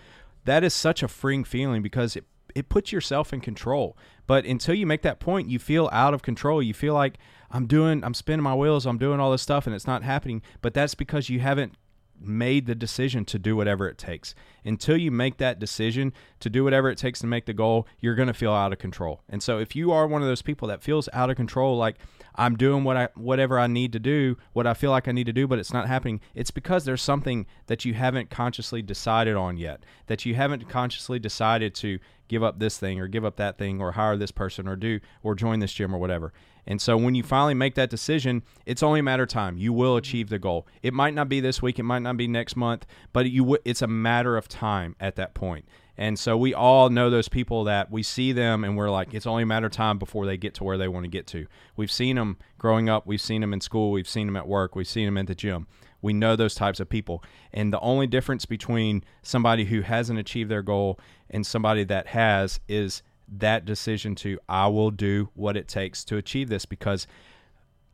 That 0.44 0.64
is 0.64 0.74
such 0.74 1.02
a 1.02 1.08
freeing 1.08 1.44
feeling 1.44 1.82
because 1.82 2.16
it 2.16 2.24
it 2.54 2.70
puts 2.70 2.90
yourself 2.90 3.34
in 3.34 3.40
control. 3.42 3.98
But 4.26 4.46
until 4.46 4.74
you 4.74 4.86
make 4.86 5.02
that 5.02 5.20
point, 5.20 5.50
you 5.50 5.58
feel 5.58 5.90
out 5.92 6.14
of 6.14 6.22
control. 6.22 6.62
You 6.62 6.72
feel 6.72 6.94
like 6.94 7.18
I'm 7.50 7.66
doing, 7.66 8.02
I'm 8.02 8.14
spinning 8.14 8.42
my 8.42 8.54
wheels, 8.54 8.86
I'm 8.86 8.96
doing 8.96 9.20
all 9.20 9.30
this 9.30 9.42
stuff, 9.42 9.66
and 9.66 9.76
it's 9.76 9.86
not 9.86 10.02
happening. 10.02 10.40
But 10.62 10.72
that's 10.72 10.94
because 10.94 11.28
you 11.28 11.40
haven't 11.40 11.74
made 12.20 12.66
the 12.66 12.74
decision 12.74 13.24
to 13.26 13.38
do 13.38 13.56
whatever 13.56 13.88
it 13.88 13.98
takes. 13.98 14.34
Until 14.64 14.96
you 14.96 15.10
make 15.10 15.36
that 15.38 15.58
decision 15.58 16.12
to 16.40 16.50
do 16.50 16.64
whatever 16.64 16.90
it 16.90 16.98
takes 16.98 17.20
to 17.20 17.26
make 17.26 17.46
the 17.46 17.52
goal, 17.52 17.86
you're 18.00 18.14
going 18.14 18.28
to 18.28 18.34
feel 18.34 18.52
out 18.52 18.72
of 18.72 18.78
control. 18.78 19.22
And 19.28 19.42
so 19.42 19.58
if 19.58 19.76
you 19.76 19.92
are 19.92 20.06
one 20.06 20.22
of 20.22 20.28
those 20.28 20.42
people 20.42 20.68
that 20.68 20.82
feels 20.82 21.08
out 21.12 21.30
of 21.30 21.36
control 21.36 21.76
like 21.76 21.96
I'm 22.34 22.56
doing 22.56 22.84
what 22.84 22.96
I 22.96 23.08
whatever 23.14 23.58
I 23.58 23.66
need 23.66 23.92
to 23.92 23.98
do, 23.98 24.36
what 24.52 24.66
I 24.66 24.74
feel 24.74 24.90
like 24.90 25.08
I 25.08 25.12
need 25.12 25.26
to 25.26 25.32
do 25.32 25.46
but 25.46 25.58
it's 25.58 25.72
not 25.72 25.86
happening, 25.88 26.20
it's 26.34 26.50
because 26.50 26.84
there's 26.84 27.02
something 27.02 27.46
that 27.66 27.84
you 27.84 27.94
haven't 27.94 28.30
consciously 28.30 28.82
decided 28.82 29.36
on 29.36 29.56
yet. 29.56 29.84
That 30.06 30.26
you 30.26 30.34
haven't 30.34 30.68
consciously 30.68 31.18
decided 31.18 31.74
to 31.76 31.98
give 32.28 32.42
up 32.42 32.58
this 32.58 32.78
thing 32.78 33.00
or 33.00 33.06
give 33.06 33.24
up 33.24 33.36
that 33.36 33.58
thing 33.58 33.80
or 33.80 33.92
hire 33.92 34.16
this 34.16 34.32
person 34.32 34.66
or 34.66 34.76
do 34.76 35.00
or 35.22 35.34
join 35.34 35.60
this 35.60 35.72
gym 35.72 35.94
or 35.94 35.98
whatever. 35.98 36.32
And 36.66 36.80
so 36.80 36.96
when 36.96 37.14
you 37.14 37.22
finally 37.22 37.54
make 37.54 37.74
that 37.76 37.90
decision, 37.90 38.42
it's 38.64 38.82
only 38.82 39.00
a 39.00 39.02
matter 39.02 39.22
of 39.22 39.28
time. 39.28 39.56
You 39.56 39.72
will 39.72 39.96
achieve 39.96 40.28
the 40.28 40.38
goal. 40.38 40.66
It 40.82 40.92
might 40.92 41.14
not 41.14 41.28
be 41.28 41.40
this 41.40 41.62
week, 41.62 41.78
it 41.78 41.84
might 41.84 42.00
not 42.00 42.16
be 42.16 42.26
next 42.26 42.56
month, 42.56 42.86
but 43.12 43.30
you 43.30 43.42
w- 43.42 43.62
it's 43.64 43.82
a 43.82 43.86
matter 43.86 44.36
of 44.36 44.48
time 44.48 44.96
at 44.98 45.16
that 45.16 45.34
point. 45.34 45.66
And 45.98 46.18
so 46.18 46.36
we 46.36 46.52
all 46.52 46.90
know 46.90 47.08
those 47.08 47.28
people 47.28 47.64
that 47.64 47.90
we 47.90 48.02
see 48.02 48.32
them 48.32 48.64
and 48.64 48.76
we're 48.76 48.90
like, 48.90 49.14
it's 49.14 49.26
only 49.26 49.44
a 49.44 49.46
matter 49.46 49.66
of 49.66 49.72
time 49.72 49.98
before 49.98 50.26
they 50.26 50.36
get 50.36 50.54
to 50.54 50.64
where 50.64 50.76
they 50.76 50.88
want 50.88 51.04
to 51.04 51.10
get 51.10 51.26
to. 51.28 51.46
We've 51.76 51.90
seen 51.90 52.16
them 52.16 52.36
growing 52.58 52.88
up, 52.88 53.06
we've 53.06 53.20
seen 53.20 53.40
them 53.40 53.54
in 53.54 53.60
school, 53.60 53.92
we've 53.92 54.08
seen 54.08 54.26
them 54.26 54.36
at 54.36 54.46
work, 54.46 54.76
we've 54.76 54.86
seen 54.86 55.06
them 55.06 55.16
at 55.16 55.26
the 55.26 55.34
gym. 55.34 55.66
We 56.02 56.12
know 56.12 56.36
those 56.36 56.54
types 56.54 56.80
of 56.80 56.88
people. 56.88 57.24
And 57.52 57.72
the 57.72 57.80
only 57.80 58.06
difference 58.06 58.44
between 58.44 59.04
somebody 59.22 59.64
who 59.64 59.80
hasn't 59.80 60.18
achieved 60.18 60.50
their 60.50 60.62
goal 60.62 61.00
and 61.30 61.46
somebody 61.46 61.84
that 61.84 62.08
has 62.08 62.60
is 62.68 63.02
that 63.28 63.64
decision 63.64 64.14
to 64.16 64.38
I 64.48 64.68
will 64.68 64.90
do 64.90 65.30
what 65.34 65.56
it 65.56 65.68
takes 65.68 66.04
to 66.04 66.16
achieve 66.16 66.48
this 66.48 66.64
because 66.64 67.06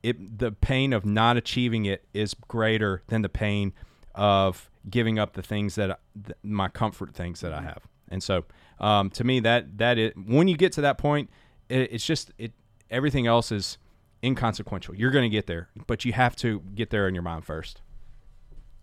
it 0.03 0.39
the 0.39 0.53
pain 0.53 0.93
of 0.93 1.05
not 1.05 1.37
achieving 1.37 1.85
it 1.85 2.05
is 2.13 2.35
greater 2.49 3.03
than 3.07 3.23
the 3.23 3.29
pain 3.29 3.73
of 4.15 4.71
giving 4.91 5.19
up 5.19 5.35
the 5.35 5.43
things 5.43 5.75
that 5.77 6.01
my 6.43 6.69
comfort 6.69 7.15
things 7.15 7.41
that 7.41 7.53
I 7.53 7.63
have. 7.63 7.83
And 8.09 8.23
so 8.23 8.45
um, 8.79 9.11
to 9.11 9.25
me 9.25 9.41
that 9.41 9.79
that 9.79 9.99
is 9.99 10.13
when 10.17 10.49
you 10.49 10.57
get 10.57 10.73
to 10.73 10.81
that 10.83 10.99
point 10.99 11.31
it, 11.69 11.93
it's 11.93 12.07
just 12.07 12.33
it 12.39 12.53
everything 12.91 13.27
else 13.27 13.51
is 13.51 13.79
inconsequential. 14.23 14.95
You're 14.95 15.11
going 15.11 15.29
to 15.29 15.35
get 15.35 15.47
there, 15.47 15.69
but 15.87 16.05
you 16.05 16.13
have 16.13 16.37
to 16.37 16.61
get 16.75 16.91
there 16.91 17.09
in 17.09 17.15
your 17.15 17.23
mind 17.23 17.45
first. 17.45 17.81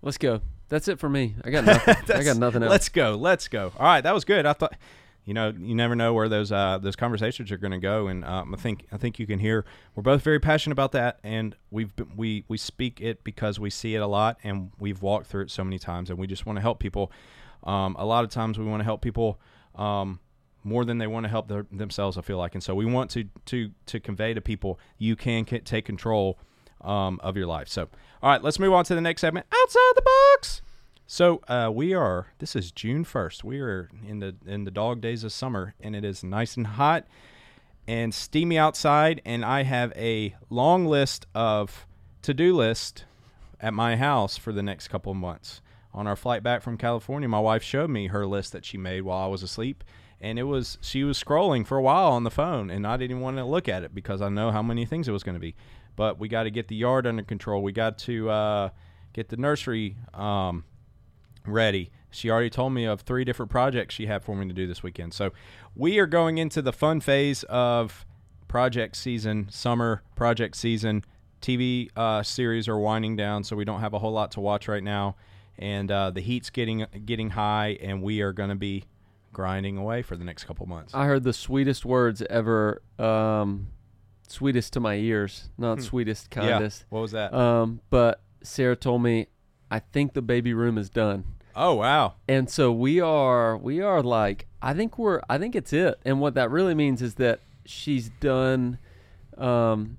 Let's 0.01 0.17
go. 0.17 0.41
That's 0.69 0.87
it 0.87 0.99
for 0.99 1.09
me. 1.09 1.35
I 1.43 1.49
got 1.49 1.65
nothing. 1.65 2.15
I 2.15 2.23
got 2.23 2.37
nothing 2.37 2.63
else. 2.63 2.71
Let's 2.71 2.89
go. 2.89 3.15
Let's 3.15 3.47
go. 3.47 3.71
All 3.77 3.85
right, 3.85 4.01
that 4.01 4.13
was 4.13 4.25
good. 4.25 4.45
I 4.45 4.53
thought, 4.53 4.75
you 5.29 5.35
know, 5.35 5.53
you 5.55 5.75
never 5.75 5.95
know 5.95 6.11
where 6.11 6.27
those 6.27 6.51
uh, 6.51 6.79
those 6.81 6.95
conversations 6.95 7.51
are 7.51 7.57
going 7.57 7.69
to 7.69 7.77
go, 7.77 8.07
and 8.07 8.25
um, 8.25 8.51
I 8.51 8.57
think 8.57 8.87
I 8.91 8.97
think 8.97 9.19
you 9.19 9.27
can 9.27 9.37
hear 9.37 9.63
we're 9.93 10.01
both 10.01 10.23
very 10.23 10.39
passionate 10.39 10.73
about 10.73 10.91
that, 10.93 11.19
and 11.23 11.55
we've 11.69 11.95
been, 11.95 12.17
we 12.17 12.45
we 12.47 12.57
speak 12.57 12.99
it 12.99 13.23
because 13.23 13.59
we 13.59 13.69
see 13.69 13.93
it 13.93 13.99
a 13.99 14.07
lot, 14.07 14.39
and 14.43 14.71
we've 14.79 15.03
walked 15.03 15.27
through 15.27 15.43
it 15.43 15.51
so 15.51 15.63
many 15.63 15.77
times, 15.77 16.09
and 16.09 16.17
we 16.17 16.25
just 16.25 16.47
want 16.47 16.57
to 16.57 16.61
help 16.61 16.79
people. 16.79 17.11
Um, 17.63 17.95
a 17.99 18.07
lot 18.07 18.23
of 18.23 18.31
times 18.31 18.57
we 18.57 18.65
want 18.65 18.79
to 18.79 18.85
help 18.85 19.01
people. 19.01 19.39
Um, 19.75 20.19
more 20.63 20.83
than 20.83 20.97
they 20.97 21.07
want 21.07 21.25
to 21.25 21.29
help 21.29 21.47
their, 21.47 21.67
themselves, 21.71 22.17
I 22.17 22.21
feel 22.21 22.39
like, 22.39 22.55
and 22.55 22.63
so 22.63 22.73
we 22.73 22.85
want 22.85 23.11
to 23.11 23.25
to 23.45 23.69
to 23.85 23.99
convey 23.99 24.33
to 24.33 24.41
people 24.41 24.79
you 24.97 25.15
can 25.15 25.45
take 25.45 25.85
control 25.85 26.39
um, 26.81 27.19
of 27.21 27.37
your 27.37 27.45
life. 27.45 27.67
So, 27.67 27.87
all 28.23 28.31
right, 28.31 28.43
let's 28.43 28.57
move 28.57 28.73
on 28.73 28.83
to 28.85 28.95
the 28.95 29.01
next 29.01 29.21
segment. 29.21 29.45
Outside 29.53 29.91
the 29.95 30.01
box. 30.01 30.63
So 31.11 31.41
uh, 31.47 31.71
we 31.73 31.95
are. 31.95 32.27
This 32.37 32.55
is 32.55 32.71
June 32.71 33.03
first. 33.03 33.43
We 33.43 33.59
are 33.61 33.89
in 34.07 34.19
the 34.19 34.35
in 34.45 34.65
the 34.65 34.69
dog 34.69 35.01
days 35.01 35.23
of 35.23 35.31
summer, 35.31 35.73
and 35.81 35.95
it 35.95 36.05
is 36.05 36.23
nice 36.23 36.55
and 36.55 36.67
hot 36.67 37.07
and 37.87 38.13
steamy 38.13 38.59
outside. 38.59 39.19
And 39.25 39.43
I 39.43 39.63
have 39.63 39.91
a 39.95 40.35
long 40.51 40.85
list 40.85 41.25
of 41.33 41.87
to 42.21 42.31
do 42.35 42.55
list 42.55 43.05
at 43.59 43.73
my 43.73 43.95
house 43.95 44.37
for 44.37 44.53
the 44.53 44.61
next 44.61 44.89
couple 44.89 45.11
of 45.11 45.17
months. 45.17 45.61
On 45.95 46.05
our 46.05 46.15
flight 46.15 46.43
back 46.43 46.61
from 46.61 46.77
California, 46.77 47.27
my 47.27 47.39
wife 47.39 47.63
showed 47.63 47.89
me 47.89 48.05
her 48.05 48.27
list 48.27 48.51
that 48.51 48.63
she 48.63 48.77
made 48.77 49.01
while 49.01 49.23
I 49.23 49.27
was 49.27 49.41
asleep, 49.41 49.83
and 50.21 50.37
it 50.37 50.43
was 50.43 50.77
she 50.79 51.03
was 51.03 51.21
scrolling 51.21 51.65
for 51.65 51.79
a 51.79 51.81
while 51.81 52.11
on 52.11 52.23
the 52.23 52.29
phone, 52.29 52.69
and 52.69 52.85
I 52.85 52.97
didn't 52.97 53.21
want 53.21 53.37
to 53.37 53.45
look 53.45 53.67
at 53.67 53.81
it 53.81 53.95
because 53.95 54.21
I 54.21 54.29
know 54.29 54.51
how 54.51 54.61
many 54.61 54.85
things 54.85 55.07
it 55.07 55.11
was 55.11 55.23
going 55.23 55.33
to 55.37 55.41
be 55.41 55.55
but 55.95 56.19
we 56.19 56.29
got 56.29 56.43
to 56.43 56.49
get 56.49 56.69
the 56.69 56.77
yard 56.77 57.05
under 57.05 57.23
control. 57.23 57.61
We 57.61 57.73
got 57.73 57.97
to 57.97 58.29
uh, 58.29 58.69
get 59.11 59.27
the 59.27 59.35
nursery 59.35 59.97
um, 60.13 60.63
ready. 61.45 61.91
She 62.11 62.29
already 62.29 62.49
told 62.49 62.73
me 62.73 62.85
of 62.85 63.01
three 63.01 63.23
different 63.23 63.51
projects 63.51 63.95
she 63.95 64.07
had 64.07 64.23
for 64.23 64.35
me 64.35 64.47
to 64.47 64.53
do 64.53 64.67
this 64.67 64.81
weekend. 64.81 65.13
So 65.13 65.31
we 65.75 65.99
are 65.99 66.07
going 66.07 66.37
into 66.37 66.61
the 66.61 66.73
fun 66.73 67.01
phase 67.01 67.43
of 67.43 68.05
project 68.47 68.95
season, 68.95 69.47
summer 69.49 70.01
project 70.15 70.57
season. 70.57 71.03
TV 71.41 71.89
uh, 71.95 72.21
series 72.23 72.67
are 72.67 72.77
winding 72.77 73.15
down, 73.15 73.43
so 73.43 73.55
we 73.55 73.63
don't 73.63 73.79
have 73.79 73.93
a 73.93 73.99
whole 73.99 74.11
lot 74.11 74.31
to 74.31 74.41
watch 74.41 74.67
right 74.67 74.83
now, 74.83 75.15
and 75.57 75.89
uh, 75.89 76.09
the 76.09 76.19
heat's 76.19 76.49
getting 76.49 76.85
getting 77.05 77.29
high, 77.29 77.77
and 77.81 78.03
we 78.03 78.19
are 78.21 78.33
going 78.33 78.49
to 78.49 78.55
be 78.55 78.83
grinding 79.31 79.77
away 79.77 80.01
for 80.01 80.17
the 80.17 80.25
next 80.25 80.43
couple 80.43 80.65
months. 80.65 80.93
I 80.93 81.05
heard 81.05 81.23
the 81.23 81.31
sweetest 81.31 81.85
words 81.85 82.21
ever 82.29 82.81
um, 82.97 83.67
sweetest 84.27 84.73
to 84.73 84.79
my 84.79 84.95
ears, 84.95 85.49
not 85.57 85.75
hmm. 85.75 85.83
sweetest, 85.83 86.29
kindest. 86.29 86.81
Yeah. 86.81 86.85
What 86.89 87.01
was 87.01 87.11
that? 87.11 87.33
Um, 87.33 87.79
but 87.89 88.21
Sarah 88.43 88.75
told 88.75 89.01
me, 89.01 89.27
I 89.71 89.79
think 89.79 90.13
the 90.13 90.21
baby 90.21 90.53
room 90.53 90.77
is 90.77 90.89
done. 90.89 91.25
Oh 91.55 91.75
wow! 91.75 92.13
And 92.27 92.49
so 92.49 92.71
we 92.71 93.01
are, 93.01 93.57
we 93.57 93.81
are 93.81 94.01
like, 94.01 94.47
I 94.61 94.73
think 94.73 94.97
we're, 94.97 95.21
I 95.29 95.37
think 95.37 95.55
it's 95.55 95.73
it. 95.73 95.99
And 96.05 96.21
what 96.21 96.35
that 96.35 96.49
really 96.51 96.75
means 96.75 97.01
is 97.01 97.15
that 97.15 97.41
she's 97.65 98.09
done, 98.21 98.77
um, 99.37 99.97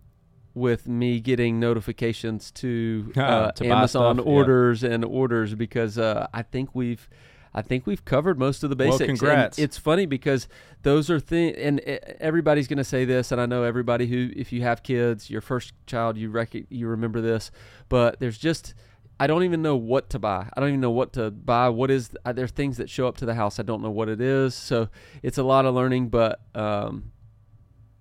with 0.54 0.88
me 0.88 1.20
getting 1.20 1.61
notifications 1.61 2.50
to, 2.52 3.12
uh, 3.16 3.52
to 3.52 3.66
Amazon 3.66 4.18
orders 4.18 4.83
yeah. 4.83 4.90
and 4.90 5.04
orders 5.04 5.54
because 5.54 5.98
uh, 5.98 6.26
I 6.33 6.42
think 6.42 6.74
we've 6.74 7.09
I 7.52 7.62
think 7.62 7.87
we've 7.87 8.04
covered 8.04 8.38
most 8.38 8.62
of 8.62 8.70
the 8.70 8.76
basics. 8.76 9.00
Well, 9.00 9.09
congrats. 9.09 9.59
And 9.59 9.64
it's 9.64 9.76
funny 9.76 10.06
because 10.06 10.46
those 10.83 11.11
are 11.11 11.18
things, 11.18 11.56
and 11.59 11.80
everybody's 11.80 12.68
going 12.68 12.78
to 12.78 12.85
say 12.85 13.04
this, 13.04 13.33
and 13.33 13.40
I 13.40 13.46
know 13.46 13.64
everybody 13.64 14.06
who, 14.06 14.30
if 14.37 14.52
you 14.52 14.62
have 14.62 14.83
kids, 14.83 15.30
your 15.30 15.40
first 15.40 15.72
child, 15.87 16.16
you 16.16 16.30
rec- 16.30 16.70
you 16.70 16.87
remember 16.87 17.20
this, 17.20 17.50
but 17.88 18.20
there's 18.20 18.38
just, 18.38 18.74
I 19.20 19.26
don't 19.26 19.44
even 19.44 19.61
know 19.61 19.76
what 19.76 20.09
to 20.11 20.18
buy. 20.18 20.48
I 20.52 20.61
don't 20.61 20.70
even 20.70 20.80
know 20.80 20.90
what 20.90 21.12
to 21.12 21.30
buy. 21.30 21.68
What 21.68 21.90
is, 21.90 22.09
there? 22.24 22.44
Are 22.44 22.48
things 22.48 22.78
that 22.78 22.88
show 22.88 23.06
up 23.06 23.18
to 23.18 23.26
the 23.26 23.35
house. 23.35 23.61
I 23.61 23.62
don't 23.62 23.83
know 23.83 23.90
what 23.90 24.09
it 24.09 24.18
is. 24.18 24.54
So 24.54 24.88
it's 25.22 25.37
a 25.37 25.42
lot 25.42 25.66
of 25.66 25.74
learning, 25.74 26.09
but, 26.09 26.40
um, 26.54 27.12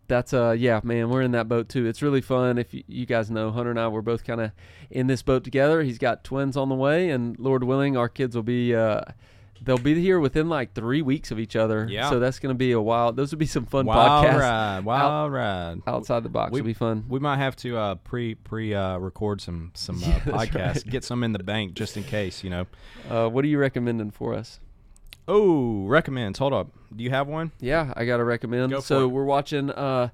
that's 0.07 0.33
uh 0.33 0.55
yeah 0.57 0.81
man 0.83 1.07
we're 1.07 1.21
in 1.21 1.33
that 1.33 1.47
boat 1.47 1.69
too 1.69 1.85
it's 1.85 2.01
really 2.01 2.19
fun 2.19 2.57
if 2.57 2.73
you, 2.73 2.83
you 2.87 3.05
guys 3.05 3.29
know 3.29 3.51
hunter 3.51 3.69
and 3.69 3.79
i 3.79 3.87
we're 3.87 4.01
both 4.01 4.23
kind 4.23 4.41
of 4.41 4.51
in 4.89 5.05
this 5.05 5.21
boat 5.21 5.43
together 5.43 5.83
he's 5.83 5.99
got 5.99 6.23
twins 6.23 6.57
on 6.57 6.67
the 6.67 6.73
way 6.73 7.11
and 7.11 7.37
lord 7.37 7.63
willing 7.63 7.95
our 7.95 8.09
kids 8.09 8.35
will 8.35 8.41
be 8.41 8.73
uh 8.73 9.01
They'll 9.61 9.77
be 9.77 9.99
here 9.99 10.19
within 10.19 10.49
like 10.49 10.73
three 10.73 11.01
weeks 11.01 11.31
of 11.31 11.39
each 11.39 11.55
other. 11.55 11.87
Yeah. 11.89 12.09
So 12.09 12.19
that's 12.19 12.39
going 12.39 12.53
to 12.53 12.57
be 12.57 12.71
a 12.71 12.81
wild. 12.81 13.15
Those 13.15 13.31
would 13.31 13.39
be 13.39 13.45
some 13.45 13.65
fun 13.65 13.85
wild 13.85 14.25
podcasts. 14.25 14.39
Ride, 14.39 14.85
wild 14.85 15.11
Out, 15.11 15.31
ride. 15.31 15.81
Outside 15.87 16.23
the 16.23 16.29
box 16.29 16.51
we, 16.51 16.61
would 16.61 16.67
be 16.67 16.73
fun. 16.73 17.05
We 17.07 17.19
might 17.19 17.37
have 17.37 17.55
to 17.57 17.77
uh, 17.77 17.95
pre 17.95 18.35
pre 18.35 18.73
uh, 18.73 18.97
record 18.97 19.41
some 19.41 19.71
some 19.73 19.97
uh, 19.97 20.07
yeah, 20.07 20.19
podcasts. 20.19 20.75
Right. 20.75 20.89
Get 20.89 21.03
some 21.03 21.23
in 21.23 21.33
the 21.33 21.43
bank 21.43 21.73
just 21.73 21.97
in 21.97 22.03
case. 22.03 22.43
You 22.43 22.49
know. 22.49 22.67
Uh, 23.09 23.29
what 23.29 23.43
are 23.43 23.47
you 23.47 23.57
recommending 23.57 24.11
for 24.11 24.33
us? 24.33 24.59
Oh, 25.27 25.85
recommends. 25.85 26.39
Hold 26.39 26.53
up. 26.53 26.69
Do 26.95 27.03
you 27.03 27.11
have 27.11 27.27
one? 27.27 27.51
Yeah, 27.59 27.93
I 27.95 28.05
got 28.05 28.17
to 28.17 28.23
recommend. 28.23 28.71
Go 28.71 28.79
so 28.79 29.07
we're 29.07 29.25
watching 29.25 29.69
uh, 29.69 30.09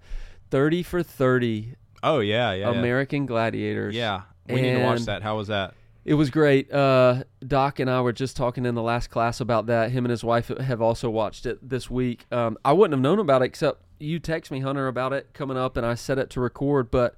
Thirty 0.49 0.83
for 0.83 1.03
Thirty. 1.03 1.75
Oh 2.03 2.19
yeah, 2.19 2.51
yeah. 2.53 2.69
American 2.69 3.23
yeah. 3.23 3.27
Gladiators. 3.27 3.95
Yeah, 3.95 4.23
we 4.47 4.55
and 4.55 4.61
need 4.63 4.73
to 4.79 4.83
watch 4.83 5.01
that. 5.05 5.23
How 5.23 5.37
was 5.37 5.47
that? 5.47 5.73
It 6.05 6.13
was 6.13 6.29
great. 6.29 6.71
Uh, 6.71 7.23
Doc 7.45 7.79
and 7.79 7.89
I 7.89 7.99
were 8.01 8.13
just 8.13 8.37
talking 8.37 8.65
in 8.65 8.75
the 8.75 8.83
last 8.83 9.09
class 9.09 9.41
about 9.41 9.65
that. 9.65 9.91
Him 9.91 10.05
and 10.05 10.11
his 10.11 10.23
wife 10.23 10.49
have 10.49 10.79
also 10.79 11.09
watched 11.09 11.47
it 11.47 11.67
this 11.67 11.89
week. 11.89 12.31
Um, 12.31 12.59
I 12.63 12.73
wouldn't 12.73 12.93
have 12.93 13.01
known 13.01 13.17
about 13.17 13.41
it 13.41 13.45
except 13.45 13.81
you 13.99 14.19
text 14.19 14.51
me, 14.51 14.59
Hunter, 14.59 14.87
about 14.87 15.13
it 15.13 15.29
coming 15.33 15.57
up, 15.57 15.75
and 15.77 15.85
I 15.85 15.95
set 15.95 16.19
it 16.19 16.29
to 16.31 16.39
record. 16.39 16.91
But 16.91 17.15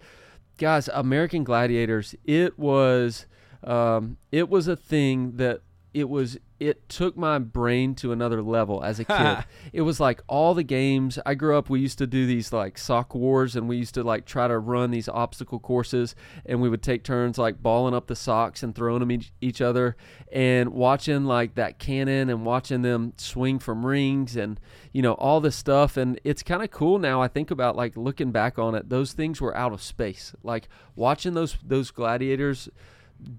guys, 0.57 0.89
American 0.93 1.43
Gladiators, 1.43 2.15
it 2.23 2.57
was 2.57 3.25
um, 3.61 4.17
it 4.31 4.47
was 4.49 4.69
a 4.69 4.77
thing 4.77 5.35
that 5.35 5.61
it 5.97 6.07
was 6.07 6.37
it 6.59 6.87
took 6.89 7.17
my 7.17 7.39
brain 7.39 7.95
to 7.95 8.11
another 8.11 8.43
level 8.43 8.83
as 8.83 8.99
a 8.99 9.05
kid. 9.05 9.45
it 9.73 9.81
was 9.81 9.99
like 9.99 10.21
all 10.27 10.53
the 10.53 10.61
games 10.61 11.17
I 11.25 11.33
grew 11.33 11.57
up. 11.57 11.71
We 11.71 11.79
used 11.79 11.97
to 11.97 12.05
do 12.05 12.27
these 12.27 12.53
like 12.53 12.77
sock 12.77 13.15
wars, 13.15 13.55
and 13.55 13.67
we 13.67 13.77
used 13.77 13.95
to 13.95 14.03
like 14.03 14.25
try 14.27 14.47
to 14.47 14.59
run 14.59 14.91
these 14.91 15.09
obstacle 15.09 15.59
courses, 15.59 16.13
and 16.45 16.61
we 16.61 16.69
would 16.69 16.83
take 16.83 17.03
turns 17.03 17.39
like 17.39 17.63
balling 17.63 17.95
up 17.95 18.05
the 18.05 18.15
socks 18.15 18.61
and 18.61 18.75
throwing 18.75 18.99
them 18.99 19.11
each, 19.11 19.31
each 19.41 19.59
other, 19.59 19.97
and 20.31 20.69
watching 20.69 21.25
like 21.25 21.55
that 21.55 21.79
cannon 21.79 22.29
and 22.29 22.45
watching 22.45 22.83
them 22.83 23.13
swing 23.17 23.57
from 23.57 23.83
rings, 23.83 24.35
and 24.35 24.59
you 24.93 25.01
know 25.01 25.13
all 25.13 25.41
this 25.41 25.55
stuff. 25.55 25.97
And 25.97 26.21
it's 26.23 26.43
kind 26.43 26.61
of 26.61 26.69
cool 26.69 26.99
now. 26.99 27.23
I 27.23 27.27
think 27.27 27.49
about 27.49 27.75
like 27.75 27.97
looking 27.97 28.31
back 28.31 28.59
on 28.59 28.75
it. 28.75 28.89
Those 28.89 29.13
things 29.13 29.41
were 29.41 29.57
out 29.57 29.73
of 29.73 29.81
space. 29.81 30.35
Like 30.43 30.69
watching 30.95 31.33
those 31.33 31.57
those 31.65 31.89
gladiators 31.89 32.69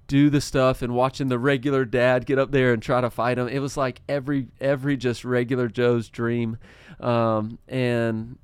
do 0.06 0.28
the 0.30 0.40
stuff 0.40 0.82
and 0.82 0.94
watching 0.94 1.28
the 1.28 1.38
regular 1.38 1.84
dad 1.84 2.26
get 2.26 2.38
up 2.38 2.50
there 2.50 2.72
and 2.72 2.82
try 2.82 3.00
to 3.00 3.10
fight 3.10 3.38
him. 3.38 3.48
It 3.48 3.60
was 3.60 3.76
like 3.76 4.00
every 4.08 4.48
every 4.60 4.96
just 4.96 5.24
regular 5.24 5.68
Joe's 5.68 6.08
dream. 6.08 6.58
Um, 7.00 7.58
and 7.68 8.38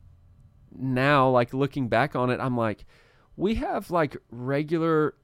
now, 0.77 1.29
like 1.31 1.53
looking 1.55 1.89
back 1.89 2.15
on 2.17 2.31
it, 2.31 2.41
I'm 2.41 2.57
like, 2.57 2.85
we 3.37 3.57
have 3.57 3.91
like 3.91 4.17
regular 4.31 5.15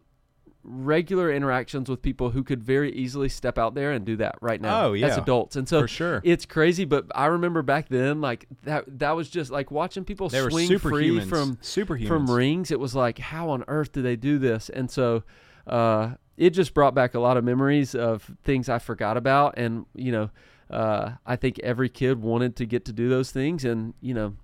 regular 0.63 1.33
interactions 1.33 1.89
with 1.89 2.03
people 2.03 2.31
who 2.31 2.45
could 2.45 2.63
very 2.63 2.93
easily 2.93 3.31
step 3.31 3.57
out 3.57 3.75
there 3.75 3.93
and 3.93 4.05
do 4.05 4.15
that 4.17 4.35
right 4.43 4.61
now 4.61 4.89
Oh, 4.89 4.93
yeah. 4.93 5.07
as 5.07 5.17
adults 5.17 5.57
and 5.57 5.67
so 5.67 5.81
For 5.81 5.89
sure. 5.89 6.21
it's 6.23 6.45
crazy 6.45 6.85
but 6.85 7.07
i 7.15 7.27
remember 7.27 7.63
back 7.63 7.89
then 7.89 8.21
like 8.21 8.45
that 8.65 8.85
that 8.99 9.13
was 9.17 9.31
just 9.31 9.51
like 9.51 9.71
watching 9.71 10.05
people 10.05 10.29
They 10.29 10.47
swing 10.47 10.79
free 10.79 11.09
superhumans. 11.13 11.29
from 11.31 11.57
superhumans. 11.57 12.09
from 12.09 12.31
rings. 12.31 12.71
It 12.71 12.79
was 12.79 12.95
like, 12.95 13.19
how 13.19 13.49
on 13.49 13.65
earth 13.69 13.93
do 13.93 14.03
they 14.03 14.17
do 14.17 14.39
this? 14.39 14.69
And 14.69 14.91
so 14.91 15.23
uh, 15.71 16.14
it 16.37 16.51
just 16.51 16.75
brought 16.75 16.95
back 16.95 17.14
a 17.14 17.21
lot 17.21 17.37
of 17.37 17.45
memories 17.45 17.95
of 17.95 18.31
things 18.45 18.68
I 18.68 18.79
forgot 18.79 19.16
about. 19.16 19.55
And, 19.57 19.87
you 19.95 20.12
know, 20.12 20.31
uh, 20.68 21.12
I 21.25 21.37
think 21.37 21.59
every 21.61 21.89
kid 21.89 22.21
wanted 22.21 22.57
to 22.57 22.66
get 22.66 22.85
to 22.87 22.93
do 22.93 23.09
those 23.09 23.31
things. 23.31 23.64
And, 23.64 23.95
you 24.01 24.14
know, 24.14 24.37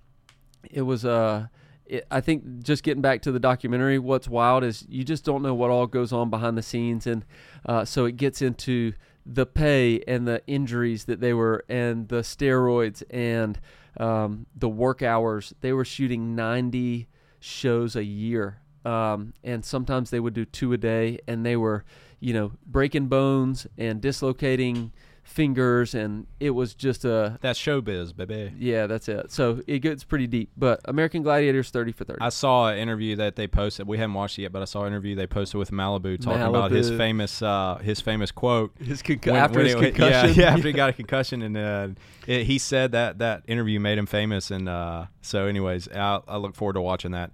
it 0.71 0.83
was, 0.83 1.05
uh, 1.05 1.47
it, 1.85 2.05
I 2.09 2.21
think 2.21 2.63
just 2.63 2.83
getting 2.83 3.01
back 3.01 3.21
to 3.23 3.31
the 3.31 3.39
documentary, 3.39 3.99
what's 3.99 4.27
wild 4.27 4.63
is 4.63 4.85
you 4.89 5.03
just 5.03 5.25
don't 5.25 5.41
know 5.41 5.53
what 5.53 5.69
all 5.69 5.87
goes 5.87 6.13
on 6.13 6.29
behind 6.29 6.57
the 6.57 6.63
scenes. 6.63 7.07
And 7.07 7.25
uh, 7.65 7.83
so 7.83 8.05
it 8.05 8.15
gets 8.15 8.41
into 8.41 8.93
the 9.25 9.45
pay 9.45 10.01
and 10.07 10.27
the 10.27 10.41
injuries 10.47 11.05
that 11.05 11.19
they 11.19 11.33
were, 11.33 11.65
and 11.67 12.07
the 12.07 12.21
steroids 12.21 13.03
and 13.09 13.59
um, 13.99 14.45
the 14.55 14.69
work 14.69 15.01
hours. 15.01 15.53
They 15.59 15.73
were 15.73 15.83
shooting 15.83 16.35
90 16.35 17.07
shows 17.39 17.95
a 17.95 18.03
year. 18.03 18.61
Um, 18.87 19.33
and 19.43 19.65
sometimes 19.65 20.09
they 20.11 20.19
would 20.19 20.33
do 20.33 20.45
two 20.45 20.71
a 20.73 20.77
day, 20.77 21.19
and 21.27 21.45
they 21.45 21.57
were, 21.57 21.83
you 22.19 22.33
know, 22.33 22.51
breaking 22.65 23.07
bones 23.07 23.67
and 23.77 23.99
dislocating 24.01 24.91
fingers, 25.23 25.93
and 25.93 26.25
it 26.39 26.51
was 26.51 26.73
just 26.73 27.03
a 27.03 27.37
That's 27.41 27.59
showbiz, 27.59 28.15
baby. 28.15 28.53
yeah, 28.57 28.87
that's 28.87 29.09
it. 29.09 29.29
So 29.31 29.61
it 29.67 29.79
gets 29.79 30.05
pretty 30.05 30.25
deep. 30.25 30.49
But 30.55 30.79
American 30.85 31.21
Gladiators, 31.21 31.69
thirty 31.69 31.91
for 31.91 32.05
thirty. 32.05 32.21
I 32.21 32.29
saw 32.29 32.69
an 32.69 32.77
interview 32.77 33.17
that 33.17 33.35
they 33.35 33.45
posted. 33.45 33.87
We 33.87 33.97
haven't 33.97 34.13
watched 34.13 34.39
it 34.39 34.43
yet, 34.43 34.53
but 34.53 34.61
I 34.61 34.65
saw 34.65 34.83
an 34.83 34.87
interview 34.93 35.15
they 35.15 35.27
posted 35.27 35.59
with 35.59 35.71
Malibu 35.71 36.19
talking 36.21 36.41
about 36.43 36.71
his 36.71 36.89
famous 36.89 37.41
uh, 37.41 37.77
his 37.83 37.99
famous 37.99 38.31
quote. 38.31 38.71
his 38.79 39.01
concu- 39.03 39.31
when- 39.33 39.35
after 39.41 39.59
when 39.59 39.65
his 39.65 39.75
he- 39.75 39.81
concussion, 39.81 40.29
Yeah, 40.33 40.43
yeah, 40.45 40.53
after 40.53 40.67
he 40.67 40.73
got 40.83 40.89
a 40.91 40.93
concussion, 40.93 41.41
and 41.41 41.57
uh, 41.57 41.87
it, 42.25 42.45
he 42.45 42.57
said 42.57 42.93
that 42.93 43.19
that 43.19 43.43
interview 43.47 43.79
made 43.81 43.97
him 43.97 44.05
famous. 44.05 44.49
And 44.49 44.69
uh, 44.69 45.07
so, 45.21 45.45
anyways, 45.45 45.89
I, 45.89 46.21
I 46.25 46.37
look 46.37 46.55
forward 46.55 46.73
to 46.73 46.81
watching 46.81 47.11
that. 47.11 47.31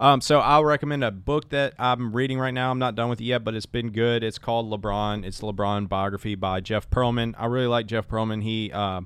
Um, 0.00 0.20
so 0.20 0.40
I'll 0.40 0.64
recommend 0.64 1.04
a 1.04 1.10
book 1.10 1.50
that 1.50 1.74
I'm 1.78 2.14
reading 2.14 2.38
right 2.38 2.52
now. 2.52 2.70
I'm 2.70 2.78
not 2.78 2.94
done 2.94 3.08
with 3.08 3.20
it 3.20 3.24
yet, 3.24 3.44
but 3.44 3.54
it's 3.54 3.66
been 3.66 3.90
good. 3.90 4.24
It's 4.24 4.38
called 4.38 4.70
LeBron. 4.70 5.24
It's 5.24 5.40
LeBron 5.40 5.88
biography 5.88 6.34
by 6.34 6.60
Jeff 6.60 6.90
Pearlman. 6.90 7.34
I 7.38 7.46
really 7.46 7.66
like 7.66 7.86
Jeff 7.86 8.08
Pearlman. 8.08 8.42
He 8.42 8.72
uh, 8.72 9.02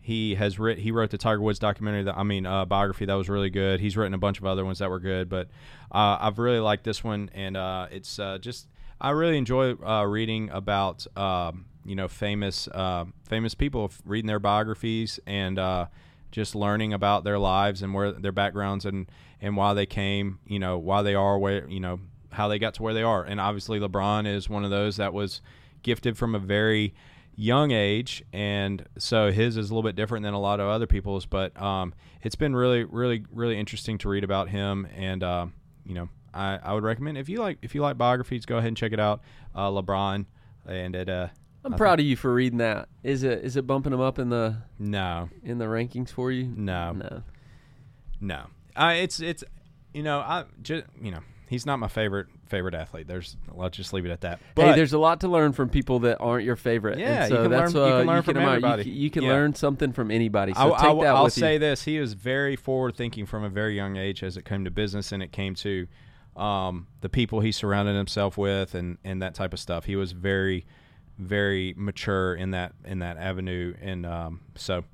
he 0.00 0.36
has 0.36 0.58
writ- 0.58 0.78
he 0.78 0.90
wrote 0.90 1.10
the 1.10 1.18
Tiger 1.18 1.40
Woods 1.40 1.58
documentary 1.58 2.04
that 2.04 2.16
I 2.16 2.22
mean 2.22 2.46
uh, 2.46 2.64
biography 2.64 3.04
that 3.04 3.14
was 3.14 3.28
really 3.28 3.50
good. 3.50 3.80
He's 3.80 3.96
written 3.96 4.14
a 4.14 4.18
bunch 4.18 4.38
of 4.38 4.46
other 4.46 4.64
ones 4.64 4.78
that 4.78 4.88
were 4.88 5.00
good, 5.00 5.28
but 5.28 5.48
uh, 5.92 6.16
I've 6.20 6.38
really 6.38 6.60
liked 6.60 6.84
this 6.84 7.02
one, 7.02 7.30
and 7.34 7.56
uh, 7.56 7.88
it's 7.90 8.18
uh, 8.18 8.38
just 8.38 8.68
I 9.00 9.10
really 9.10 9.36
enjoy 9.36 9.74
uh, 9.74 10.04
reading 10.04 10.50
about 10.50 11.06
um, 11.16 11.66
you 11.84 11.96
know 11.96 12.08
famous 12.08 12.68
uh, 12.68 13.04
famous 13.24 13.54
people, 13.54 13.90
reading 14.04 14.28
their 14.28 14.38
biographies 14.38 15.18
and 15.26 15.58
just 16.30 16.54
learning 16.54 16.92
about 16.92 17.24
their 17.24 17.38
lives 17.38 17.82
and 17.82 17.92
where 17.94 18.12
their 18.12 18.32
backgrounds 18.32 18.84
and 18.84 19.10
and 19.40 19.56
why 19.56 19.74
they 19.74 19.86
came, 19.86 20.38
you 20.46 20.58
know, 20.58 20.78
why 20.78 21.02
they 21.02 21.14
are 21.14 21.38
where 21.38 21.68
you 21.68 21.80
know 21.80 22.00
how 22.30 22.48
they 22.48 22.58
got 22.58 22.74
to 22.74 22.82
where 22.82 22.94
they 22.94 23.02
are. 23.02 23.24
And 23.24 23.40
obviously, 23.40 23.80
LeBron 23.80 24.26
is 24.26 24.48
one 24.48 24.64
of 24.64 24.70
those 24.70 24.96
that 24.96 25.12
was 25.14 25.40
gifted 25.82 26.16
from 26.18 26.34
a 26.34 26.38
very 26.38 26.94
young 27.36 27.70
age, 27.70 28.22
and 28.32 28.84
so 28.98 29.30
his 29.30 29.56
is 29.56 29.70
a 29.70 29.74
little 29.74 29.88
bit 29.88 29.94
different 29.96 30.24
than 30.24 30.34
a 30.34 30.40
lot 30.40 30.60
of 30.60 30.66
other 30.68 30.86
people's. 30.86 31.24
But 31.24 31.60
um, 31.60 31.94
it's 32.22 32.34
been 32.34 32.54
really, 32.56 32.84
really, 32.84 33.24
really 33.32 33.58
interesting 33.58 33.96
to 33.98 34.08
read 34.08 34.24
about 34.24 34.48
him, 34.48 34.86
and 34.94 35.22
uh, 35.22 35.46
you 35.86 35.94
know, 35.94 36.08
I, 36.34 36.58
I 36.62 36.74
would 36.74 36.84
recommend 36.84 37.16
if 37.16 37.28
you 37.28 37.38
like 37.38 37.58
if 37.62 37.74
you 37.74 37.80
like 37.80 37.96
biographies, 37.96 38.44
go 38.44 38.56
ahead 38.58 38.68
and 38.68 38.76
check 38.76 38.92
it 38.92 39.00
out, 39.00 39.22
uh, 39.54 39.68
LeBron, 39.70 40.26
and 40.66 40.94
it. 40.96 41.08
Uh, 41.08 41.28
I'm 41.64 41.74
I 41.74 41.76
proud 41.76 41.98
of 42.00 42.06
you 42.06 42.14
for 42.16 42.32
reading 42.32 42.58
that. 42.58 42.88
Is 43.02 43.24
it 43.24 43.44
is 43.44 43.56
it 43.56 43.66
bumping 43.66 43.92
him 43.92 44.00
up 44.00 44.18
in 44.18 44.28
the 44.30 44.58
no, 44.78 45.28
in 45.42 45.58
the 45.58 45.64
rankings 45.66 46.10
for 46.10 46.30
you? 46.30 46.44
no, 46.44 46.92
No. 46.92 47.22
no. 48.20 48.46
Uh, 48.78 48.94
it's 48.96 49.20
it's 49.20 49.42
you 49.92 50.02
know 50.02 50.20
I 50.20 50.44
just 50.62 50.84
you 51.02 51.10
know 51.10 51.20
he's 51.48 51.66
not 51.66 51.78
my 51.78 51.88
favorite 51.88 52.28
favorite 52.46 52.74
athlete. 52.74 53.06
There's 53.08 53.36
let's 53.52 53.76
just 53.76 53.92
leave 53.92 54.06
it 54.06 54.10
at 54.10 54.20
that. 54.22 54.40
But 54.54 54.66
hey, 54.68 54.74
there's 54.76 54.92
a 54.92 54.98
lot 54.98 55.20
to 55.20 55.28
learn 55.28 55.52
from 55.52 55.68
people 55.68 55.98
that 56.00 56.18
aren't 56.20 56.44
your 56.44 56.56
favorite. 56.56 56.92
and 56.92 57.00
Yeah, 57.00 57.26
you 57.26 57.34
can 57.36 57.50
that's 57.50 57.74
learn- 57.74 57.88
you 57.88 57.94
uh, 57.94 57.98
can 57.98 58.06
learn 58.06 58.22
from 58.22 58.36
admire- 58.36 58.50
everybody. 58.56 58.82
You 58.84 58.92
can, 58.92 59.00
you 59.02 59.10
can 59.10 59.22
Yeah. 59.24 59.28
learn 59.32 59.54
something 59.54 59.92
from 59.92 60.10
anybody. 60.10 60.54
So 60.54 60.74
I, 60.74 60.78
take 60.78 60.90
I, 60.90 60.94
that 61.04 61.14
I'll 61.14 61.24
with 61.24 61.32
say 61.32 61.54
you. 61.54 61.58
this: 61.58 61.82
he 61.84 61.98
was 61.98 62.12
very 62.14 62.56
forward 62.56 62.96
thinking 62.96 63.26
from 63.26 63.44
a 63.44 63.48
very 63.48 63.74
young 63.74 63.96
age 63.96 64.22
as 64.22 64.36
it 64.36 64.44
came 64.44 64.64
to 64.64 64.70
business 64.70 65.10
and 65.12 65.22
it 65.22 65.32
came 65.32 65.54
to 65.56 65.86
um, 66.36 66.86
the 67.00 67.08
people 67.08 67.40
he 67.40 67.50
surrounded 67.50 67.96
himself 67.96 68.38
with 68.38 68.74
and, 68.76 68.96
and 69.02 69.20
that 69.22 69.34
type 69.34 69.52
of 69.52 69.58
stuff. 69.58 69.84
He 69.86 69.96
was 69.96 70.12
very, 70.12 70.64
very 71.18 71.74
mature 71.76 72.34
in 72.36 72.52
that 72.52 72.72
in 72.84 73.00
that 73.00 73.16
avenue, 73.16 73.74
and 73.82 74.06
um, 74.06 74.40
so 74.54 74.84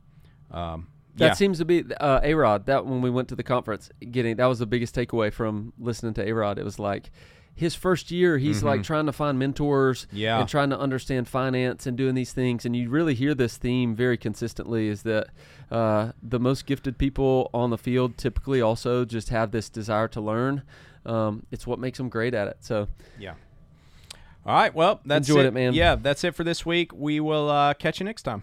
um, 0.51 0.87
That 1.16 1.26
yeah, 1.26 1.32
seems 1.34 1.58
to 1.58 1.64
be 1.64 1.84
uh, 2.00 2.20
A 2.22 2.34
Rod. 2.34 2.66
That 2.66 2.86
when 2.86 3.00
we 3.00 3.10
went 3.10 3.28
to 3.28 3.36
the 3.36 3.42
conference, 3.44 3.90
getting 4.10 4.36
that 4.36 4.46
was 4.46 4.58
the 4.58 4.66
biggest 4.66 4.94
takeaway 4.94 5.32
from 5.32 5.72
listening 5.78 6.14
to 6.14 6.26
A 6.28 6.32
Rod. 6.32 6.58
It 6.58 6.64
was 6.64 6.78
like 6.78 7.10
his 7.56 7.76
first 7.76 8.10
year, 8.10 8.36
he's 8.36 8.64
like 8.64 8.82
trying 8.82 9.06
to 9.06 9.12
find 9.12 9.38
mentors 9.38 10.06
Mm-hmm. 10.06 10.16
Yeah. 10.16 10.40
and 10.40 10.48
trying 10.48 10.70
to 10.70 10.78
understand 10.78 11.28
finance 11.28 11.86
and 11.86 11.96
doing 11.96 12.16
these 12.16 12.32
things. 12.32 12.64
And 12.66 12.74
you 12.74 12.90
really 12.90 13.14
hear 13.14 13.32
this 13.32 13.56
theme 13.56 13.94
very 13.94 14.16
consistently: 14.16 14.88
is 14.88 15.02
that 15.04 15.28
uh, 15.70 16.10
the 16.20 16.40
most 16.40 16.66
gifted 16.66 16.98
people 16.98 17.48
on 17.54 17.70
the 17.70 17.78
field 17.78 18.18
typically 18.18 18.60
also 18.60 19.04
just 19.04 19.28
have 19.28 19.52
this 19.52 19.68
desire 19.68 20.08
to 20.08 20.20
learn. 20.20 20.62
Um, 21.06 21.46
it's 21.52 21.64
what 21.64 21.78
makes 21.78 21.98
them 21.98 22.08
great 22.08 22.34
at 22.34 22.48
it. 22.48 22.56
So 22.60 22.88
yeah. 23.20 23.34
All 24.46 24.54
right, 24.54 24.74
well, 24.74 25.00
that's 25.06 25.28
Enjoyed 25.28 25.44
it. 25.44 25.48
it, 25.48 25.54
man. 25.54 25.74
Yeah, 25.74 25.94
that's 25.94 26.22
it 26.24 26.34
for 26.34 26.42
this 26.44 26.66
week. 26.66 26.92
We 26.92 27.18
will 27.20 27.48
uh, 27.48 27.72
catch 27.74 28.00
you 28.00 28.04
next 28.04 28.24
time. 28.24 28.42